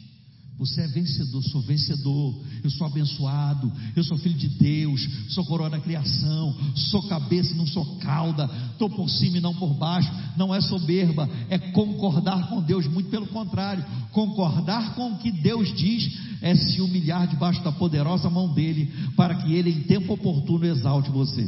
Você 0.57 0.81
é 0.81 0.87
vencedor, 0.87 1.43
sou 1.43 1.61
vencedor, 1.61 2.35
eu 2.63 2.69
sou 2.71 2.87
abençoado, 2.87 3.71
eu 3.95 4.03
sou 4.03 4.17
filho 4.17 4.35
de 4.35 4.47
Deus, 4.47 5.07
sou 5.29 5.45
coroa 5.45 5.69
da 5.69 5.79
criação, 5.79 6.55
sou 6.75 7.03
cabeça 7.03 7.53
e 7.53 7.57
não 7.57 7.67
sou 7.67 7.85
cauda, 7.97 8.49
estou 8.71 8.89
por 8.89 9.07
cima 9.07 9.37
e 9.37 9.41
não 9.41 9.53
por 9.53 9.75
baixo, 9.75 10.11
não 10.35 10.53
é 10.53 10.59
soberba, 10.59 11.29
é 11.49 11.59
concordar 11.59 12.49
com 12.49 12.59
Deus, 12.59 12.87
muito 12.87 13.09
pelo 13.11 13.27
contrário, 13.27 13.85
concordar 14.11 14.95
com 14.95 15.11
o 15.11 15.17
que 15.19 15.31
Deus 15.31 15.75
diz 15.77 16.11
é 16.41 16.55
se 16.55 16.81
humilhar 16.81 17.27
debaixo 17.27 17.63
da 17.63 17.71
poderosa 17.71 18.27
mão 18.27 18.51
dele, 18.51 18.91
para 19.15 19.35
que 19.35 19.53
ele 19.53 19.69
em 19.69 19.83
tempo 19.83 20.13
oportuno 20.13 20.65
exalte 20.65 21.11
você. 21.11 21.47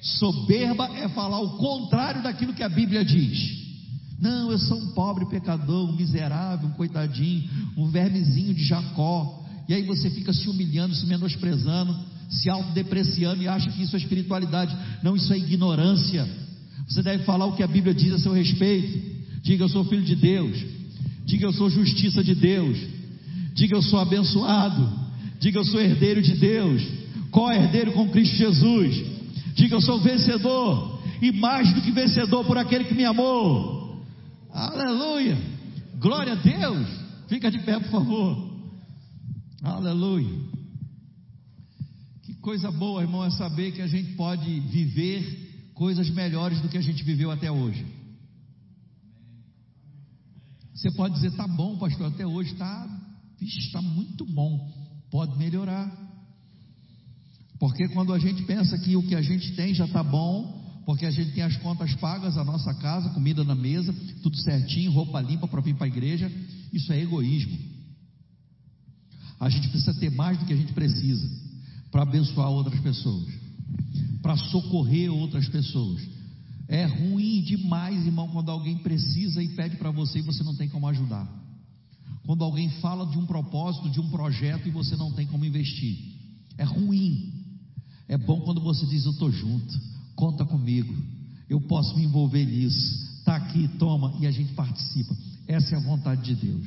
Soberba 0.00 0.86
é 0.96 1.08
falar 1.10 1.40
o 1.40 1.58
contrário 1.58 2.24
daquilo 2.24 2.54
que 2.54 2.62
a 2.62 2.68
Bíblia 2.68 3.04
diz. 3.04 3.67
Não, 4.20 4.50
eu 4.50 4.58
sou 4.58 4.78
um 4.78 4.88
pobre 4.88 5.26
pecador, 5.26 5.88
um 5.88 5.96
miserável, 5.96 6.68
um 6.68 6.72
coitadinho, 6.72 7.48
um 7.76 7.88
vermezinho 7.88 8.52
de 8.54 8.64
Jacó. 8.64 9.44
E 9.68 9.74
aí 9.74 9.82
você 9.82 10.10
fica 10.10 10.32
se 10.32 10.48
humilhando, 10.48 10.94
se 10.94 11.06
menosprezando, 11.06 11.94
se 12.28 12.48
autodepreciando 12.50 13.42
e 13.42 13.48
acha 13.48 13.70
que 13.70 13.82
isso 13.82 13.94
é 13.94 13.98
espiritualidade. 13.98 14.76
Não, 15.02 15.14
isso 15.14 15.32
é 15.32 15.38
ignorância. 15.38 16.28
Você 16.88 17.02
deve 17.02 17.24
falar 17.24 17.46
o 17.46 17.54
que 17.54 17.62
a 17.62 17.66
Bíblia 17.66 17.94
diz 17.94 18.12
a 18.12 18.18
seu 18.18 18.32
respeito. 18.32 19.18
Diga, 19.42 19.64
eu 19.64 19.68
sou 19.68 19.84
filho 19.84 20.02
de 20.02 20.16
Deus. 20.16 20.58
Diga, 21.24 21.46
eu 21.46 21.52
sou 21.52 21.70
justiça 21.70 22.24
de 22.24 22.34
Deus. 22.34 22.78
Diga, 23.54 23.76
eu 23.76 23.82
sou 23.82 24.00
abençoado. 24.00 24.90
Diga, 25.38 25.58
eu 25.58 25.64
sou 25.64 25.80
herdeiro 25.80 26.20
de 26.22 26.34
Deus. 26.34 26.82
Qual 27.30 27.52
herdeiro 27.52 27.92
com 27.92 28.08
Cristo 28.08 28.36
Jesus? 28.36 29.18
Diga: 29.54 29.74
Eu 29.74 29.80
sou 29.80 30.00
vencedor, 30.00 31.00
e 31.20 31.32
mais 31.32 31.72
do 31.74 31.82
que 31.82 31.90
vencedor 31.90 32.44
por 32.44 32.56
aquele 32.56 32.84
que 32.84 32.94
me 32.94 33.04
amou. 33.04 33.77
Aleluia! 34.58 35.38
Glória 36.00 36.32
a 36.32 36.34
Deus! 36.34 36.88
Fica 37.28 37.48
de 37.48 37.60
pé, 37.60 37.78
por 37.78 37.90
favor. 37.90 38.50
Aleluia! 39.62 40.48
Que 42.24 42.34
coisa 42.34 42.68
boa, 42.72 43.02
irmão, 43.02 43.24
é 43.24 43.30
saber 43.30 43.70
que 43.70 43.80
a 43.80 43.86
gente 43.86 44.14
pode 44.14 44.58
viver 44.60 45.70
coisas 45.74 46.10
melhores 46.10 46.60
do 46.60 46.68
que 46.68 46.76
a 46.76 46.80
gente 46.82 47.04
viveu 47.04 47.30
até 47.30 47.48
hoje. 47.52 47.86
Você 50.74 50.90
pode 50.90 51.14
dizer, 51.14 51.36
tá 51.36 51.46
bom, 51.46 51.78
pastor, 51.78 52.08
até 52.08 52.26
hoje 52.26 52.52
está, 52.52 52.84
está 53.40 53.80
muito 53.80 54.26
bom, 54.26 54.72
pode 55.08 55.38
melhorar. 55.38 55.88
Porque 57.60 57.86
quando 57.90 58.12
a 58.12 58.18
gente 58.18 58.42
pensa 58.42 58.76
que 58.78 58.96
o 58.96 59.06
que 59.06 59.14
a 59.14 59.22
gente 59.22 59.54
tem 59.54 59.72
já 59.72 59.84
está 59.84 60.02
bom, 60.02 60.57
porque 60.88 61.04
a 61.04 61.10
gente 61.10 61.32
tem 61.32 61.42
as 61.42 61.54
contas 61.58 61.94
pagas, 61.96 62.38
a 62.38 62.44
nossa 62.44 62.72
casa, 62.72 63.10
comida 63.10 63.44
na 63.44 63.54
mesa, 63.54 63.94
tudo 64.22 64.38
certinho, 64.38 64.90
roupa 64.90 65.20
limpa 65.20 65.46
para 65.46 65.60
vir 65.60 65.74
para 65.74 65.84
a 65.84 65.88
igreja, 65.88 66.32
isso 66.72 66.90
é 66.90 67.02
egoísmo. 67.02 67.58
A 69.38 69.50
gente 69.50 69.68
precisa 69.68 69.92
ter 70.00 70.10
mais 70.10 70.38
do 70.38 70.46
que 70.46 70.52
a 70.54 70.56
gente 70.56 70.72
precisa 70.72 71.28
para 71.90 72.04
abençoar 72.04 72.48
outras 72.48 72.80
pessoas, 72.80 73.28
para 74.22 74.34
socorrer 74.38 75.12
outras 75.12 75.46
pessoas. 75.46 76.00
É 76.66 76.86
ruim 76.86 77.42
demais, 77.42 78.06
irmão, 78.06 78.28
quando 78.28 78.50
alguém 78.50 78.78
precisa 78.78 79.42
e 79.42 79.48
pede 79.48 79.76
para 79.76 79.90
você 79.90 80.20
e 80.20 80.22
você 80.22 80.42
não 80.42 80.54
tem 80.54 80.70
como 80.70 80.88
ajudar. 80.88 81.28
Quando 82.24 82.42
alguém 82.42 82.70
fala 82.80 83.04
de 83.10 83.18
um 83.18 83.26
propósito, 83.26 83.90
de 83.90 84.00
um 84.00 84.08
projeto 84.08 84.66
e 84.66 84.70
você 84.70 84.96
não 84.96 85.12
tem 85.12 85.26
como 85.26 85.44
investir. 85.44 85.98
É 86.56 86.64
ruim. 86.64 87.30
É 88.08 88.16
bom 88.16 88.40
quando 88.40 88.62
você 88.62 88.86
diz: 88.86 89.04
Eu 89.04 89.12
estou 89.12 89.30
junto, 89.30 89.97
conta 90.18 90.44
comigo, 90.44 90.92
eu 91.48 91.60
posso 91.60 91.96
me 91.96 92.02
envolver 92.02 92.44
nisso. 92.44 93.06
Está 93.20 93.36
aqui, 93.36 93.68
toma, 93.78 94.14
e 94.18 94.26
a 94.26 94.32
gente 94.32 94.52
participa. 94.52 95.14
Essa 95.46 95.76
é 95.76 95.78
a 95.78 95.82
vontade 95.82 96.22
de 96.22 96.34
Deus. 96.34 96.66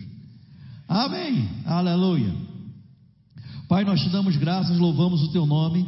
Amém. 0.88 1.50
Aleluia. 1.66 2.34
Pai, 3.68 3.84
nós 3.84 4.00
te 4.00 4.08
damos 4.08 4.38
graças, 4.38 4.78
louvamos 4.78 5.22
o 5.24 5.32
teu 5.34 5.46
nome, 5.46 5.86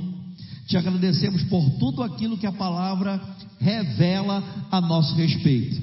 te 0.68 0.76
agradecemos 0.76 1.42
por 1.44 1.70
tudo 1.80 2.04
aquilo 2.04 2.38
que 2.38 2.46
a 2.46 2.52
palavra 2.52 3.22
revela 3.62 4.44
a 4.70 4.82
nosso 4.82 5.16
respeito. 5.16 5.82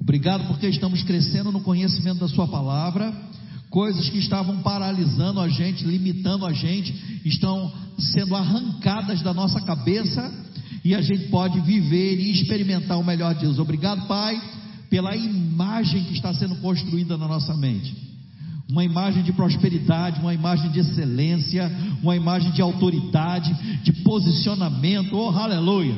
Obrigado 0.00 0.46
porque 0.46 0.68
estamos 0.68 1.02
crescendo 1.02 1.50
no 1.50 1.62
conhecimento 1.62 2.20
da 2.20 2.28
Sua 2.28 2.46
palavra 2.46 3.12
Coisas 3.70 4.08
que 4.08 4.18
estavam 4.18 4.62
paralisando 4.62 5.40
a 5.40 5.48
gente, 5.48 5.84
limitando 5.84 6.46
a 6.46 6.52
gente, 6.52 7.20
estão 7.24 7.70
sendo 7.98 8.34
arrancadas 8.34 9.20
da 9.20 9.34
nossa 9.34 9.60
cabeça 9.60 10.32
e 10.84 10.94
a 10.94 11.00
gente 11.00 11.28
pode 11.28 11.60
viver 11.60 12.18
e 12.18 12.30
experimentar 12.30 12.98
o 12.98 13.04
melhor 13.04 13.34
de 13.34 13.42
Deus. 13.42 13.58
Obrigado, 13.58 14.06
Pai, 14.06 14.40
pela 14.88 15.16
imagem 15.16 16.04
que 16.04 16.14
está 16.14 16.32
sendo 16.34 16.56
construída 16.56 17.16
na 17.16 17.28
nossa 17.28 17.56
mente. 17.56 17.94
Uma 18.70 18.84
imagem 18.84 19.22
de 19.22 19.32
prosperidade, 19.32 20.20
uma 20.20 20.34
imagem 20.34 20.70
de 20.70 20.80
excelência, 20.80 21.70
uma 22.02 22.14
imagem 22.14 22.52
de 22.52 22.60
autoridade, 22.60 23.54
de 23.82 23.92
posicionamento. 24.02 25.16
Oh, 25.16 25.30
aleluia! 25.30 25.96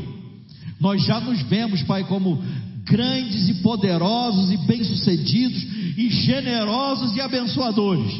Nós 0.81 1.05
já 1.05 1.20
nos 1.20 1.43
vemos, 1.43 1.83
Pai, 1.83 2.05
como 2.05 2.43
grandes 2.85 3.49
e 3.49 3.55
poderosos 3.62 4.51
e 4.51 4.57
bem-sucedidos 4.66 5.62
e 5.97 6.09
generosos 6.11 7.14
e 7.14 7.20
abençoadores. 7.20 8.12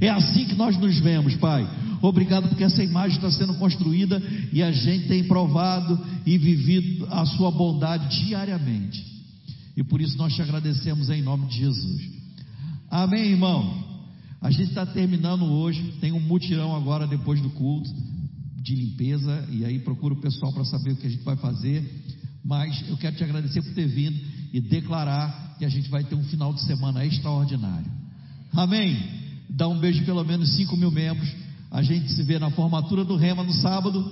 É 0.00 0.10
assim 0.10 0.44
que 0.44 0.54
nós 0.54 0.76
nos 0.78 0.98
vemos, 1.00 1.34
Pai. 1.36 1.66
Obrigado 2.02 2.48
porque 2.48 2.64
essa 2.64 2.82
imagem 2.82 3.16
está 3.16 3.30
sendo 3.30 3.54
construída 3.54 4.22
e 4.52 4.62
a 4.62 4.70
gente 4.70 5.08
tem 5.08 5.24
provado 5.24 5.98
e 6.24 6.36
vivido 6.38 7.06
a 7.10 7.24
Sua 7.26 7.50
bondade 7.50 8.24
diariamente. 8.24 9.04
E 9.76 9.84
por 9.84 10.00
isso 10.00 10.16
nós 10.16 10.34
te 10.34 10.42
agradecemos 10.42 11.10
em 11.10 11.22
nome 11.22 11.46
de 11.46 11.58
Jesus. 11.58 12.02
Amém, 12.90 13.32
irmão? 13.32 13.84
A 14.40 14.50
gente 14.50 14.68
está 14.68 14.86
terminando 14.86 15.44
hoje. 15.44 15.94
Tem 16.00 16.12
um 16.12 16.20
mutirão 16.20 16.74
agora 16.74 17.06
depois 17.06 17.40
do 17.40 17.50
culto 17.50 17.90
de 18.62 18.74
limpeza. 18.74 19.46
E 19.50 19.64
aí 19.64 19.78
procura 19.78 20.14
o 20.14 20.20
pessoal 20.20 20.52
para 20.52 20.64
saber 20.64 20.92
o 20.92 20.96
que 20.96 21.06
a 21.06 21.10
gente 21.10 21.22
vai 21.22 21.36
fazer. 21.36 21.84
Mas 22.44 22.88
eu 22.88 22.96
quero 22.96 23.16
te 23.16 23.24
agradecer 23.24 23.60
por 23.62 23.74
ter 23.74 23.86
vindo 23.86 24.18
e 24.52 24.60
declarar 24.60 25.56
que 25.58 25.64
a 25.64 25.68
gente 25.68 25.88
vai 25.88 26.04
ter 26.04 26.14
um 26.14 26.24
final 26.24 26.54
de 26.54 26.62
semana 26.62 27.04
extraordinário. 27.04 27.90
Amém? 28.52 28.96
Dá 29.50 29.68
um 29.68 29.78
beijo 29.78 30.04
pelo 30.04 30.24
menos 30.24 30.56
5 30.56 30.76
mil 30.76 30.90
membros. 30.90 31.28
A 31.70 31.82
gente 31.82 32.12
se 32.12 32.22
vê 32.22 32.38
na 32.38 32.50
formatura 32.50 33.04
do 33.04 33.16
Rema 33.16 33.42
no 33.42 33.52
sábado 33.52 34.04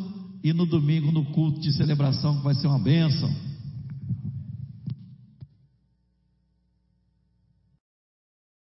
e 0.42 0.52
no 0.52 0.66
domingo 0.66 1.10
no 1.10 1.24
culto 1.26 1.60
de 1.60 1.72
celebração, 1.72 2.36
que 2.36 2.44
vai 2.44 2.54
ser 2.54 2.66
uma 2.66 2.78
bênção. 2.78 3.30